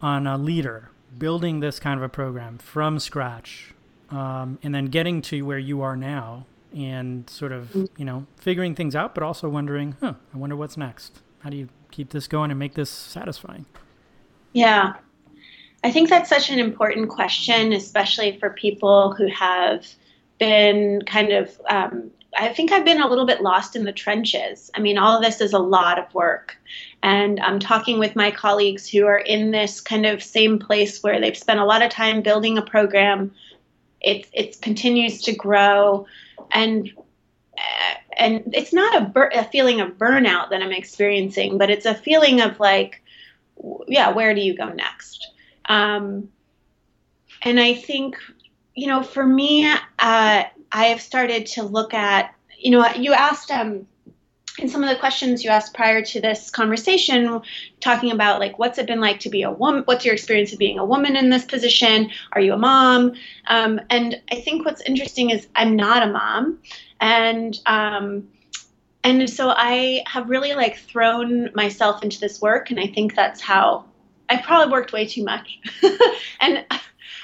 on 0.00 0.26
a 0.26 0.38
leader 0.38 0.90
building 1.18 1.60
this 1.60 1.78
kind 1.78 1.98
of 1.98 2.02
a 2.02 2.08
program 2.08 2.56
from 2.56 2.98
scratch, 2.98 3.74
um, 4.10 4.58
and 4.62 4.74
then 4.74 4.86
getting 4.86 5.20
to 5.22 5.42
where 5.42 5.58
you 5.58 5.82
are 5.82 5.96
now, 5.96 6.46
and 6.74 7.28
sort 7.28 7.52
of 7.52 7.68
mm-hmm. 7.68 7.84
you 7.98 8.06
know 8.06 8.26
figuring 8.36 8.74
things 8.74 8.96
out, 8.96 9.14
but 9.14 9.22
also 9.22 9.46
wondering, 9.46 9.96
huh, 10.00 10.14
I 10.34 10.38
wonder 10.38 10.56
what's 10.56 10.78
next. 10.78 11.20
How 11.40 11.50
do 11.50 11.58
you 11.58 11.68
keep 11.90 12.10
this 12.10 12.26
going 12.26 12.50
and 12.50 12.58
make 12.58 12.74
this 12.74 12.90
satisfying? 12.90 13.66
Yeah, 14.52 14.94
I 15.84 15.90
think 15.90 16.08
that's 16.08 16.28
such 16.28 16.50
an 16.50 16.58
important 16.58 17.08
question, 17.08 17.72
especially 17.72 18.38
for 18.38 18.50
people 18.50 19.14
who 19.14 19.28
have 19.28 19.86
been 20.38 21.02
kind 21.06 21.32
of 21.32 21.60
um, 21.68 22.10
I 22.36 22.52
think 22.52 22.70
I've 22.70 22.84
been 22.84 23.00
a 23.00 23.08
little 23.08 23.26
bit 23.26 23.42
lost 23.42 23.74
in 23.74 23.84
the 23.84 23.92
trenches. 23.92 24.70
I 24.74 24.80
mean, 24.80 24.98
all 24.98 25.16
of 25.16 25.22
this 25.22 25.40
is 25.40 25.52
a 25.52 25.58
lot 25.58 25.98
of 25.98 26.12
work. 26.14 26.56
And 27.02 27.40
I'm 27.40 27.58
talking 27.58 27.98
with 27.98 28.14
my 28.14 28.30
colleagues 28.30 28.88
who 28.88 29.06
are 29.06 29.18
in 29.18 29.50
this 29.50 29.80
kind 29.80 30.06
of 30.06 30.22
same 30.22 30.58
place 30.58 31.02
where 31.02 31.20
they've 31.20 31.36
spent 31.36 31.60
a 31.60 31.64
lot 31.64 31.82
of 31.82 31.90
time 31.90 32.22
building 32.22 32.56
a 32.56 32.62
program. 32.62 33.32
It, 34.00 34.28
it 34.32 34.60
continues 34.60 35.22
to 35.22 35.34
grow. 35.34 36.06
And 36.52 36.92
and 38.16 38.54
it's 38.54 38.72
not 38.72 39.02
a, 39.02 39.04
bur- 39.06 39.32
a 39.34 39.44
feeling 39.44 39.80
of 39.80 39.98
burnout 39.98 40.50
that 40.50 40.62
I'm 40.62 40.72
experiencing, 40.72 41.58
but 41.58 41.68
it's 41.68 41.84
a 41.86 41.94
feeling 41.94 42.40
of 42.40 42.58
like, 42.60 43.02
yeah, 43.88 44.10
where 44.10 44.34
do 44.34 44.40
you 44.40 44.56
go 44.56 44.68
next? 44.68 45.28
Um, 45.66 46.28
and 47.42 47.58
I 47.58 47.74
think 47.74 48.16
you 48.74 48.86
know, 48.86 49.02
for 49.02 49.26
me, 49.26 49.66
uh, 49.66 49.78
I 49.98 50.84
have 50.86 51.00
started 51.00 51.46
to 51.46 51.62
look 51.62 51.92
at, 51.92 52.34
you 52.58 52.70
know, 52.70 52.86
you 52.94 53.12
asked 53.12 53.50
um, 53.50 53.86
in 54.58 54.68
some 54.68 54.82
of 54.82 54.88
the 54.88 54.96
questions 54.96 55.44
you 55.44 55.50
asked 55.50 55.74
prior 55.74 56.02
to 56.02 56.20
this 56.20 56.50
conversation, 56.50 57.42
talking 57.80 58.10
about 58.10 58.40
like 58.40 58.58
what's 58.58 58.78
it 58.78 58.86
been 58.86 59.00
like 59.00 59.20
to 59.20 59.30
be 59.30 59.42
a 59.42 59.50
woman, 59.50 59.82
what's 59.84 60.04
your 60.04 60.14
experience 60.14 60.52
of 60.52 60.58
being 60.58 60.78
a 60.78 60.84
woman 60.84 61.16
in 61.16 61.30
this 61.30 61.44
position? 61.44 62.10
Are 62.32 62.40
you 62.40 62.54
a 62.54 62.58
mom? 62.58 63.12
Um, 63.48 63.80
and 63.90 64.20
I 64.30 64.36
think 64.36 64.64
what's 64.64 64.80
interesting 64.82 65.30
is 65.30 65.46
I'm 65.54 65.76
not 65.76 66.02
a 66.02 66.12
mom, 66.12 66.58
and 67.00 67.58
um, 67.66 68.28
and 69.02 69.28
so 69.28 69.50
I 69.50 70.02
have 70.06 70.28
really 70.28 70.54
like 70.54 70.78
thrown 70.78 71.50
myself 71.54 72.02
into 72.02 72.20
this 72.20 72.40
work, 72.40 72.70
and 72.70 72.78
I 72.78 72.86
think 72.86 73.14
that's 73.14 73.40
how 73.40 73.84
I 74.28 74.36
probably 74.36 74.72
worked 74.72 74.92
way 74.92 75.06
too 75.06 75.24
much, 75.24 75.58
and 76.40 76.64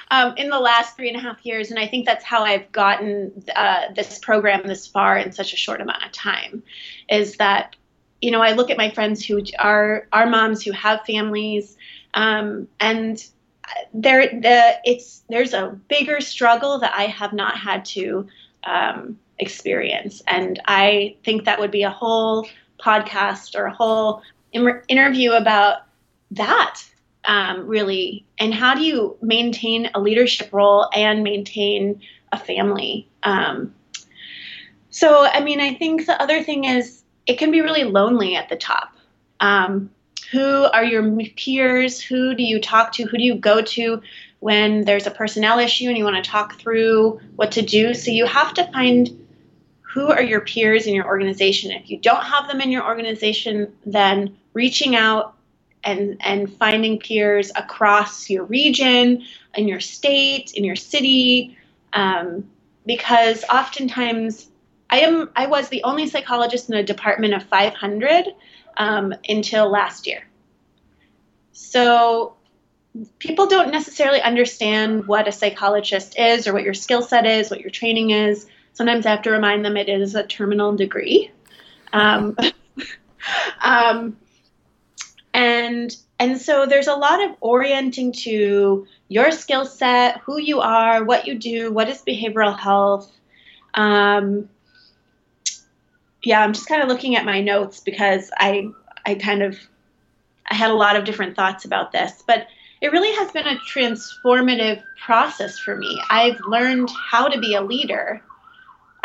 um, 0.09 0.35
in 0.37 0.49
the 0.49 0.59
last 0.59 0.95
three 0.95 1.09
and 1.09 1.17
a 1.17 1.19
half 1.19 1.45
years. 1.45 1.69
And 1.69 1.79
I 1.79 1.87
think 1.87 2.05
that's 2.05 2.23
how 2.23 2.43
I've 2.43 2.71
gotten 2.71 3.43
uh, 3.55 3.93
this 3.95 4.19
program 4.19 4.65
this 4.65 4.87
far 4.87 5.17
in 5.17 5.31
such 5.31 5.53
a 5.53 5.57
short 5.57 5.81
amount 5.81 6.03
of 6.03 6.11
time. 6.11 6.63
Is 7.09 7.37
that 7.37 7.75
you 8.21 8.31
know 8.31 8.41
I 8.41 8.53
look 8.53 8.69
at 8.69 8.77
my 8.77 8.89
friends 8.89 9.23
who 9.23 9.41
are 9.59 10.07
are 10.11 10.27
moms 10.27 10.63
who 10.63 10.71
have 10.71 11.05
families, 11.05 11.77
um, 12.13 12.67
and 12.79 13.23
there 13.93 14.27
the 14.27 14.79
it's 14.83 15.23
there's 15.29 15.53
a 15.53 15.79
bigger 15.87 16.21
struggle 16.21 16.79
that 16.79 16.93
I 16.95 17.03
have 17.03 17.33
not 17.33 17.57
had 17.57 17.85
to 17.85 18.27
um, 18.63 19.19
experience, 19.39 20.21
and 20.27 20.61
I 20.65 21.15
think 21.23 21.45
that 21.45 21.59
would 21.59 21.71
be 21.71 21.83
a 21.83 21.89
whole 21.89 22.47
podcast 22.79 23.55
or 23.55 23.65
a 23.65 23.73
whole 23.73 24.21
interview 24.53 25.31
about 25.31 25.79
that 26.31 26.81
um, 27.25 27.67
really. 27.67 28.25
And 28.37 28.53
how 28.53 28.75
do 28.75 28.81
you 28.81 29.17
maintain 29.21 29.89
a 29.93 29.99
leadership 29.99 30.53
role 30.53 30.87
and 30.93 31.23
maintain 31.23 32.01
a 32.31 32.37
family? 32.37 33.07
Um, 33.23 33.73
so 34.89 35.25
i 35.25 35.41
mean 35.41 35.59
i 35.59 35.73
think 35.73 36.05
the 36.05 36.19
other 36.19 36.41
thing 36.41 36.63
is 36.63 37.03
it 37.27 37.37
can 37.37 37.51
be 37.51 37.61
really 37.61 37.83
lonely 37.83 38.35
at 38.35 38.49
the 38.49 38.55
top. 38.55 38.95
Um, 39.39 39.91
who 40.31 40.63
are 40.63 40.83
your 40.83 41.15
peers? 41.35 42.01
Who 42.01 42.33
do 42.33 42.43
you 42.43 42.59
talk 42.59 42.93
to? 42.93 43.03
Who 43.03 43.17
do 43.17 43.23
you 43.23 43.35
go 43.35 43.61
to 43.61 44.01
when 44.39 44.85
there's 44.85 45.07
a 45.07 45.11
personnel 45.11 45.59
issue 45.59 45.87
and 45.87 45.97
you 45.97 46.03
want 46.03 46.23
to 46.23 46.29
talk 46.29 46.59
through 46.59 47.19
what 47.35 47.51
to 47.53 47.61
do? 47.61 47.93
So 47.93 48.11
you 48.11 48.25
have 48.25 48.53
to 48.55 48.69
find 48.71 49.26
who 49.97 50.11
are 50.11 50.21
your 50.21 50.41
peers 50.41 50.85
in 50.85 50.93
your 50.93 51.07
organization? 51.07 51.71
If 51.71 51.89
you 51.89 51.97
don't 51.97 52.21
have 52.21 52.47
them 52.47 52.61
in 52.61 52.69
your 52.69 52.85
organization, 52.85 53.73
then 53.83 54.37
reaching 54.53 54.95
out 54.95 55.33
and 55.83 56.17
and 56.19 56.53
finding 56.53 56.99
peers 56.99 57.51
across 57.55 58.29
your 58.29 58.43
region, 58.43 59.23
in 59.55 59.67
your 59.67 59.79
state, 59.79 60.53
in 60.53 60.63
your 60.63 60.75
city, 60.75 61.57
um, 61.93 62.47
because 62.85 63.43
oftentimes 63.45 64.47
I 64.91 64.99
am 64.99 65.31
I 65.35 65.47
was 65.47 65.69
the 65.69 65.81
only 65.83 66.07
psychologist 66.07 66.69
in 66.69 66.75
a 66.75 66.83
department 66.83 67.33
of 67.33 67.41
500 67.45 68.25
um, 68.77 69.15
until 69.27 69.67
last 69.67 70.05
year. 70.05 70.27
So 71.53 72.35
people 73.17 73.47
don't 73.47 73.71
necessarily 73.71 74.21
understand 74.21 75.07
what 75.07 75.27
a 75.27 75.31
psychologist 75.31 76.19
is 76.19 76.47
or 76.47 76.53
what 76.53 76.61
your 76.61 76.75
skill 76.75 77.01
set 77.01 77.25
is, 77.25 77.49
what 77.49 77.61
your 77.61 77.71
training 77.71 78.11
is. 78.11 78.45
Sometimes 78.77 79.07
I 79.07 79.09
have 79.09 79.23
to 79.23 79.31
remind 79.31 79.65
them 79.65 79.75
it 79.75 79.89
is 79.89 80.13
a 80.13 80.21
terminal 80.21 80.75
degree. 80.75 81.31
Um, 81.93 82.37
um, 83.63 84.15
and 85.33 85.97
and 86.19 86.39
so 86.39 86.67
there's 86.67 86.85
a 86.85 86.93
lot 86.93 87.25
of 87.25 87.31
orienting 87.41 88.11
to 88.11 88.85
your 89.07 89.31
skill 89.31 89.65
set, 89.65 90.19
who 90.19 90.39
you 90.39 90.59
are, 90.59 91.03
what 91.03 91.25
you 91.25 91.39
do, 91.39 91.71
what 91.71 91.89
is 91.89 92.03
behavioral 92.03 92.55
health. 92.55 93.11
Um, 93.73 94.47
yeah, 96.21 96.43
I'm 96.43 96.53
just 96.53 96.67
kind 96.67 96.83
of 96.83 96.87
looking 96.87 97.15
at 97.15 97.25
my 97.25 97.41
notes 97.41 97.79
because 97.79 98.29
I 98.37 98.67
I 99.07 99.15
kind 99.15 99.41
of 99.41 99.57
I 100.51 100.53
had 100.53 100.69
a 100.69 100.75
lot 100.75 100.95
of 100.95 101.03
different 101.03 101.35
thoughts 101.35 101.65
about 101.65 101.91
this, 101.91 102.23
but 102.27 102.45
it 102.81 102.91
really 102.91 103.11
has 103.15 103.31
been 103.31 103.47
a 103.47 103.57
transformative 103.73 104.83
process 105.03 105.57
for 105.57 105.75
me. 105.75 105.99
I've 106.11 106.39
learned 106.47 106.91
how 107.09 107.27
to 107.27 107.39
be 107.39 107.55
a 107.55 107.61
leader. 107.61 108.21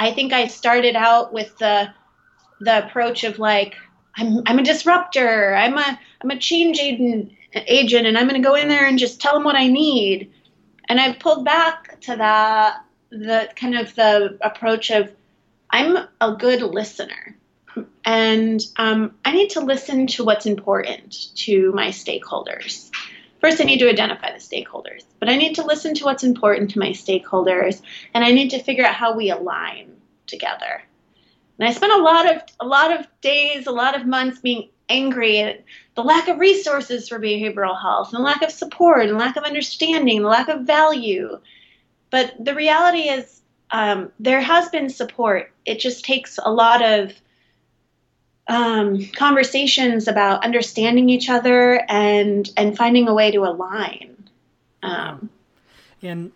I 0.03 0.13
think 0.13 0.33
I 0.33 0.49
started 0.49 0.97
out 0.97 1.33
with 1.33 1.57
the 1.59 1.95
the 2.61 2.85
approach 2.85 3.23
of 3.23 3.39
like 3.39 3.77
I'm 4.17 4.43
I'm 4.47 4.59
a 4.59 4.65
disruptor. 4.65 5.55
I'm 5.55 5.79
a 5.79 6.01
I'm 6.21 6.31
a 6.31 6.39
change 6.39 6.81
agent 6.81 7.31
agent 7.55 8.09
and 8.09 8.19
I'm 8.19 8.29
going 8.29 8.43
to 8.43 8.49
go 8.49 8.57
in 8.57 8.69
there 8.69 8.85
and 8.85 8.99
just 8.99 9.21
tell 9.21 9.35
them 9.35 9.45
what 9.45 9.55
I 9.55 9.69
need. 9.69 10.33
And 10.89 11.01
I've 11.01 11.21
pulled 11.21 11.45
back 11.45 12.01
to 12.03 12.17
that 12.17 12.85
the 13.11 13.49
kind 13.55 13.79
of 13.79 13.95
the 13.95 14.39
approach 14.41 14.91
of 14.91 15.13
I'm 15.71 15.97
a 16.21 16.33
good 16.33 16.63
listener. 16.63 17.37
And 18.05 18.61
um, 18.77 19.15
I 19.25 19.33
need 19.33 19.51
to 19.51 19.61
listen 19.61 20.09
to 20.09 20.25
what's 20.25 20.47
important 20.47 21.37
to 21.37 21.71
my 21.73 21.89
stakeholders. 21.89 22.91
First, 23.41 23.61
I 23.61 23.65
need 23.65 23.79
to 23.79 23.89
identify 23.89 24.31
the 24.31 24.39
stakeholders, 24.39 25.05
but 25.19 25.29
I 25.29 25.37
need 25.37 25.57
to 25.57 25.65
listen 25.65 25.95
to 25.95 26.05
what's 26.05 26.23
important 26.23 26.71
to 26.71 26.79
my 26.79 26.91
stakeholders, 26.91 27.83
and 28.15 28.25
I 28.25 28.31
need 28.31 28.51
to 28.51 28.63
figure 28.63 28.85
out 28.85 28.95
how 28.95 29.17
we 29.17 29.31
align 29.31 29.92
together. 30.33 30.83
And 31.59 31.69
I 31.69 31.73
spent 31.73 31.93
a 31.93 32.03
lot 32.03 32.35
of 32.35 32.43
a 32.59 32.67
lot 32.67 32.99
of 32.99 33.07
days, 33.21 33.69
a 33.69 33.71
lot 33.71 33.95
of 33.95 34.07
months 34.07 34.41
being 34.41 34.71
angry 34.89 35.39
at 35.39 35.63
the 35.95 36.03
lack 36.03 36.27
of 36.27 36.41
resources 36.41 37.09
for 37.09 37.21
behavioral 37.21 37.81
health, 37.81 38.09
and 38.09 38.19
the 38.19 38.25
lack 38.25 38.43
of 38.43 38.51
support, 38.51 39.09
and 39.09 39.17
lack 39.17 39.37
of 39.37 39.45
understanding, 39.45 40.23
the 40.23 40.29
lack 40.29 40.49
of 40.49 40.63
value. 40.63 41.39
But 42.11 42.35
the 42.45 42.55
reality 42.55 43.09
is, 43.09 43.43
um, 43.71 44.11
there 44.19 44.41
has 44.41 44.69
been 44.71 44.91
support. 44.91 45.53
It 45.65 45.79
just 45.79 46.05
takes 46.05 46.39
a 46.43 46.51
lot 46.51 46.83
of 46.83 47.13
um, 48.49 49.07
conversations 49.15 50.09
about 50.09 50.45
understanding 50.45 51.09
each 51.11 51.31
other 51.31 51.85
and 51.89 52.51
and 52.57 52.77
finding 52.77 53.09
a 53.09 53.15
way 53.15 53.31
to 53.31 53.45
align. 53.45 54.17
Um, 54.83 55.31
and 56.03 56.33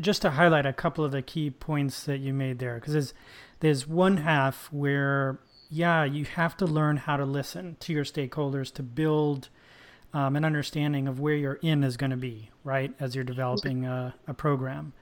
just 0.00 0.22
to 0.22 0.30
highlight 0.30 0.66
a 0.66 0.72
couple 0.72 1.04
of 1.04 1.12
the 1.12 1.22
key 1.22 1.50
points 1.50 2.04
that 2.04 2.18
you 2.18 2.32
made 2.32 2.58
there, 2.58 2.74
because 2.76 2.92
there's 2.92 3.14
there's 3.60 3.86
one 3.86 4.18
half 4.18 4.72
where 4.72 5.38
yeah 5.70 6.04
you 6.04 6.24
have 6.24 6.56
to 6.56 6.64
learn 6.64 6.96
how 6.96 7.16
to 7.16 7.24
listen 7.24 7.76
to 7.80 7.92
your 7.92 8.04
stakeholders 8.04 8.72
to 8.72 8.82
build 8.82 9.48
um, 10.14 10.36
an 10.36 10.44
understanding 10.44 11.06
of 11.06 11.20
where 11.20 11.34
your 11.34 11.54
in 11.54 11.84
is 11.84 11.96
going 11.96 12.10
to 12.10 12.16
be 12.16 12.50
right 12.64 12.92
as 12.98 13.14
you're 13.14 13.24
developing 13.24 13.84
a, 13.84 14.14
a 14.26 14.32
program 14.32 14.92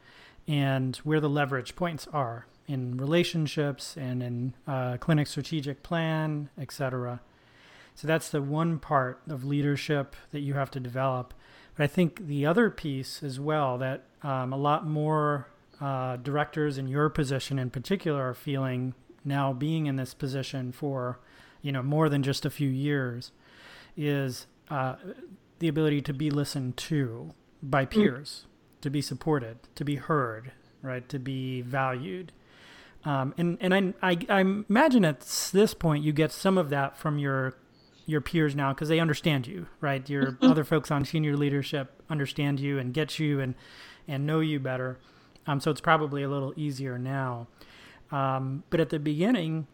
and 0.49 0.97
where 0.99 1.21
the 1.21 1.29
leverage 1.29 1.77
points 1.77 2.07
are 2.13 2.47
in 2.69 2.97
relationships 2.97 3.97
and 3.97 4.23
in 4.23 4.55
uh, 4.67 4.97
clinic 4.99 5.27
strategic 5.27 5.83
plan, 5.83 6.49
etc. 6.59 7.21
So 7.95 8.07
that's 8.07 8.29
the 8.29 8.43
one 8.43 8.79
part 8.79 9.21
of 9.29 9.45
leadership 9.45 10.17
that 10.33 10.41
you 10.41 10.55
have 10.55 10.71
to 10.73 10.81
develop. 10.81 11.33
But 11.77 11.85
I 11.85 11.87
think 11.87 12.27
the 12.27 12.47
other 12.47 12.71
piece 12.71 13.23
as 13.23 13.39
well 13.39 13.79
that 13.79 14.05
um, 14.23 14.53
a 14.53 14.57
lot 14.57 14.87
more 14.87 15.49
uh, 15.81 16.17
directors 16.17 16.79
in 16.79 16.89
your 16.89 17.09
position 17.11 17.59
in 17.59 17.71
particular 17.71 18.23
are 18.23 18.35
feeling 18.35 18.95
now 19.25 19.53
being 19.53 19.87
in 19.87 19.97
this 19.97 20.15
position 20.15 20.73
for 20.73 21.19
you 21.61 21.73
know 21.73 21.83
more 21.83 22.09
than 22.09 22.23
just 22.23 22.47
a 22.47 22.51
few 22.51 22.69
years 22.69 23.33
is 23.97 24.47
uh, 24.71 24.95
the 25.59 25.69
ability 25.69 26.01
to 26.03 26.15
be 26.15 26.31
listened 26.31 26.77
to 26.77 27.35
by 27.63 27.85
mm. 27.85 27.91
peers, 27.91 28.47
mm. 28.47 28.81
to 28.83 28.91
be 28.91 29.03
supported, 29.03 29.59
to 29.75 29.85
be 29.85 29.97
heard, 29.97 30.53
right, 30.83 31.09
to 31.09 31.19
be 31.19 31.61
valued. 31.63 32.33
Um, 33.05 33.35
and 33.37 33.59
and 33.61 33.75
I, 33.75 34.11
I, 34.11 34.19
I 34.29 34.41
imagine 34.41 35.05
at 35.05 35.21
this 35.53 35.75
point 35.75 36.05
you 36.05 36.13
get 36.13 36.33
some 36.33 36.57
of 36.57 36.71
that 36.71 36.97
from 36.97 37.19
your 37.19 37.55
your 38.07 38.21
peers 38.21 38.55
now 38.55 38.73
because 38.73 38.89
they 38.89 39.01
understand 39.01 39.47
you, 39.47 39.67
right? 39.81 40.09
Your 40.09 40.27
mm-hmm. 40.33 40.47
other 40.47 40.65
folks 40.65 40.91
on 40.91 41.05
senior 41.05 41.37
leadership 41.37 42.03
understand 42.09 42.61
you 42.61 42.79
and 42.79 42.95
get 42.95 43.19
you 43.19 43.41
and 43.41 43.55
and 44.09 44.25
know 44.27 44.41
you 44.41 44.61
better. 44.61 44.99
Um, 45.47 45.61
so 45.61 45.71
it's 45.71 45.81
probably 45.81 46.23
a 46.23 46.29
little 46.29 46.55
easier 46.57 46.99
now. 46.99 47.49
Um, 48.13 48.63
but 48.71 48.81
at 48.81 48.91
the 48.91 48.99
beginning, 48.99 49.67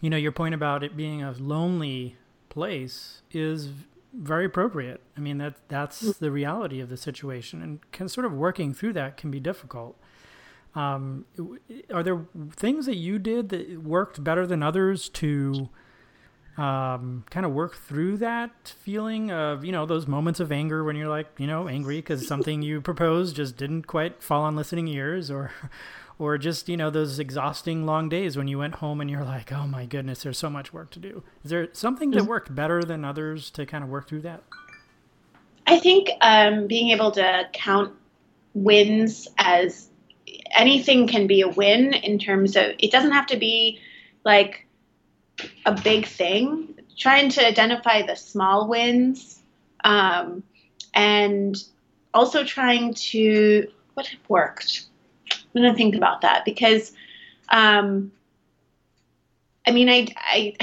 you 0.00 0.10
know, 0.10 0.16
your 0.16 0.32
point 0.32 0.54
about 0.54 0.82
it 0.82 0.96
being 0.96 1.22
a 1.22 1.32
lonely 1.32 2.16
place 2.48 3.22
is 3.30 3.70
very 4.12 4.44
appropriate. 4.44 5.00
I 5.16 5.20
mean, 5.20 5.38
that 5.38 5.56
that's 5.68 6.02
mm. 6.02 6.18
the 6.18 6.30
reality 6.30 6.80
of 6.80 6.88
the 6.88 6.96
situation, 6.96 7.62
and 7.62 7.92
can 7.92 8.08
sort 8.08 8.26
of 8.26 8.32
working 8.32 8.74
through 8.74 8.94
that 8.94 9.16
can 9.16 9.30
be 9.30 9.40
difficult. 9.40 9.96
Um, 10.74 11.26
are 11.92 12.02
there 12.02 12.26
things 12.54 12.86
that 12.86 12.96
you 12.96 13.18
did 13.18 13.48
that 13.48 13.82
worked 13.82 14.22
better 14.22 14.46
than 14.46 14.62
others 14.62 15.08
to 15.10 15.68
um, 16.56 17.24
kind 17.30 17.46
of 17.46 17.52
work 17.52 17.76
through 17.76 18.18
that 18.18 18.74
feeling 18.80 19.30
of 19.30 19.64
you 19.64 19.72
know 19.72 19.86
those 19.86 20.06
moments 20.06 20.40
of 20.40 20.52
anger 20.52 20.84
when 20.84 20.96
you're 20.96 21.08
like 21.08 21.28
you 21.38 21.46
know 21.46 21.68
angry 21.68 21.96
because 21.96 22.26
something 22.26 22.62
you 22.62 22.80
proposed 22.80 23.36
just 23.36 23.56
didn't 23.56 23.86
quite 23.86 24.22
fall 24.22 24.42
on 24.42 24.56
listening 24.56 24.88
ears 24.88 25.30
or 25.30 25.52
or 26.18 26.36
just 26.36 26.68
you 26.68 26.76
know 26.76 26.90
those 26.90 27.18
exhausting 27.18 27.86
long 27.86 28.08
days 28.08 28.36
when 28.36 28.48
you 28.48 28.58
went 28.58 28.76
home 28.76 29.00
and 29.00 29.10
you're 29.10 29.24
like 29.24 29.52
oh 29.52 29.66
my 29.66 29.86
goodness 29.86 30.22
there's 30.22 30.38
so 30.38 30.50
much 30.50 30.72
work 30.72 30.90
to 30.90 30.98
do. 30.98 31.22
Is 31.44 31.50
there 31.50 31.68
something 31.72 32.10
that 32.10 32.24
worked 32.24 32.54
better 32.54 32.82
than 32.82 33.04
others 33.04 33.50
to 33.52 33.64
kind 33.64 33.82
of 33.82 33.90
work 33.90 34.08
through 34.08 34.22
that? 34.22 34.42
I 35.66 35.78
think 35.78 36.10
um, 36.20 36.66
being 36.66 36.90
able 36.90 37.12
to 37.12 37.48
count 37.52 37.94
wins 38.54 39.28
as 39.38 39.88
anything 40.50 41.06
can 41.06 41.26
be 41.26 41.42
a 41.42 41.48
win 41.48 41.94
in 41.94 42.18
terms 42.18 42.56
of 42.56 42.72
it 42.78 42.90
doesn't 42.90 43.12
have 43.12 43.26
to 43.26 43.36
be 43.36 43.78
like 44.24 44.66
a 45.66 45.72
big 45.72 46.06
thing. 46.06 46.74
Trying 46.96 47.30
to 47.30 47.46
identify 47.46 48.02
the 48.02 48.16
small 48.16 48.68
wins 48.68 49.40
um, 49.84 50.42
and 50.92 51.56
also 52.12 52.44
trying 52.44 52.94
to 52.94 53.68
what 53.94 54.14
worked. 54.28 54.86
I'm 55.54 55.62
to 55.62 55.74
think 55.74 55.96
about 55.96 56.20
that 56.20 56.44
because 56.44 56.92
um, 57.48 58.12
I 59.66 59.72
mean, 59.72 59.88
I, 59.88 60.06
I, 60.16 60.56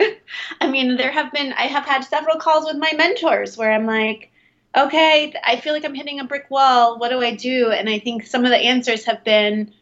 I 0.60 0.70
mean, 0.70 0.96
there 0.96 1.10
have 1.10 1.32
been, 1.32 1.52
I 1.52 1.62
have 1.62 1.84
had 1.84 2.02
several 2.02 2.38
calls 2.38 2.66
with 2.66 2.76
my 2.76 2.92
mentors 2.96 3.56
where 3.56 3.72
I'm 3.72 3.86
like, 3.86 4.30
okay, 4.76 5.34
I 5.44 5.56
feel 5.56 5.72
like 5.72 5.84
I'm 5.84 5.94
hitting 5.94 6.20
a 6.20 6.24
brick 6.24 6.50
wall. 6.50 6.98
What 6.98 7.10
do 7.10 7.20
I 7.20 7.34
do? 7.34 7.70
And 7.70 7.88
I 7.88 7.98
think 7.98 8.26
some 8.26 8.44
of 8.44 8.50
the 8.50 8.56
answers 8.56 9.04
have 9.04 9.24
been 9.24 9.72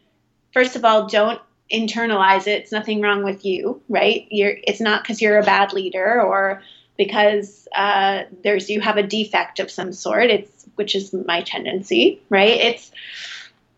first 0.53 0.75
of 0.75 0.85
all, 0.85 1.07
don't 1.07 1.41
internalize 1.71 2.47
it. 2.47 2.61
It's 2.63 2.71
nothing 2.71 3.01
wrong 3.01 3.23
with 3.23 3.45
you, 3.45 3.81
right? 3.89 4.27
You're 4.29 4.55
it's 4.63 4.81
not 4.81 5.03
because 5.03 5.21
you're 5.21 5.39
a 5.39 5.43
bad 5.43 5.73
leader 5.73 6.21
or 6.21 6.61
because 6.97 7.67
uh, 7.75 8.23
there's 8.43 8.69
you 8.69 8.81
have 8.81 8.97
a 8.97 9.03
defect 9.03 9.59
of 9.59 9.71
some 9.71 9.93
sort. 9.93 10.29
It's 10.29 10.65
which 10.75 10.95
is 10.95 11.13
my 11.13 11.41
tendency, 11.41 12.21
right? 12.29 12.57
It's 12.59 12.91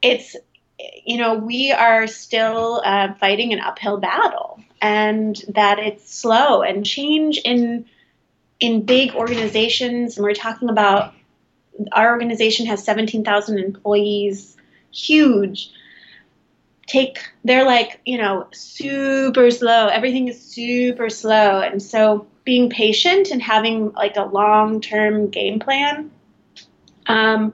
it's 0.02 0.36
you 1.06 1.18
know 1.18 1.36
we 1.36 1.72
are 1.72 2.08
still 2.08 2.82
uh, 2.84 3.14
fighting 3.16 3.54
an 3.54 3.60
uphill 3.60 3.98
battle, 3.98 4.60
and 4.82 5.36
that 5.50 5.80
it's 5.80 6.14
slow 6.14 6.62
and 6.62 6.86
change 6.86 7.40
in 7.44 7.86
in 8.60 8.84
big 8.84 9.16
organizations, 9.16 10.18
and 10.18 10.24
we're 10.24 10.34
talking 10.34 10.70
about 10.70 11.14
our 11.92 12.12
organization 12.12 12.68
has 12.68 12.84
17,000 12.84 13.58
employees, 13.60 14.56
huge. 14.92 15.72
Take, 16.88 17.20
they're 17.44 17.66
like, 17.66 18.02
you 18.06 18.18
know, 18.18 18.48
super 18.52 19.50
slow. 19.52 19.88
Everything 19.88 20.28
is 20.28 20.42
super 20.42 21.10
slow. 21.10 21.62
And 21.62 21.82
so 21.82 22.28
being 22.44 22.70
patient 22.70 23.32
and 23.32 23.42
having 23.42 23.92
like 23.94 24.18
a 24.18 24.24
long 24.24 24.82
term 24.82 25.30
game 25.30 25.60
plan. 25.60 26.12
Um, 27.08 27.54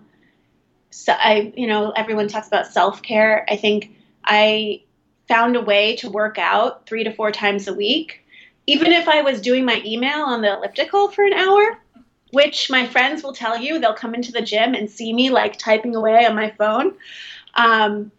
so 0.90 1.14
I, 1.14 1.54
you 1.56 1.68
know, 1.68 1.92
everyone 1.92 2.28
talks 2.28 2.48
about 2.48 2.68
self 2.68 3.02
care. 3.02 3.46
I 3.50 3.58
think 3.58 3.96
I 4.24 4.82
found 5.28 5.56
a 5.56 5.62
way 5.62 5.96
to 5.98 6.10
work 6.10 6.38
out 6.38 6.88
three 6.88 7.04
to 7.04 7.14
four 7.14 7.32
times 7.32 7.68
a 7.68 7.74
week. 7.74 8.24
Even 8.66 8.92
if 8.92 9.08
I 9.08 9.22
was 9.22 9.42
doing 9.42 9.66
my 9.66 9.82
email 9.86 10.22
on 10.22 10.42
the 10.42 10.54
elliptical 10.58 11.10
for 11.10 11.24
an 11.24 11.34
hour, 11.34 11.78
which 12.32 12.70
my 12.70 12.86
friends 12.88 13.24
will 13.24 13.34
tell 13.34 13.58
you, 13.58 13.80
they'll 13.80 13.94
come 13.94 14.14
into 14.14 14.32
the 14.32 14.42
gym 14.42 14.74
and 14.74 14.90
see 14.90 15.14
me 15.14 15.30
like 15.30 15.58
typing 15.58 15.96
away 15.96 16.26
on 16.26 16.36
my 16.36 16.52
phone. 16.52 16.94
Um, 17.54 18.12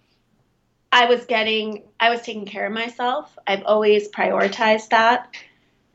I 0.91 1.07
was 1.07 1.26
getting, 1.26 1.82
I 2.01 2.11
was 2.11 2.22
taking 2.22 2.47
care 2.47 2.66
of 2.66 2.72
myself. 2.72 3.36
I've 3.47 3.64
always 3.64 4.09
prioritized 4.09 4.91
that. 4.91 5.28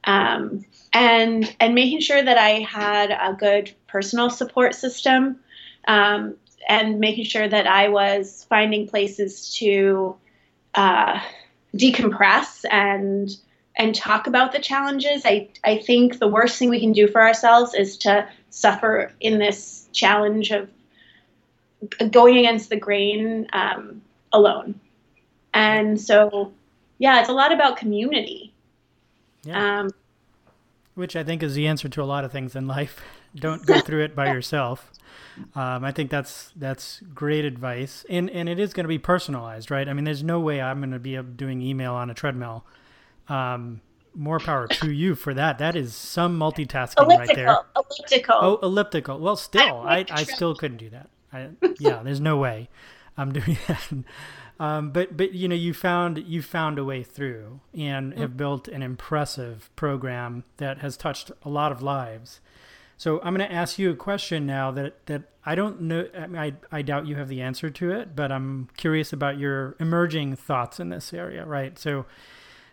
Um, 0.03 0.65
and 0.91 1.55
and 1.59 1.73
making 1.73 2.01
sure 2.01 2.21
that 2.21 2.37
I 2.37 2.59
had 2.59 3.09
a 3.11 3.33
good 3.33 3.73
personal 3.87 4.29
support 4.29 4.75
system, 4.75 5.39
um, 5.87 6.35
and 6.67 6.99
making 6.99 7.25
sure 7.25 7.47
that 7.47 7.67
I 7.67 7.89
was 7.89 8.45
finding 8.49 8.87
places 8.87 9.53
to 9.55 10.15
uh, 10.75 11.19
decompress 11.75 12.63
and 12.69 13.29
and 13.75 13.95
talk 13.95 14.27
about 14.27 14.51
the 14.51 14.59
challenges. 14.59 15.23
I 15.25 15.49
I 15.63 15.77
think 15.77 16.19
the 16.19 16.27
worst 16.27 16.59
thing 16.59 16.69
we 16.69 16.79
can 16.79 16.91
do 16.91 17.07
for 17.07 17.21
ourselves 17.21 17.73
is 17.73 17.97
to 17.99 18.27
suffer 18.49 19.11
in 19.19 19.39
this 19.39 19.87
challenge 19.91 20.51
of 20.51 20.69
going 22.11 22.37
against 22.37 22.69
the 22.69 22.77
grain 22.77 23.47
um, 23.51 24.01
alone. 24.33 24.79
And 25.53 25.99
so, 25.99 26.51
yeah, 26.97 27.19
it's 27.19 27.29
a 27.29 27.33
lot 27.33 27.51
about 27.51 27.77
community. 27.77 28.53
Yeah. 29.43 29.81
Um, 29.81 29.91
Which 30.95 31.15
I 31.15 31.23
think 31.23 31.43
is 31.43 31.53
the 31.53 31.67
answer 31.67 31.87
to 31.89 32.01
a 32.01 32.05
lot 32.05 32.25
of 32.25 32.31
things 32.31 32.55
in 32.55 32.67
life. 32.67 32.99
Don't 33.35 33.65
go 33.65 33.79
through 33.81 34.03
it 34.03 34.15
by 34.15 34.27
yourself. 34.27 34.91
Um, 35.55 35.83
I 35.83 35.91
think 35.91 36.11
that's 36.11 36.51
that's 36.55 37.01
great 37.15 37.43
advice, 37.43 38.05
and 38.07 38.29
and 38.29 38.47
it 38.47 38.59
is 38.59 38.71
going 38.71 38.83
to 38.83 38.87
be 38.87 38.99
personalized, 38.99 39.71
right? 39.71 39.89
I 39.89 39.93
mean, 39.93 40.05
there's 40.05 40.23
no 40.23 40.39
way 40.39 40.61
I'm 40.61 40.79
going 40.79 40.91
to 40.91 40.99
be 40.99 41.19
doing 41.19 41.59
email 41.59 41.93
on 41.93 42.11
a 42.11 42.13
treadmill. 42.13 42.63
Um, 43.27 43.81
more 44.13 44.39
power 44.39 44.67
to 44.67 44.91
you 44.91 45.15
for 45.15 45.33
that. 45.33 45.57
That 45.57 45.75
is 45.75 45.95
some 45.95 46.37
multitasking 46.37 47.01
elliptical, 47.01 47.17
right 47.17 47.35
there. 47.35 47.57
Elliptical. 47.75 48.35
Oh, 48.39 48.59
elliptical. 48.61 49.19
Well, 49.19 49.35
still, 49.35 49.81
I, 49.81 50.05
I 50.11 50.23
still 50.23 50.53
couldn't 50.53 50.77
do 50.77 50.91
that. 50.91 51.09
I, 51.31 51.49
yeah, 51.79 52.03
there's 52.03 52.19
no 52.19 52.37
way 52.37 52.69
I'm 53.17 53.31
doing 53.31 53.57
that. 53.67 53.89
Um, 54.59 54.91
but 54.91 55.17
but 55.17 55.33
you 55.33 55.47
know 55.47 55.55
you 55.55 55.73
found 55.73 56.19
you 56.19 56.41
found 56.41 56.77
a 56.77 56.85
way 56.85 57.03
through 57.03 57.59
and 57.73 58.13
have 58.17 58.37
built 58.37 58.67
an 58.67 58.83
impressive 58.83 59.69
program 59.75 60.43
that 60.57 60.79
has 60.79 60.95
touched 60.95 61.31
a 61.43 61.49
lot 61.49 61.71
of 61.71 61.81
lives. 61.81 62.39
So 62.97 63.19
I'm 63.23 63.35
going 63.35 63.47
to 63.47 63.53
ask 63.53 63.79
you 63.79 63.89
a 63.89 63.95
question 63.95 64.45
now 64.45 64.71
that 64.71 65.05
that 65.07 65.23
I 65.45 65.55
don't 65.55 65.81
know. 65.81 66.07
I, 66.15 66.27
mean, 66.27 66.37
I 66.37 66.53
I 66.71 66.81
doubt 66.83 67.07
you 67.07 67.15
have 67.15 67.27
the 67.29 67.41
answer 67.41 67.69
to 67.69 67.91
it, 67.91 68.15
but 68.15 68.31
I'm 68.31 68.69
curious 68.77 69.11
about 69.11 69.37
your 69.39 69.75
emerging 69.79 70.35
thoughts 70.35 70.79
in 70.79 70.89
this 70.89 71.13
area. 71.13 71.45
Right. 71.45 71.77
So 71.77 72.05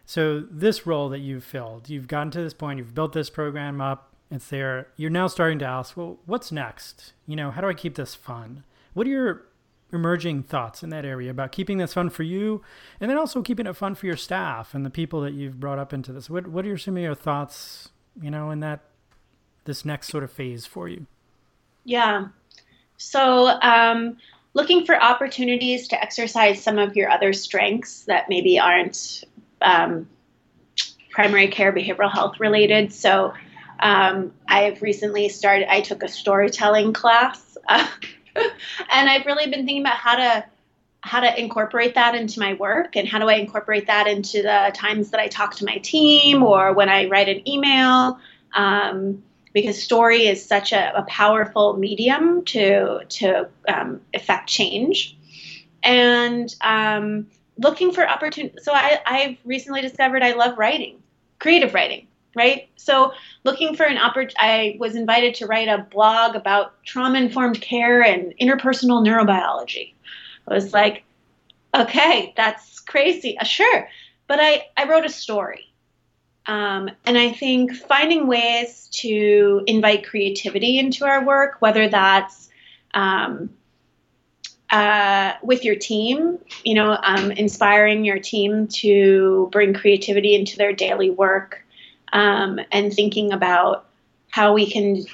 so 0.05 0.41
this 0.41 0.87
role 0.87 1.09
that 1.11 1.21
you've 1.21 1.45
filled, 1.45 1.89
you've 1.89 2.09
gotten 2.09 2.31
to 2.33 2.43
this 2.43 2.55
point, 2.55 2.79
you've 2.79 2.95
built 2.95 3.13
this 3.13 3.31
program 3.31 3.81
up, 3.81 4.15
it's 4.31 4.49
there. 4.49 4.89
You're 4.97 5.11
now 5.11 5.27
starting 5.27 5.59
to 5.61 5.65
ask, 5.65 5.97
well, 5.97 6.19
what's 6.27 6.53
next? 6.53 7.13
You 7.27 7.37
know, 7.37 7.51
how 7.51 7.61
do 7.61 7.69
I 7.69 7.75
keep 7.75 7.95
this 7.95 8.15
fun? 8.15 8.65
What 8.93 9.07
are 9.07 9.11
your 9.11 9.47
emerging 9.93 10.43
thoughts 10.43 10.83
in 10.83 10.91
that 10.91 11.05
area 11.05 11.31
about 11.31 11.53
keeping 11.53 11.79
this 11.79 11.95
fun 11.95 12.11
for 12.11 12.23
you 12.23 12.63
and 13.01 13.11
then 13.11 13.19
also 13.19 13.43
keeping 13.43 13.67
it 13.67 13.75
fun 13.75 13.95
for 13.95 14.07
your 14.07 14.17
staff 14.17 14.75
and 14.75 14.85
the 14.85 14.91
people 14.91 15.21
that 15.21 15.33
you've 15.33 15.61
brought 15.61 15.79
up 15.79 15.93
into 15.93 16.13
this? 16.13 16.31
What 16.31 16.49
what 16.49 16.67
are 16.67 16.79
some 16.79 16.97
of 16.97 17.03
your 17.03 17.15
thoughts, 17.15 17.91
you 18.21 18.31
know, 18.31 18.51
in 18.51 18.61
that 18.61 18.81
this 19.65 19.85
next 19.85 20.09
sort 20.09 20.25
of 20.25 20.33
phase 20.33 20.67
for 20.67 20.89
you? 20.89 21.07
Yeah. 21.85 22.29
So, 22.97 23.47
um, 23.63 24.19
looking 24.53 24.85
for 24.85 25.01
opportunities 25.01 25.89
to 25.89 26.01
exercise 26.01 26.63
some 26.63 26.79
of 26.79 26.97
your 26.97 27.09
other 27.09 27.33
strengths 27.33 28.03
that 28.03 28.29
maybe 28.29 28.59
aren't 28.59 29.25
um, 29.63 30.09
primary 31.11 31.49
care 31.49 31.73
behavioral 31.73 32.13
health 32.13 32.39
related. 32.41 32.93
So, 32.93 33.33
um, 33.81 34.33
I've 34.47 34.83
recently 34.83 35.29
started, 35.29 35.73
I 35.73 35.81
took 35.81 36.03
a 36.03 36.09
storytelling 36.09 36.93
class. 36.93 37.57
Uh, 37.69 37.87
and 38.91 39.09
I've 39.09 39.27
really 39.27 39.47
been 39.47 39.67
thinking 39.67 39.81
about 39.81 39.97
how 39.97 40.17
to 40.17 40.45
how 41.03 41.21
to 41.21 41.41
incorporate 41.41 41.95
that 41.95 42.15
into 42.15 42.39
my 42.41 42.53
work 42.55 42.95
and 42.95 43.09
how 43.09 43.19
do 43.19 43.29
I 43.29 43.35
incorporate 43.35 43.87
that 43.87 44.07
into 44.07 44.43
the 44.43 44.71
times 44.75 45.11
that 45.11 45.21
I 45.21 45.29
talk 45.29 45.57
to 45.57 45.65
my 45.65 45.79
team 45.79 46.43
or 46.43 46.75
when 46.75 46.91
I 46.91 47.07
write 47.07 47.29
an 47.29 47.49
email. 47.49 48.19
Um, 48.55 49.23
because 49.53 49.83
story 49.83 50.27
is 50.27 50.45
such 50.45 50.73
a, 50.73 50.97
a 50.97 51.03
powerful 51.05 51.77
medium 51.77 52.45
to 52.45 53.05
to 53.05 53.49
um, 53.67 54.01
affect 54.15 54.49
change, 54.49 55.17
and 55.83 56.55
um, 56.61 57.27
looking 57.59 57.93
for 57.93 58.09
opportunity. 58.09 58.55
So 58.63 58.73
I, 58.73 59.01
I've 59.05 59.39
recently 59.45 59.81
discovered 59.81 60.23
I 60.23 60.35
love 60.35 60.57
writing, 60.57 61.03
creative 61.39 61.75
writing 61.75 62.07
right? 62.35 62.69
So 62.77 63.13
looking 63.45 63.75
for 63.75 63.85
an 63.85 63.99
opportunity, 63.99 64.37
I 64.39 64.77
was 64.79 64.95
invited 64.95 65.35
to 65.37 65.47
write 65.47 65.69
a 65.69 65.87
blog 65.91 66.37
about 66.37 66.83
trauma-informed 66.85 67.61
care 67.61 68.03
and 68.03 68.35
interpersonal 68.41 69.05
neurobiology. 69.07 69.95
I 70.49 70.55
was 70.55 70.73
like, 70.73 71.05
okay, 71.75 72.33
that's 72.37 72.81
crazy. 72.81 73.39
Uh, 73.39 73.45
sure. 73.45 73.89
But 74.27 74.39
I, 74.41 74.67
I 74.77 74.89
wrote 74.89 75.05
a 75.05 75.11
story. 75.11 75.67
Um, 76.47 76.91
and 77.05 77.19
I 77.19 77.33
think 77.33 77.75
finding 77.75 78.27
ways 78.27 78.89
to 78.93 79.63
invite 79.67 80.07
creativity 80.07 80.79
into 80.79 81.05
our 81.05 81.25
work, 81.25 81.57
whether 81.61 81.89
that's 81.89 82.49
um, 82.95 83.51
uh, 84.71 85.35
with 85.43 85.65
your 85.65 85.77
team, 85.77 86.39
you 86.65 86.75
know, 86.75 86.99
um, 87.03 87.31
inspiring 87.33 88.05
your 88.05 88.19
team 88.19 88.69
to 88.69 89.49
bring 89.53 89.75
creativity 89.75 90.35
into 90.35 90.57
their 90.57 90.73
daily 90.73 91.11
work, 91.11 91.60
um, 92.13 92.61
and 92.71 92.93
thinking 92.93 93.33
about 93.33 93.87
how 94.31 94.53
we 94.55 94.71
can 94.71 95.05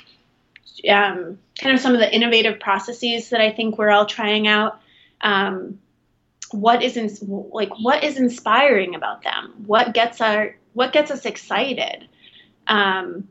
um, 0.88 1.38
kind 1.58 1.74
of 1.74 1.80
some 1.80 1.94
of 1.94 2.00
the 2.00 2.14
innovative 2.14 2.60
processes 2.60 3.30
that 3.30 3.40
I 3.40 3.50
think 3.50 3.78
we're 3.78 3.90
all 3.90 4.06
trying 4.06 4.46
out. 4.46 4.80
Um, 5.20 5.78
what 6.52 6.82
is 6.82 7.22
like 7.28 7.70
what 7.80 8.04
is 8.04 8.18
inspiring 8.18 8.94
about 8.94 9.22
them? 9.22 9.64
What 9.66 9.94
gets 9.94 10.20
our 10.20 10.56
what 10.74 10.92
gets 10.92 11.10
us 11.10 11.24
excited? 11.24 12.08
Um, 12.66 13.28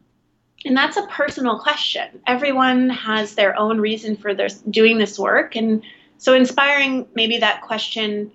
and 0.66 0.76
that's 0.76 0.98
a 0.98 1.06
personal 1.08 1.60
question. 1.60 2.22
Everyone 2.26 2.90
has 2.90 3.36
their 3.36 3.58
own 3.58 3.80
reason 3.80 4.18
for 4.18 4.34
their 4.34 4.48
doing 4.70 4.98
this 4.98 5.18
work, 5.20 5.56
and 5.56 5.84
so 6.18 6.34
inspiring 6.34 7.08
maybe 7.14 7.38
that 7.38 7.62
question 7.62 8.32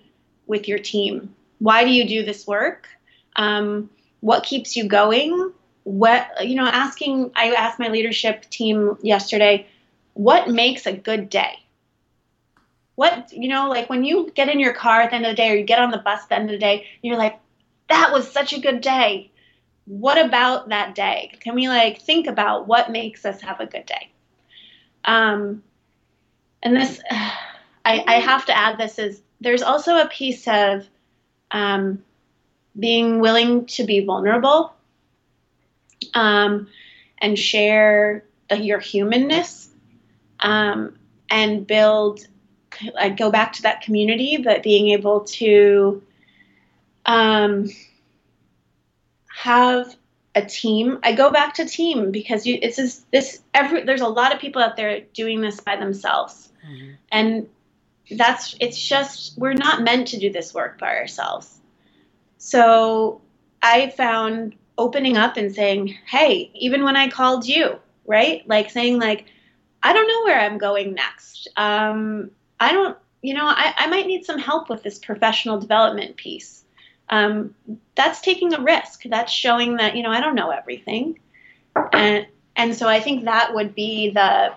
with 0.47 0.69
your 0.69 0.79
team. 0.79 1.35
Why 1.59 1.85
do 1.85 1.91
you 1.91 2.07
do 2.09 2.25
this 2.25 2.47
work? 2.47 2.89
Um, 3.37 3.91
what 4.21 4.45
keeps 4.45 4.77
you 4.77 4.85
going? 4.85 5.53
What 5.85 6.47
you 6.47 6.57
know 6.57 6.67
asking 6.67 7.33
i 7.35 7.53
asked 7.53 7.79
my 7.79 7.89
leadership 7.89 8.49
team 8.51 8.99
yesterday 9.03 9.67
what 10.15 10.49
makes 10.49 10.87
a 10.87 10.93
good 10.93 11.31
day? 11.31 11.55
What 12.97 13.33
you 13.33 13.49
know 13.49 13.69
like 13.69 13.89
when 13.89 14.05
you 14.05 14.31
get 14.35 14.49
in 14.49 14.61
your 14.61 14.75
car 14.75 15.01
at 15.01 15.11
the 15.11 15.17
end 15.17 15.27
of 15.27 15.31
the 15.31 15.37
day 15.37 15.51
or 15.51 15.57
you 15.57 15.65
get 15.65 15.81
on 15.81 15.91
the 15.91 15.99
bus 15.99 16.23
at 16.23 16.29
the 16.29 16.35
end 16.37 16.45
of 16.45 16.51
the 16.51 16.59
day 16.59 16.87
you're 17.03 17.17
like 17.17 17.39
that 17.89 18.13
was 18.13 18.31
such 18.31 18.53
a 18.53 18.61
good 18.61 18.81
day. 18.81 19.31
What 19.87 20.25
about 20.25 20.69
that 20.69 20.95
day? 20.95 21.33
Can 21.41 21.57
we 21.57 21.69
like 21.69 22.03
think 22.03 22.29
about 22.29 22.69
what 22.69 22.93
makes 22.93 23.25
us 23.25 23.41
have 23.41 23.59
a 23.61 23.67
good 23.67 23.87
day? 23.87 24.11
Um 25.05 25.63
and 26.63 26.77
this 26.77 27.01
i 27.11 28.05
i 28.07 28.15
have 28.15 28.45
to 28.47 28.57
add 28.57 28.79
this 28.79 28.99
is 28.99 29.23
there's 29.41 29.63
also 29.63 29.97
a 29.97 30.09
piece 30.09 30.47
of 30.47 30.87
um 31.51 32.03
being 32.79 33.21
willing 33.21 33.67
to 33.67 33.85
be 33.85 34.05
vulnerable 34.05 34.73
um, 36.15 36.69
and 37.19 37.39
share 37.39 38.25
your 38.51 38.79
humanness 38.79 39.69
um, 40.41 40.97
and 41.29 41.67
build 41.67 42.27
like 42.95 43.17
go 43.17 43.31
back 43.31 43.53
to 43.53 43.63
that 43.63 43.83
community 43.83 44.39
but 44.39 44.63
being 44.63 44.91
able 44.91 45.21
to 45.21 46.03
um, 47.07 47.69
have 49.29 49.97
a 50.35 50.43
team. 50.43 50.99
I 51.03 51.13
go 51.13 51.31
back 51.31 51.55
to 51.55 51.65
team 51.65 52.11
because 52.11 52.47
you, 52.47 52.59
it's 52.63 52.77
this, 52.77 53.05
this 53.11 53.43
every 53.53 53.83
there's 53.83 54.01
a 54.01 54.09
lot 54.09 54.35
of 54.35 54.41
people 54.41 54.63
out 54.63 54.77
there 54.77 55.01
doing 55.13 55.41
this 55.41 55.61
by 55.61 55.77
themselves. 55.77 56.49
Mm-hmm. 56.67 56.91
and 57.11 57.49
that's 58.11 58.55
it's 58.61 58.79
just 58.79 59.39
we're 59.39 59.55
not 59.55 59.83
meant 59.83 60.09
to 60.09 60.19
do 60.19 60.31
this 60.31 60.53
work 60.53 60.79
by 60.79 60.97
ourselves 60.97 61.60
so 62.41 63.21
I 63.63 63.91
found 63.91 64.57
opening 64.79 65.19
up 65.19 65.37
and 65.37 65.55
saying, 65.55 65.89
hey, 66.07 66.51
even 66.55 66.83
when 66.83 66.97
I 66.97 67.09
called 67.09 67.47
you, 67.47 67.79
right? 68.07 68.43
Like 68.49 68.71
saying, 68.71 68.99
like, 68.99 69.27
I 69.83 69.93
don't 69.93 70.09
know 70.09 70.25
where 70.25 70.41
I'm 70.41 70.57
going 70.57 70.95
next. 70.95 71.49
Um, 71.59 72.31
I 72.59 72.73
don't, 72.73 72.97
you 73.21 73.35
know, 73.35 73.45
I, 73.45 73.75
I 73.77 73.87
might 73.89 74.07
need 74.07 74.25
some 74.25 74.39
help 74.39 74.71
with 74.71 74.83
this 74.83 74.99
professional 74.99 75.61
development 75.61 76.17
piece. 76.17 76.65
Um, 77.11 77.55
that's 77.95 78.23
taking 78.23 78.55
a 78.55 78.61
risk. 78.63 79.03
That's 79.05 79.31
showing 79.31 79.77
that, 79.77 79.95
you 79.95 80.03
know, 80.03 80.11
I 80.11 80.21
don't 80.21 80.35
know 80.35 80.51
everything. 80.51 81.21
And, 81.93 82.27
and 82.57 82.75
so 82.75 82.89
I 82.89 83.01
think 83.01 83.27
that 83.27 83.53
would 83.53 83.75
be 83.75 84.11
the, 84.11 84.55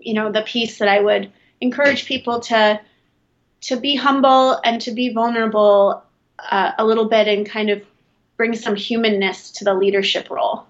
you 0.00 0.14
know, 0.14 0.32
the 0.32 0.42
piece 0.42 0.78
that 0.78 0.88
I 0.88 1.00
would 1.00 1.30
encourage 1.60 2.06
people 2.06 2.40
to, 2.40 2.80
to 3.60 3.76
be 3.76 3.94
humble 3.94 4.58
and 4.64 4.80
to 4.80 4.92
be 4.92 5.12
vulnerable 5.12 6.02
uh, 6.50 6.72
a 6.78 6.84
little 6.84 7.08
bit 7.08 7.28
and 7.28 7.48
kind 7.48 7.70
of 7.70 7.82
bring 8.36 8.54
some 8.54 8.74
humanness 8.74 9.50
to 9.50 9.64
the 9.64 9.74
leadership 9.74 10.30
role. 10.30 10.66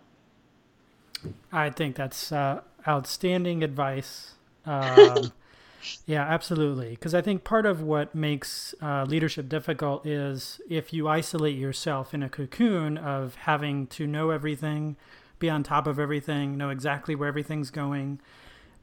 I 1.52 1.70
think 1.70 1.96
that's 1.96 2.32
uh, 2.32 2.62
outstanding 2.86 3.62
advice. 3.62 4.34
Um, 4.66 5.32
yeah, 6.06 6.22
absolutely. 6.22 6.90
Because 6.90 7.14
I 7.14 7.22
think 7.22 7.44
part 7.44 7.66
of 7.66 7.82
what 7.82 8.14
makes 8.14 8.74
uh, 8.80 9.04
leadership 9.08 9.48
difficult 9.48 10.06
is 10.06 10.60
if 10.68 10.92
you 10.92 11.08
isolate 11.08 11.56
yourself 11.56 12.14
in 12.14 12.22
a 12.22 12.28
cocoon 12.28 12.98
of 12.98 13.34
having 13.36 13.86
to 13.88 14.06
know 14.06 14.30
everything, 14.30 14.96
be 15.38 15.50
on 15.50 15.62
top 15.62 15.86
of 15.86 15.98
everything, 15.98 16.56
know 16.56 16.70
exactly 16.70 17.14
where 17.14 17.28
everything's 17.28 17.70
going, 17.70 18.20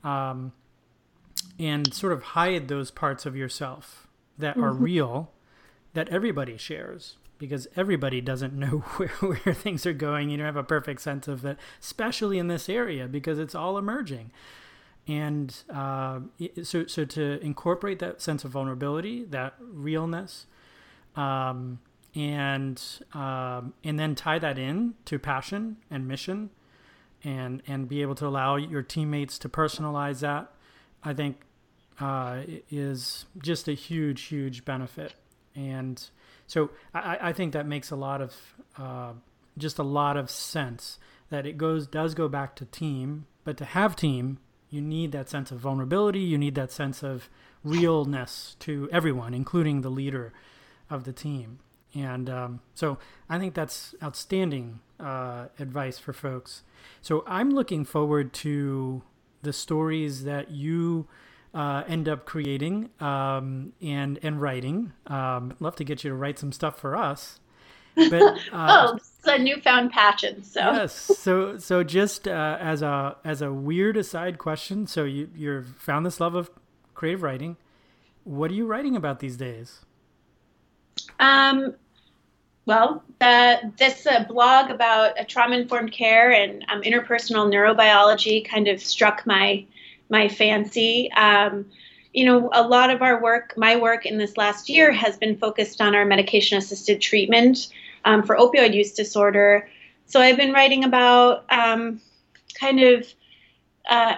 um, 0.03 0.51
and 1.59 1.93
sort 1.93 2.13
of 2.13 2.23
hide 2.23 2.67
those 2.67 2.91
parts 2.91 3.25
of 3.25 3.35
yourself 3.35 4.07
that 4.37 4.55
mm-hmm. 4.55 4.63
are 4.63 4.73
real 4.73 5.31
that 5.97 6.09
everybody 6.09 6.57
shares 6.57 7.17
because 7.39 7.67
everybody 7.75 8.21
doesn't 8.21 8.53
know 8.53 8.67
where, 8.97 9.07
where 9.07 9.55
things 9.55 9.83
are 9.87 9.93
going. 9.93 10.29
You 10.29 10.37
don't 10.37 10.45
have 10.45 10.55
a 10.55 10.63
perfect 10.63 11.01
sense 11.01 11.27
of 11.27 11.41
that, 11.41 11.57
especially 11.81 12.37
in 12.37 12.49
this 12.49 12.69
area 12.69 13.07
because 13.07 13.39
it's 13.39 13.55
all 13.55 13.79
emerging. 13.79 14.29
And 15.07 15.55
uh, 15.73 16.19
so, 16.61 16.85
so 16.85 17.03
to 17.03 17.39
incorporate 17.41 17.97
that 17.97 18.21
sense 18.21 18.45
of 18.45 18.51
vulnerability, 18.51 19.23
that 19.23 19.55
realness, 19.59 20.45
um, 21.15 21.79
and 22.13 22.79
um, 23.13 23.73
and 23.83 23.97
then 23.97 24.13
tie 24.13 24.37
that 24.37 24.59
in 24.59 24.93
to 25.05 25.17
passion 25.17 25.77
and 25.89 26.07
mission, 26.07 26.51
and 27.23 27.63
and 27.65 27.89
be 27.89 28.03
able 28.03 28.15
to 28.15 28.27
allow 28.27 28.55
your 28.55 28.83
teammates 28.83 29.39
to 29.39 29.49
personalize 29.49 30.19
that, 30.19 30.51
I 31.03 31.15
think, 31.15 31.37
uh, 31.99 32.41
is 32.69 33.25
just 33.41 33.67
a 33.67 33.73
huge, 33.73 34.23
huge 34.23 34.63
benefit. 34.63 35.15
And 35.57 36.01
so 36.45 36.69
I, 36.93 37.17
I 37.21 37.33
think 37.33 37.51
that 37.53 37.65
makes 37.65 37.89
a 37.91 37.95
lot 37.95 38.21
of 38.21 38.35
uh, 38.77 39.13
just 39.57 39.79
a 39.79 39.83
lot 39.83 40.15
of 40.15 40.29
sense 40.29 40.99
that 41.29 41.45
it 41.45 41.57
goes 41.57 41.87
does 41.87 42.13
go 42.13 42.29
back 42.29 42.55
to 42.57 42.65
team, 42.65 43.25
but 43.43 43.57
to 43.57 43.65
have 43.65 43.95
team, 43.95 44.37
you 44.69 44.81
need 44.81 45.11
that 45.13 45.29
sense 45.29 45.51
of 45.51 45.59
vulnerability. 45.59 46.19
You 46.19 46.37
need 46.37 46.55
that 46.55 46.71
sense 46.71 47.03
of 47.03 47.29
realness 47.63 48.55
to 48.59 48.87
everyone, 48.91 49.33
including 49.33 49.81
the 49.81 49.89
leader 49.89 50.31
of 50.89 51.03
the 51.03 51.13
team. 51.13 51.59
And 51.93 52.29
um, 52.29 52.59
so 52.75 52.99
I 53.29 53.39
think 53.39 53.55
that's 53.55 53.95
outstanding 54.03 54.79
uh, 54.99 55.47
advice 55.57 55.97
for 55.97 56.13
folks. 56.13 56.63
So 57.01 57.23
I'm 57.25 57.49
looking 57.49 57.83
forward 57.85 58.33
to 58.33 59.01
the 59.41 59.53
stories 59.53 60.23
that 60.25 60.51
you 60.51 61.07
uh, 61.57 61.83
end 61.87 62.07
up 62.07 62.25
creating 62.25 62.89
um, 62.99 63.73
and 63.81 64.19
and 64.21 64.39
writing. 64.39 64.93
Um, 65.07 65.55
love 65.59 65.75
to 65.77 65.83
get 65.83 66.03
you 66.03 66.11
to 66.11 66.15
write 66.15 66.37
some 66.37 66.51
stuff 66.51 66.79
for 66.79 66.95
us. 66.95 67.39
But 67.95 68.21
uh, 68.53 68.89
oh, 68.91 68.95
it's 68.97 69.17
a 69.25 69.39
newfound 69.39 69.91
passion. 69.91 70.43
So 70.43 70.59
yes, 70.59 70.93
so 70.93 71.57
so 71.57 71.83
just 71.83 72.27
uh, 72.27 72.57
as 72.61 72.83
a 72.83 73.17
as 73.25 73.41
a 73.41 73.51
weird 73.51 73.97
aside 73.97 74.37
question, 74.37 74.85
so 74.85 75.03
you 75.03 75.31
you've 75.35 75.75
found 75.77 76.05
this 76.05 76.19
love 76.19 76.35
of 76.35 76.51
creative 76.93 77.23
writing. 77.23 77.57
What 78.23 78.51
are 78.51 78.55
you 78.55 78.67
writing 78.67 78.95
about 78.95 79.19
these 79.19 79.35
days? 79.35 79.83
Um, 81.19 81.73
well, 82.67 83.03
this 83.19 84.05
uh, 84.05 84.25
blog 84.27 84.69
about 84.69 85.15
trauma 85.27 85.55
informed 85.55 85.91
care 85.91 86.31
and 86.31 86.63
um, 86.69 86.81
interpersonal 86.81 87.51
neurobiology 87.51 88.47
kind 88.47 88.67
of 88.67 88.79
struck 88.81 89.25
my 89.25 89.65
my 90.09 90.27
fancy. 90.27 91.11
Um, 91.11 91.65
you 92.13 92.25
know, 92.25 92.49
a 92.53 92.67
lot 92.67 92.89
of 92.89 93.01
our 93.01 93.21
work, 93.21 93.53
my 93.57 93.75
work 93.75 94.05
in 94.05 94.17
this 94.17 94.37
last 94.37 94.69
year, 94.69 94.91
has 94.91 95.17
been 95.17 95.37
focused 95.37 95.81
on 95.81 95.95
our 95.95 96.05
medication 96.05 96.57
assisted 96.57 96.99
treatment 96.99 97.67
um, 98.05 98.23
for 98.23 98.35
opioid 98.35 98.73
use 98.73 98.93
disorder. 98.93 99.69
So 100.05 100.19
I've 100.19 100.37
been 100.37 100.53
writing 100.53 100.83
about 100.83 101.45
um, 101.51 102.01
kind 102.59 102.79
of 102.79 103.13
uh, 103.89 104.15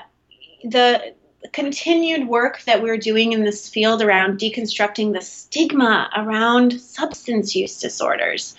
the 0.63 1.13
continued 1.51 2.27
work 2.27 2.61
that 2.63 2.83
we're 2.83 2.97
doing 2.97 3.31
in 3.31 3.43
this 3.43 3.69
field 3.69 4.01
around 4.01 4.39
deconstructing 4.39 5.13
the 5.13 5.21
stigma 5.21 6.09
around 6.15 6.79
substance 6.79 7.55
use 7.55 7.79
disorders, 7.79 8.55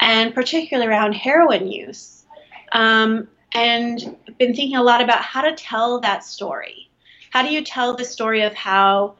and 0.00 0.34
particularly 0.34 0.88
around 0.88 1.14
heroin 1.14 1.70
use. 1.70 2.24
Um, 2.72 3.28
and 3.54 4.16
been 4.38 4.54
thinking 4.54 4.76
a 4.76 4.82
lot 4.82 5.00
about 5.00 5.22
how 5.22 5.42
to 5.42 5.54
tell 5.54 6.00
that 6.00 6.24
story. 6.24 6.90
How 7.30 7.42
do 7.42 7.52
you 7.52 7.64
tell 7.64 7.96
the 7.96 8.04
story 8.04 8.42
of 8.42 8.54
how 8.54 9.16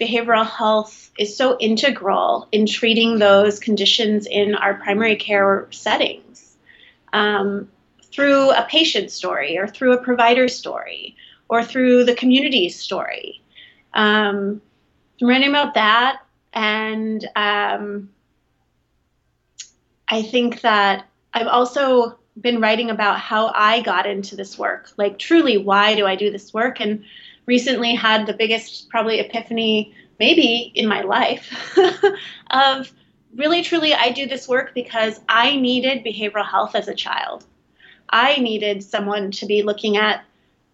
behavioral 0.00 0.46
health 0.46 1.10
is 1.18 1.36
so 1.36 1.56
integral 1.58 2.48
in 2.52 2.66
treating 2.66 3.18
those 3.18 3.58
conditions 3.58 4.26
in 4.26 4.54
our 4.54 4.74
primary 4.74 5.16
care 5.16 5.68
settings 5.70 6.56
um, 7.12 7.68
through 8.12 8.50
a 8.50 8.66
patient 8.68 9.10
story 9.10 9.56
or 9.56 9.66
through 9.66 9.92
a 9.92 10.02
provider 10.02 10.48
story 10.48 11.16
or 11.48 11.62
through 11.62 12.04
the 12.04 12.14
community 12.14 12.68
story. 12.68 13.42
Um, 13.94 14.60
I'm 15.20 15.28
writing 15.28 15.48
about 15.48 15.74
that, 15.74 16.20
and 16.52 17.26
um, 17.36 18.10
I 20.08 20.22
think 20.22 20.60
that 20.60 21.06
I've 21.32 21.46
also 21.46 22.18
been 22.40 22.60
writing 22.60 22.90
about 22.90 23.18
how 23.18 23.52
I 23.54 23.80
got 23.80 24.06
into 24.06 24.36
this 24.36 24.58
work. 24.58 24.90
Like, 24.96 25.18
truly, 25.18 25.56
why 25.56 25.94
do 25.94 26.06
I 26.06 26.16
do 26.16 26.30
this 26.30 26.52
work? 26.52 26.80
And 26.80 27.04
recently 27.46 27.94
had 27.94 28.26
the 28.26 28.34
biggest, 28.34 28.88
probably, 28.88 29.20
epiphany, 29.20 29.94
maybe 30.18 30.72
in 30.74 30.88
my 30.88 31.02
life, 31.02 31.52
of 32.50 32.92
really, 33.34 33.62
truly, 33.62 33.94
I 33.94 34.10
do 34.10 34.26
this 34.26 34.48
work 34.48 34.74
because 34.74 35.20
I 35.28 35.56
needed 35.56 36.04
behavioral 36.04 36.46
health 36.46 36.74
as 36.74 36.88
a 36.88 36.94
child. 36.94 37.44
I 38.08 38.36
needed 38.36 38.82
someone 38.82 39.30
to 39.32 39.46
be 39.46 39.62
looking 39.62 39.96
at 39.96 40.24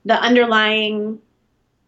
the 0.05 0.15
underlying 0.15 1.21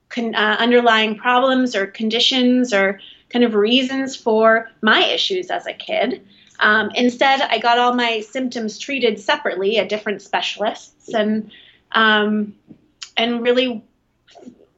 con, 0.09 0.35
uh, 0.35 0.57
underlying 0.59 1.17
problems 1.17 1.75
or 1.75 1.87
conditions 1.87 2.73
or 2.73 3.01
kind 3.31 3.45
of 3.45 3.55
reasons 3.55 4.15
for 4.15 4.71
my 4.81 5.05
issues 5.05 5.51
as 5.51 5.67
a 5.67 5.73
kid 5.73 6.25
um, 6.61 6.91
instead, 6.95 7.41
I 7.41 7.59
got 7.59 7.79
all 7.79 7.95
my 7.95 8.21
symptoms 8.21 8.79
treated 8.79 9.19
separately 9.19 9.79
at 9.79 9.89
different 9.89 10.23
specialists, 10.23 11.13
and 11.13 11.51
um, 11.93 12.55
and 13.17 13.43
really, 13.43 13.83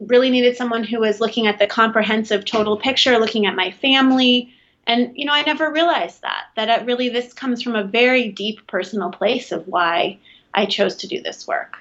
really 0.01 0.31
needed 0.31 0.57
someone 0.57 0.85
who 0.85 1.01
was 1.01 1.21
looking 1.21 1.47
at 1.47 1.59
the 1.59 1.67
comprehensive 1.67 2.45
total 2.45 2.77
picture, 2.77 3.19
looking 3.19 3.47
at 3.47 3.55
my 3.55 3.71
family, 3.71 4.53
and 4.87 5.13
you 5.17 5.25
know, 5.25 5.33
I 5.33 5.43
never 5.43 5.71
realized 5.71 6.23
that 6.23 6.45
that 6.57 6.69
it 6.69 6.87
really 6.87 7.09
this 7.09 7.33
comes 7.33 7.63
from 7.63 7.75
a 7.75 7.85
very 7.85 8.29
deep 8.31 8.67
personal 8.67 9.11
place 9.11 9.53
of 9.53 9.67
why 9.69 10.19
I 10.55 10.67
chose 10.67 10.97
to 10.97 11.07
do 11.07 11.21
this 11.21 11.47
work. 11.47 11.79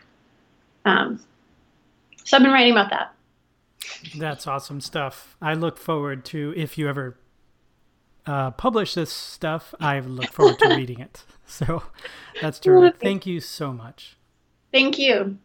Um, 0.84 1.20
so 2.26 2.38
I've 2.38 2.44
been 2.44 2.52
writing 2.52 2.74
about 2.74 2.90
that. 2.90 3.14
That's 4.18 4.48
awesome 4.48 4.82
stuff. 4.82 5.38
I 5.42 5.54
look 5.54 5.78
forward 5.78 6.26
to 6.26 6.54
if 6.58 6.78
you 6.78 6.90
ever 6.90 7.18
uh, 8.26 8.52
publish 8.52 8.94
this 8.94 9.12
stuff, 9.12 9.74
I 9.80 10.00
look 10.00 10.32
forward 10.32 10.60
to 10.60 10.76
reading 10.76 11.00
it. 11.00 11.24
So 11.48 11.84
that's 12.42 12.58
terrific. 12.58 13.00
Thank 13.00 13.28
you 13.28 13.40
so 13.40 13.72
much. 13.72 14.18
Thank 14.72 14.98
you. 14.98 15.38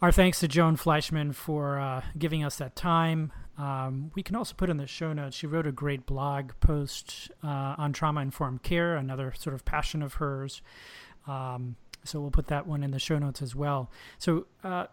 Our 0.00 0.10
thanks 0.10 0.40
to 0.40 0.48
Joan 0.48 0.76
Fleishman 0.76 1.34
for 1.34 1.78
uh, 1.78 2.02
giving 2.18 2.42
us 2.42 2.56
that 2.56 2.74
time. 2.74 3.32
Um, 3.58 4.10
we 4.14 4.22
can 4.22 4.34
also 4.34 4.54
put 4.54 4.70
in 4.70 4.78
the 4.78 4.86
show 4.86 5.12
notes. 5.12 5.36
She 5.36 5.46
wrote 5.46 5.66
a 5.66 5.72
great 5.72 6.06
blog 6.06 6.52
post 6.60 7.30
uh, 7.42 7.74
on 7.78 7.92
trauma 7.92 8.22
informed 8.22 8.62
care, 8.62 8.96
another 8.96 9.32
sort 9.36 9.54
of 9.54 9.64
passion 9.64 10.02
of 10.02 10.14
hers. 10.14 10.62
Um, 11.26 11.76
so 12.02 12.20
we'll 12.20 12.30
put 12.30 12.48
that 12.48 12.66
one 12.66 12.82
in 12.82 12.90
the 12.90 12.98
show 12.98 13.18
notes 13.18 13.40
as 13.40 13.54
well. 13.54 13.90
So, 14.18 14.46
uh, 14.62 14.86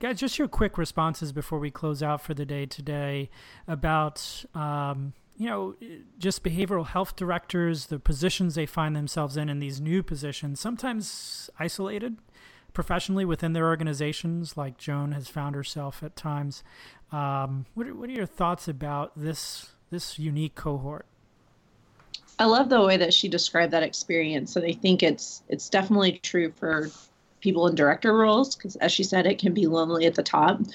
Guys, 0.00 0.20
just 0.20 0.38
your 0.38 0.46
quick 0.46 0.78
responses 0.78 1.32
before 1.32 1.58
we 1.58 1.72
close 1.72 2.04
out 2.04 2.20
for 2.20 2.32
the 2.32 2.46
day 2.46 2.66
today 2.66 3.28
about, 3.66 4.44
um, 4.54 5.12
you 5.36 5.46
know, 5.46 5.74
just 6.18 6.44
behavioral 6.44 6.86
health 6.86 7.16
directors, 7.16 7.86
the 7.86 7.98
positions 7.98 8.54
they 8.54 8.66
find 8.66 8.94
themselves 8.94 9.36
in, 9.36 9.48
in 9.48 9.58
these 9.58 9.80
new 9.80 10.04
positions, 10.04 10.60
sometimes 10.60 11.50
isolated 11.58 12.16
professionally 12.72 13.24
within 13.24 13.54
their 13.54 13.66
organizations, 13.66 14.56
like 14.56 14.78
Joan 14.78 15.10
has 15.12 15.26
found 15.26 15.56
herself 15.56 16.00
at 16.04 16.14
times. 16.14 16.62
Um, 17.10 17.66
what, 17.74 17.88
are, 17.88 17.94
what 17.94 18.08
are 18.08 18.12
your 18.12 18.26
thoughts 18.26 18.68
about 18.68 19.12
this 19.16 19.72
this 19.90 20.16
unique 20.16 20.54
cohort? 20.54 21.06
I 22.38 22.44
love 22.44 22.68
the 22.68 22.84
way 22.84 22.96
that 22.98 23.12
she 23.12 23.26
described 23.26 23.72
that 23.72 23.82
experience, 23.82 24.54
and 24.54 24.64
I 24.64 24.72
think 24.72 25.02
it's 25.02 25.42
it's 25.48 25.68
definitely 25.68 26.20
true 26.22 26.52
for 26.52 26.88
people 27.40 27.66
in 27.66 27.74
director 27.74 28.16
roles 28.16 28.56
because 28.56 28.76
as 28.76 28.92
she 28.92 29.02
said 29.02 29.26
it 29.26 29.38
can 29.38 29.54
be 29.54 29.66
lonely 29.66 30.06
at 30.06 30.14
the 30.14 30.22
top 30.22 30.58
but 30.58 30.68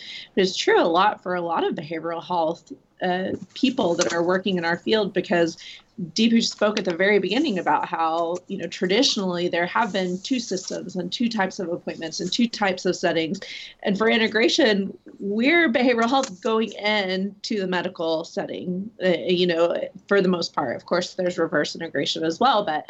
it's 0.44 0.56
true 0.56 0.81
a 0.81 0.84
lot 0.84 1.22
for 1.22 1.35
a 1.35 1.41
lot 1.41 1.64
of 1.64 1.76
behavioral 1.76 2.23
health 2.23 2.72
uh, 3.02 3.31
people 3.53 3.95
that 3.95 4.14
are 4.14 4.23
working 4.23 4.57
in 4.57 4.64
our 4.64 4.77
field 4.77 5.14
because 5.14 5.57
Deepu 6.02 6.44
spoke 6.44 6.80
at 6.80 6.85
the 6.85 6.95
very 6.95 7.19
beginning 7.19 7.60
about 7.60 7.88
how 7.88 8.38
you 8.48 8.57
know 8.57 8.65
traditionally 8.65 9.48
there 9.48 9.68
have 9.68 9.94
been 9.94 10.19
two 10.22 10.40
systems 10.40 10.95
and 10.95 11.11
two 11.11 11.30
types 11.30 11.60
of 11.60 11.69
appointments 11.69 12.19
and 12.19 12.31
two 12.31 12.48
types 12.48 12.85
of 12.85 12.95
settings, 12.95 13.40
and 13.84 13.98
for 13.98 14.10
integration, 14.10 14.98
we're 15.19 15.72
behavioral 15.72 16.10
health 16.10 16.41
going 16.41 16.72
into 16.73 17.60
the 17.60 17.68
medical 17.68 18.23
setting. 18.23 18.90
Uh, 19.03 19.10
you 19.10 19.45
know, 19.45 19.80
for 20.07 20.19
the 20.19 20.30
most 20.30 20.53
part, 20.53 20.76
of 20.76 20.85
course, 20.88 21.14
there's 21.14 21.38
reverse 21.38 21.76
integration 21.76 22.23
as 22.23 22.40
well, 22.40 22.65
but 22.65 22.90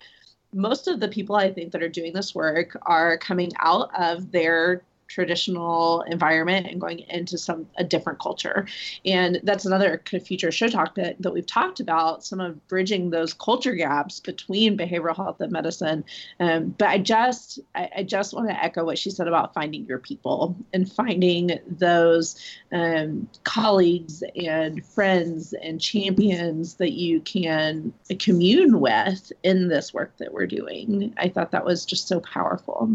most 0.53 0.88
of 0.88 0.99
the 0.99 1.07
people 1.07 1.35
I 1.35 1.51
think 1.51 1.71
that 1.71 1.84
are 1.84 1.89
doing 1.89 2.13
this 2.13 2.35
work 2.35 2.77
are 2.84 3.17
coming 3.17 3.51
out 3.59 3.89
of 3.99 4.31
their 4.31 4.84
traditional 5.14 6.02
environment 6.07 6.65
and 6.68 6.81
going 6.81 6.99
into 7.10 7.38
some 7.38 7.68
a 7.77 7.84
different 7.84 8.19
culture. 8.19 8.65
And 9.06 9.40
that's 9.44 9.65
another 9.65 10.02
future 10.26 10.52
show 10.52 10.68
talk 10.68 10.95
that, 10.95 11.22
that 11.22 11.31
we've 11.31 11.45
talked 11.45 11.80
about 11.80 12.23
some 12.23 12.40
of 12.40 12.68
bridging 12.68 13.11
those 13.11 13.34
culture 13.34 13.76
gaps 13.76 14.19
between 14.19 14.76
behavioral 14.76 15.15
health 15.15 15.40
and 15.40 15.52
medicine. 15.52 16.03
Um, 16.40 16.69
but 16.77 16.88
i 16.90 16.98
just 16.98 17.60
I, 17.76 17.90
I 17.98 18.03
just 18.03 18.34
want 18.34 18.49
to 18.49 18.64
echo 18.64 18.84
what 18.85 18.98
she 18.98 19.11
said 19.11 19.27
about 19.27 19.53
finding 19.53 19.85
your 19.85 19.99
people 19.99 20.56
and 20.73 20.91
finding 20.91 21.60
those 21.68 22.35
um, 22.72 23.30
colleagues 23.44 24.23
and 24.35 24.84
friends 24.84 25.53
and 25.53 25.80
champions 25.80 26.76
that 26.76 26.94
you 26.94 27.22
can 27.22 27.94
commune 28.19 28.80
with 28.80 29.31
in 29.44 29.68
this 29.68 29.94
work 29.94 30.18
that 30.18 30.34
we're 30.34 30.48
doing. 30.48 31.14
I 31.18 31.30
thought 31.30 31.52
that 31.52 31.65
was 31.65 31.85
just 31.85 32.07
so 32.07 32.19
powerful 32.19 32.90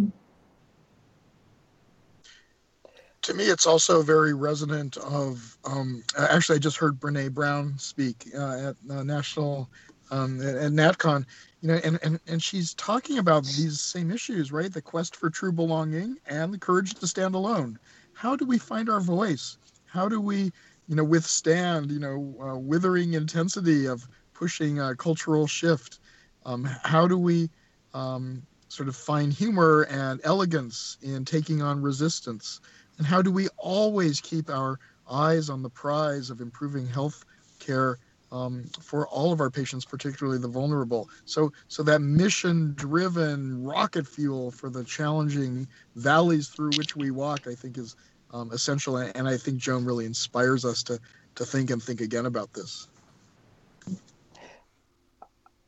to 3.28 3.34
me, 3.34 3.44
it's 3.44 3.66
also 3.66 4.02
very 4.02 4.32
resonant 4.32 4.96
of. 4.96 5.58
Um, 5.64 6.02
actually, 6.18 6.56
I 6.56 6.60
just 6.60 6.78
heard 6.78 6.98
Brene 6.98 7.32
Brown 7.34 7.78
speak 7.78 8.26
uh, 8.34 8.70
at 8.70 8.76
uh, 8.90 9.02
National 9.02 9.68
um, 10.10 10.40
at, 10.40 10.56
at 10.56 10.72
NatCon, 10.72 11.26
you 11.60 11.68
know, 11.68 11.78
and, 11.84 11.98
and 12.02 12.18
and 12.26 12.42
she's 12.42 12.72
talking 12.72 13.18
about 13.18 13.44
these 13.44 13.82
same 13.82 14.10
issues, 14.10 14.50
right? 14.50 14.72
The 14.72 14.80
quest 14.80 15.14
for 15.14 15.28
true 15.28 15.52
belonging 15.52 16.16
and 16.26 16.54
the 16.54 16.58
courage 16.58 16.94
to 16.94 17.06
stand 17.06 17.34
alone. 17.34 17.78
How 18.14 18.34
do 18.34 18.46
we 18.46 18.56
find 18.56 18.88
our 18.88 19.00
voice? 19.00 19.58
How 19.84 20.08
do 20.08 20.22
we, 20.22 20.50
you 20.86 20.96
know, 20.96 21.04
withstand, 21.04 21.90
you 21.90 22.00
know, 22.00 22.34
uh, 22.40 22.56
withering 22.56 23.12
intensity 23.12 23.86
of 23.86 24.08
pushing 24.32 24.80
a 24.80 24.96
cultural 24.96 25.46
shift? 25.46 25.98
Um, 26.46 26.64
how 26.64 27.06
do 27.06 27.18
we 27.18 27.50
um, 27.92 28.42
sort 28.68 28.88
of 28.88 28.96
find 28.96 29.34
humor 29.34 29.86
and 29.90 30.18
elegance 30.24 30.96
in 31.02 31.26
taking 31.26 31.60
on 31.60 31.82
resistance? 31.82 32.60
And 32.98 33.06
how 33.06 33.22
do 33.22 33.30
we 33.30 33.48
always 33.56 34.20
keep 34.20 34.50
our 34.50 34.78
eyes 35.10 35.48
on 35.48 35.62
the 35.62 35.70
prize 35.70 36.30
of 36.30 36.40
improving 36.40 36.86
health 36.86 37.24
care 37.60 37.98
um, 38.30 38.64
for 38.80 39.06
all 39.08 39.32
of 39.32 39.40
our 39.40 39.50
patients, 39.50 39.84
particularly 39.84 40.38
the 40.38 40.48
vulnerable? 40.48 41.08
So, 41.24 41.52
so 41.68 41.82
that 41.84 42.00
mission-driven 42.00 43.64
rocket 43.64 44.06
fuel 44.06 44.50
for 44.50 44.68
the 44.68 44.84
challenging 44.84 45.66
valleys 45.96 46.48
through 46.48 46.72
which 46.76 46.96
we 46.96 47.10
walk, 47.10 47.46
I 47.46 47.54
think, 47.54 47.78
is 47.78 47.96
um, 48.32 48.50
essential. 48.52 48.96
And 48.98 49.28
I 49.28 49.36
think 49.36 49.58
Joan 49.58 49.84
really 49.84 50.04
inspires 50.04 50.64
us 50.64 50.82
to 50.84 51.00
to 51.36 51.46
think 51.46 51.70
and 51.70 51.80
think 51.80 52.00
again 52.00 52.26
about 52.26 52.52
this. 52.52 52.88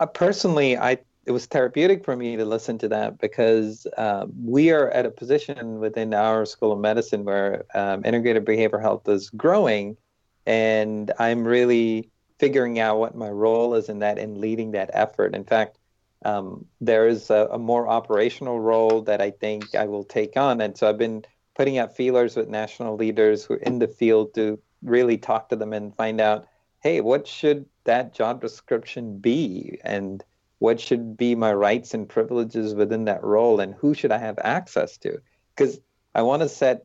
Uh, 0.00 0.06
personally, 0.06 0.76
I 0.76 0.98
it 1.26 1.32
was 1.32 1.46
therapeutic 1.46 2.04
for 2.04 2.16
me 2.16 2.36
to 2.36 2.44
listen 2.44 2.78
to 2.78 2.88
that 2.88 3.18
because 3.18 3.86
uh, 3.96 4.26
we 4.42 4.70
are 4.70 4.90
at 4.90 5.06
a 5.06 5.10
position 5.10 5.78
within 5.78 6.14
our 6.14 6.46
school 6.46 6.72
of 6.72 6.80
medicine 6.80 7.24
where 7.24 7.64
um, 7.74 8.04
integrated 8.04 8.44
behavioral 8.44 8.80
health 8.80 9.08
is 9.08 9.30
growing 9.30 9.96
and 10.46 11.12
i'm 11.18 11.46
really 11.46 12.10
figuring 12.38 12.78
out 12.78 12.98
what 12.98 13.14
my 13.14 13.28
role 13.28 13.74
is 13.74 13.90
in 13.90 13.98
that 13.98 14.18
and 14.18 14.38
leading 14.38 14.70
that 14.70 14.90
effort. 14.94 15.34
In 15.34 15.44
fact 15.44 15.76
um, 16.24 16.66
there 16.80 17.06
is 17.06 17.30
a, 17.30 17.48
a, 17.52 17.58
more 17.58 17.88
operational 17.88 18.60
role 18.60 19.00
that 19.02 19.22
i 19.22 19.30
think 19.30 19.74
i 19.74 19.86
will 19.86 20.04
take 20.04 20.36
on. 20.36 20.60
And 20.60 20.76
so 20.76 20.88
i've 20.88 20.98
been 20.98 21.24
putting 21.54 21.78
out 21.78 21.96
feelers 21.96 22.36
with 22.36 22.48
national 22.48 22.96
leaders 22.96 23.44
who 23.44 23.54
are 23.54 23.58
in 23.58 23.78
the 23.78 23.88
field 23.88 24.34
to 24.34 24.58
really 24.82 25.18
talk 25.18 25.50
to 25.50 25.56
them 25.56 25.72
and 25.72 25.94
find 25.94 26.20
out 26.20 26.46
hey 26.80 27.00
what 27.02 27.26
should 27.26 27.66
that 27.84 28.14
job 28.14 28.40
description 28.40 29.18
be? 29.18 29.78
And 29.84 30.22
what 30.60 30.78
should 30.78 31.16
be 31.16 31.34
my 31.34 31.52
rights 31.52 31.94
and 31.94 32.08
privileges 32.08 32.74
within 32.74 33.06
that 33.06 33.24
role 33.24 33.60
and 33.60 33.74
who 33.74 33.94
should 33.94 34.12
I 34.12 34.18
have 34.18 34.38
access 34.44 34.98
to? 34.98 35.18
Because 35.56 35.80
I 36.14 36.22
want 36.22 36.42
to 36.42 36.48
set 36.48 36.84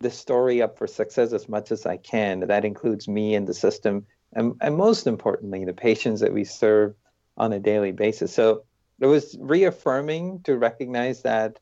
the 0.00 0.10
story 0.10 0.60
up 0.60 0.76
for 0.76 0.88
success 0.88 1.32
as 1.32 1.48
much 1.48 1.70
as 1.70 1.86
I 1.86 1.96
can. 1.98 2.40
That 2.40 2.64
includes 2.64 3.06
me 3.06 3.36
and 3.36 3.46
the 3.46 3.54
system, 3.54 4.06
and, 4.32 4.54
and 4.60 4.76
most 4.76 5.06
importantly, 5.06 5.64
the 5.64 5.72
patients 5.72 6.20
that 6.20 6.32
we 6.32 6.42
serve 6.42 6.94
on 7.36 7.52
a 7.52 7.60
daily 7.60 7.92
basis. 7.92 8.34
So 8.34 8.64
it 8.98 9.06
was 9.06 9.36
reaffirming 9.38 10.42
to 10.42 10.58
recognize 10.58 11.22
that 11.22 11.60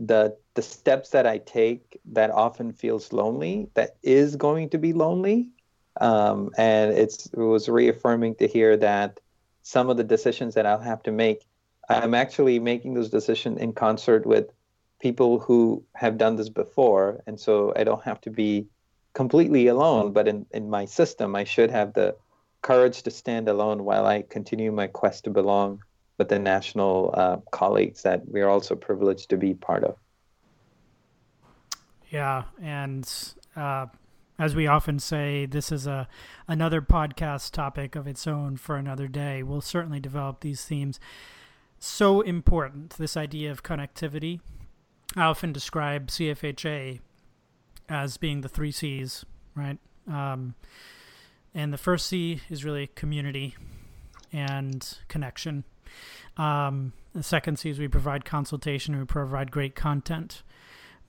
the 0.00 0.36
the 0.54 0.62
steps 0.62 1.10
that 1.10 1.26
I 1.26 1.38
take 1.38 2.00
that 2.12 2.30
often 2.30 2.72
feels 2.72 3.12
lonely, 3.12 3.68
that 3.74 3.96
is 4.02 4.36
going 4.36 4.70
to 4.70 4.78
be 4.78 4.92
lonely. 4.92 5.50
Um, 6.00 6.50
and 6.56 6.92
it's 6.92 7.26
it 7.26 7.36
was 7.36 7.68
reaffirming 7.68 8.36
to 8.36 8.48
hear 8.48 8.76
that 8.78 9.20
some 9.64 9.90
of 9.90 9.96
the 9.96 10.04
decisions 10.04 10.54
that 10.54 10.66
I'll 10.66 10.78
have 10.78 11.02
to 11.04 11.10
make, 11.10 11.44
I'm 11.88 12.14
actually 12.14 12.60
making 12.60 12.94
those 12.94 13.10
decisions 13.10 13.58
in 13.58 13.72
concert 13.72 14.24
with 14.26 14.52
people 15.00 15.40
who 15.40 15.82
have 15.94 16.16
done 16.18 16.36
this 16.36 16.50
before. 16.50 17.22
And 17.26 17.40
so 17.40 17.72
I 17.74 17.82
don't 17.82 18.04
have 18.04 18.20
to 18.22 18.30
be 18.30 18.66
completely 19.14 19.66
alone, 19.66 20.12
but 20.12 20.28
in, 20.28 20.46
in 20.52 20.68
my 20.68 20.84
system, 20.84 21.34
I 21.34 21.44
should 21.44 21.70
have 21.70 21.94
the 21.94 22.14
courage 22.62 23.02
to 23.02 23.10
stand 23.10 23.48
alone 23.48 23.84
while 23.84 24.06
I 24.06 24.22
continue 24.22 24.70
my 24.70 24.86
quest 24.86 25.24
to 25.24 25.30
belong 25.30 25.82
with 26.18 26.28
the 26.28 26.38
national 26.38 27.14
uh, 27.14 27.36
colleagues 27.50 28.02
that 28.02 28.28
we're 28.28 28.48
also 28.48 28.76
privileged 28.76 29.30
to 29.30 29.36
be 29.36 29.54
part 29.54 29.82
of. 29.82 29.96
Yeah. 32.10 32.44
And 32.62 33.10
uh, 33.56 33.86
as 34.38 34.54
we 34.54 34.66
often 34.66 34.98
say, 34.98 35.46
this 35.46 35.70
is 35.70 35.86
a 35.86 36.08
another 36.48 36.82
podcast 36.82 37.52
topic 37.52 37.94
of 37.94 38.06
its 38.06 38.26
own 38.26 38.56
for 38.56 38.76
another 38.76 39.06
day. 39.06 39.42
We'll 39.42 39.60
certainly 39.60 40.00
develop 40.00 40.40
these 40.40 40.64
themes. 40.64 40.98
So 41.78 42.20
important, 42.20 42.90
this 42.90 43.16
idea 43.16 43.50
of 43.50 43.62
connectivity. 43.62 44.40
I 45.16 45.24
often 45.24 45.52
describe 45.52 46.08
CFHA 46.08 47.00
as 47.88 48.16
being 48.16 48.40
the 48.40 48.48
three 48.48 48.72
C's, 48.72 49.24
right? 49.54 49.78
Um, 50.10 50.54
and 51.54 51.72
the 51.72 51.78
first 51.78 52.06
C 52.06 52.40
is 52.50 52.64
really 52.64 52.88
community 52.88 53.54
and 54.32 54.98
connection. 55.06 55.64
Um, 56.36 56.92
the 57.14 57.22
second 57.22 57.58
C 57.58 57.70
is 57.70 57.78
we 57.78 57.86
provide 57.86 58.24
consultation, 58.24 58.98
we 58.98 59.04
provide 59.04 59.52
great 59.52 59.76
content. 59.76 60.42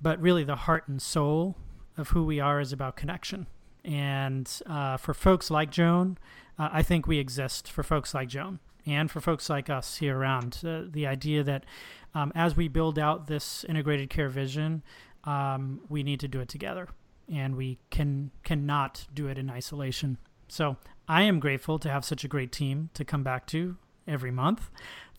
But 0.01 0.21
really, 0.21 0.43
the 0.43 0.55
heart 0.55 0.87
and 0.87 1.01
soul 1.01 1.55
of 1.97 2.09
who 2.09 2.23
we 2.25 2.39
are 2.39 2.59
is 2.59 2.71
about 2.71 2.95
connection. 2.95 3.47
And 3.83 4.49
uh, 4.65 4.97
for 4.97 5.13
folks 5.13 5.51
like 5.51 5.69
Joan, 5.69 6.17
uh, 6.57 6.69
I 6.71 6.81
think 6.81 7.07
we 7.07 7.19
exist 7.19 7.71
for 7.71 7.83
folks 7.83 8.13
like 8.13 8.29
Joan 8.29 8.59
and 8.85 9.09
for 9.09 9.19
folks 9.19 9.49
like 9.49 9.69
us 9.69 9.97
here 9.97 10.17
around. 10.17 10.59
Uh, 10.65 10.81
the 10.89 11.05
idea 11.07 11.43
that 11.43 11.65
um, 12.13 12.31
as 12.35 12.55
we 12.55 12.67
build 12.67 12.97
out 12.97 13.27
this 13.27 13.63
integrated 13.65 14.09
care 14.09 14.29
vision, 14.29 14.83
um, 15.23 15.81
we 15.89 16.03
need 16.03 16.19
to 16.21 16.27
do 16.27 16.39
it 16.39 16.49
together, 16.49 16.87
and 17.31 17.55
we 17.55 17.79
can 17.89 18.31
cannot 18.43 19.07
do 19.13 19.27
it 19.27 19.37
in 19.37 19.49
isolation. 19.49 20.17
So 20.47 20.77
I 21.07 21.23
am 21.23 21.39
grateful 21.39 21.79
to 21.79 21.89
have 21.89 22.05
such 22.05 22.23
a 22.23 22.27
great 22.27 22.51
team 22.51 22.89
to 22.93 23.03
come 23.03 23.23
back 23.23 23.47
to 23.47 23.77
every 24.07 24.31
month. 24.31 24.69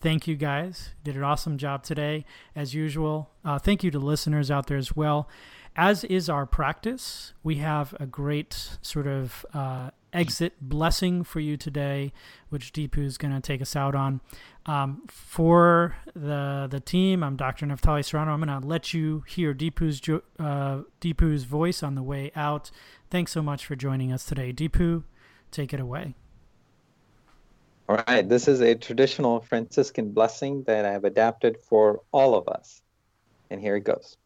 Thank 0.00 0.26
you 0.26 0.36
guys. 0.36 0.90
Did 1.02 1.16
an 1.16 1.24
awesome 1.24 1.58
job 1.58 1.82
today, 1.82 2.24
as 2.54 2.74
usual. 2.74 3.30
Uh, 3.44 3.58
thank 3.58 3.82
you 3.82 3.90
to 3.90 3.98
listeners 3.98 4.50
out 4.50 4.66
there 4.66 4.76
as 4.76 4.94
well 4.94 5.28
as 5.76 6.04
is 6.04 6.28
our 6.30 6.46
practice, 6.46 7.34
we 7.42 7.56
have 7.56 7.94
a 8.00 8.06
great 8.06 8.78
sort 8.80 9.06
of 9.06 9.44
uh, 9.52 9.90
exit 10.10 10.54
blessing 10.60 11.22
for 11.22 11.38
you 11.38 11.58
today, 11.58 12.14
which 12.48 12.72
Deepu 12.72 13.04
is 13.04 13.18
going 13.18 13.34
to 13.34 13.40
take 13.40 13.60
us 13.60 13.76
out 13.76 13.94
on. 13.94 14.22
Um, 14.64 15.02
for 15.06 15.94
the 16.14 16.66
the 16.68 16.80
team, 16.80 17.22
I'm 17.22 17.36
Dr. 17.36 17.66
Neftali 17.66 18.04
Serrano. 18.04 18.32
I'm 18.32 18.40
going 18.40 18.60
to 18.60 18.66
let 18.66 18.94
you 18.94 19.22
hear 19.28 19.54
Deepu's, 19.54 20.00
uh, 20.40 20.82
Deepu's 21.00 21.44
voice 21.44 21.82
on 21.82 21.94
the 21.94 22.02
way 22.02 22.32
out. 22.34 22.70
Thanks 23.10 23.32
so 23.32 23.42
much 23.42 23.66
for 23.66 23.76
joining 23.76 24.12
us 24.12 24.24
today. 24.24 24.54
Deepu, 24.54 25.04
take 25.50 25.74
it 25.74 25.78
away. 25.78 26.14
All 27.88 28.02
right. 28.08 28.26
This 28.26 28.48
is 28.48 28.62
a 28.62 28.74
traditional 28.74 29.40
Franciscan 29.40 30.10
blessing 30.10 30.64
that 30.64 30.86
I've 30.86 31.04
adapted 31.04 31.58
for 31.58 32.00
all 32.10 32.34
of 32.34 32.48
us. 32.48 32.80
And 33.50 33.60
here 33.60 33.76
it 33.76 33.84
goes. 33.84 34.16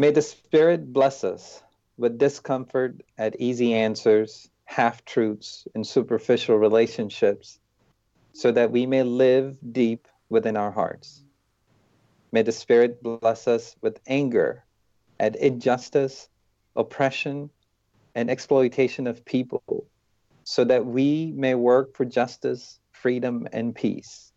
May 0.00 0.12
the 0.12 0.22
Spirit 0.22 0.94
bless 0.94 1.24
us 1.24 1.62
with 1.98 2.16
discomfort 2.16 3.02
at 3.18 3.38
easy 3.38 3.74
answers, 3.74 4.48
half 4.64 5.04
truths, 5.04 5.68
and 5.74 5.86
superficial 5.86 6.56
relationships, 6.56 7.60
so 8.32 8.50
that 8.50 8.70
we 8.70 8.86
may 8.86 9.02
live 9.02 9.58
deep 9.72 10.08
within 10.30 10.56
our 10.56 10.70
hearts. 10.70 11.22
May 12.32 12.40
the 12.40 12.50
Spirit 12.50 13.02
bless 13.02 13.46
us 13.46 13.76
with 13.82 14.00
anger 14.06 14.64
at 15.18 15.36
injustice, 15.36 16.30
oppression, 16.76 17.50
and 18.14 18.30
exploitation 18.30 19.06
of 19.06 19.22
people, 19.26 19.84
so 20.44 20.64
that 20.64 20.86
we 20.86 21.34
may 21.36 21.54
work 21.54 21.94
for 21.94 22.06
justice, 22.06 22.80
freedom, 22.92 23.46
and 23.52 23.74
peace. 23.74 24.32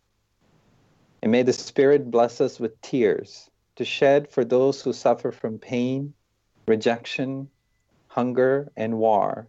And 1.22 1.32
may 1.32 1.42
the 1.42 1.54
Spirit 1.54 2.10
bless 2.10 2.42
us 2.42 2.60
with 2.60 2.78
tears 2.82 3.48
to 3.76 3.84
shed 3.84 4.30
for 4.30 4.44
those 4.44 4.82
who 4.82 4.92
suffer 4.92 5.32
from 5.32 5.58
pain, 5.58 6.14
rejection, 6.66 7.48
hunger, 8.08 8.70
and 8.76 8.98
war, 8.98 9.48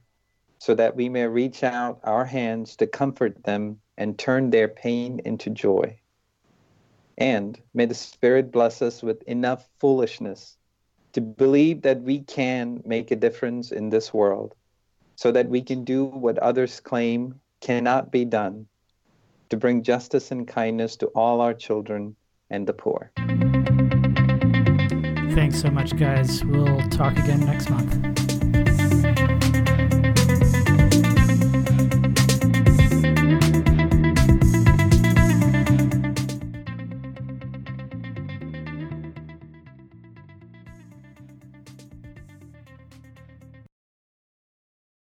so 0.59 0.73
that 0.73 0.95
we 0.95 1.09
may 1.09 1.27
reach 1.27 1.63
out 1.63 1.99
our 2.03 2.25
hands 2.25 2.75
to 2.77 2.87
comfort 2.87 3.43
them 3.43 3.79
and 3.97 4.17
turn 4.17 4.49
their 4.49 4.67
pain 4.67 5.21
into 5.25 5.49
joy. 5.49 5.97
And 7.17 7.59
may 7.73 7.85
the 7.85 7.93
Spirit 7.93 8.51
bless 8.51 8.81
us 8.81 9.01
with 9.01 9.21
enough 9.23 9.69
foolishness 9.79 10.57
to 11.13 11.21
believe 11.21 11.83
that 11.83 12.01
we 12.01 12.19
can 12.21 12.81
make 12.85 13.11
a 13.11 13.15
difference 13.15 13.71
in 13.71 13.89
this 13.89 14.13
world 14.13 14.53
so 15.15 15.31
that 15.31 15.47
we 15.47 15.61
can 15.61 15.85
do 15.85 16.05
what 16.05 16.37
others 16.39 16.81
claim 16.81 17.39
cannot 17.61 18.11
be 18.11 18.25
done 18.25 18.67
to 19.49 19.57
bring 19.57 19.83
justice 19.83 20.31
and 20.31 20.47
kindness 20.47 20.97
to 20.97 21.07
all 21.07 21.39
our 21.39 21.53
children 21.53 22.15
and 22.49 22.67
the 22.67 22.73
poor. 22.73 23.11
Thanks 25.35 25.61
so 25.61 25.69
much, 25.69 25.97
guys. 25.97 26.45
We'll 26.45 26.79
talk 26.87 27.17
again 27.17 27.41
next 27.41 27.69
month. 27.69 28.14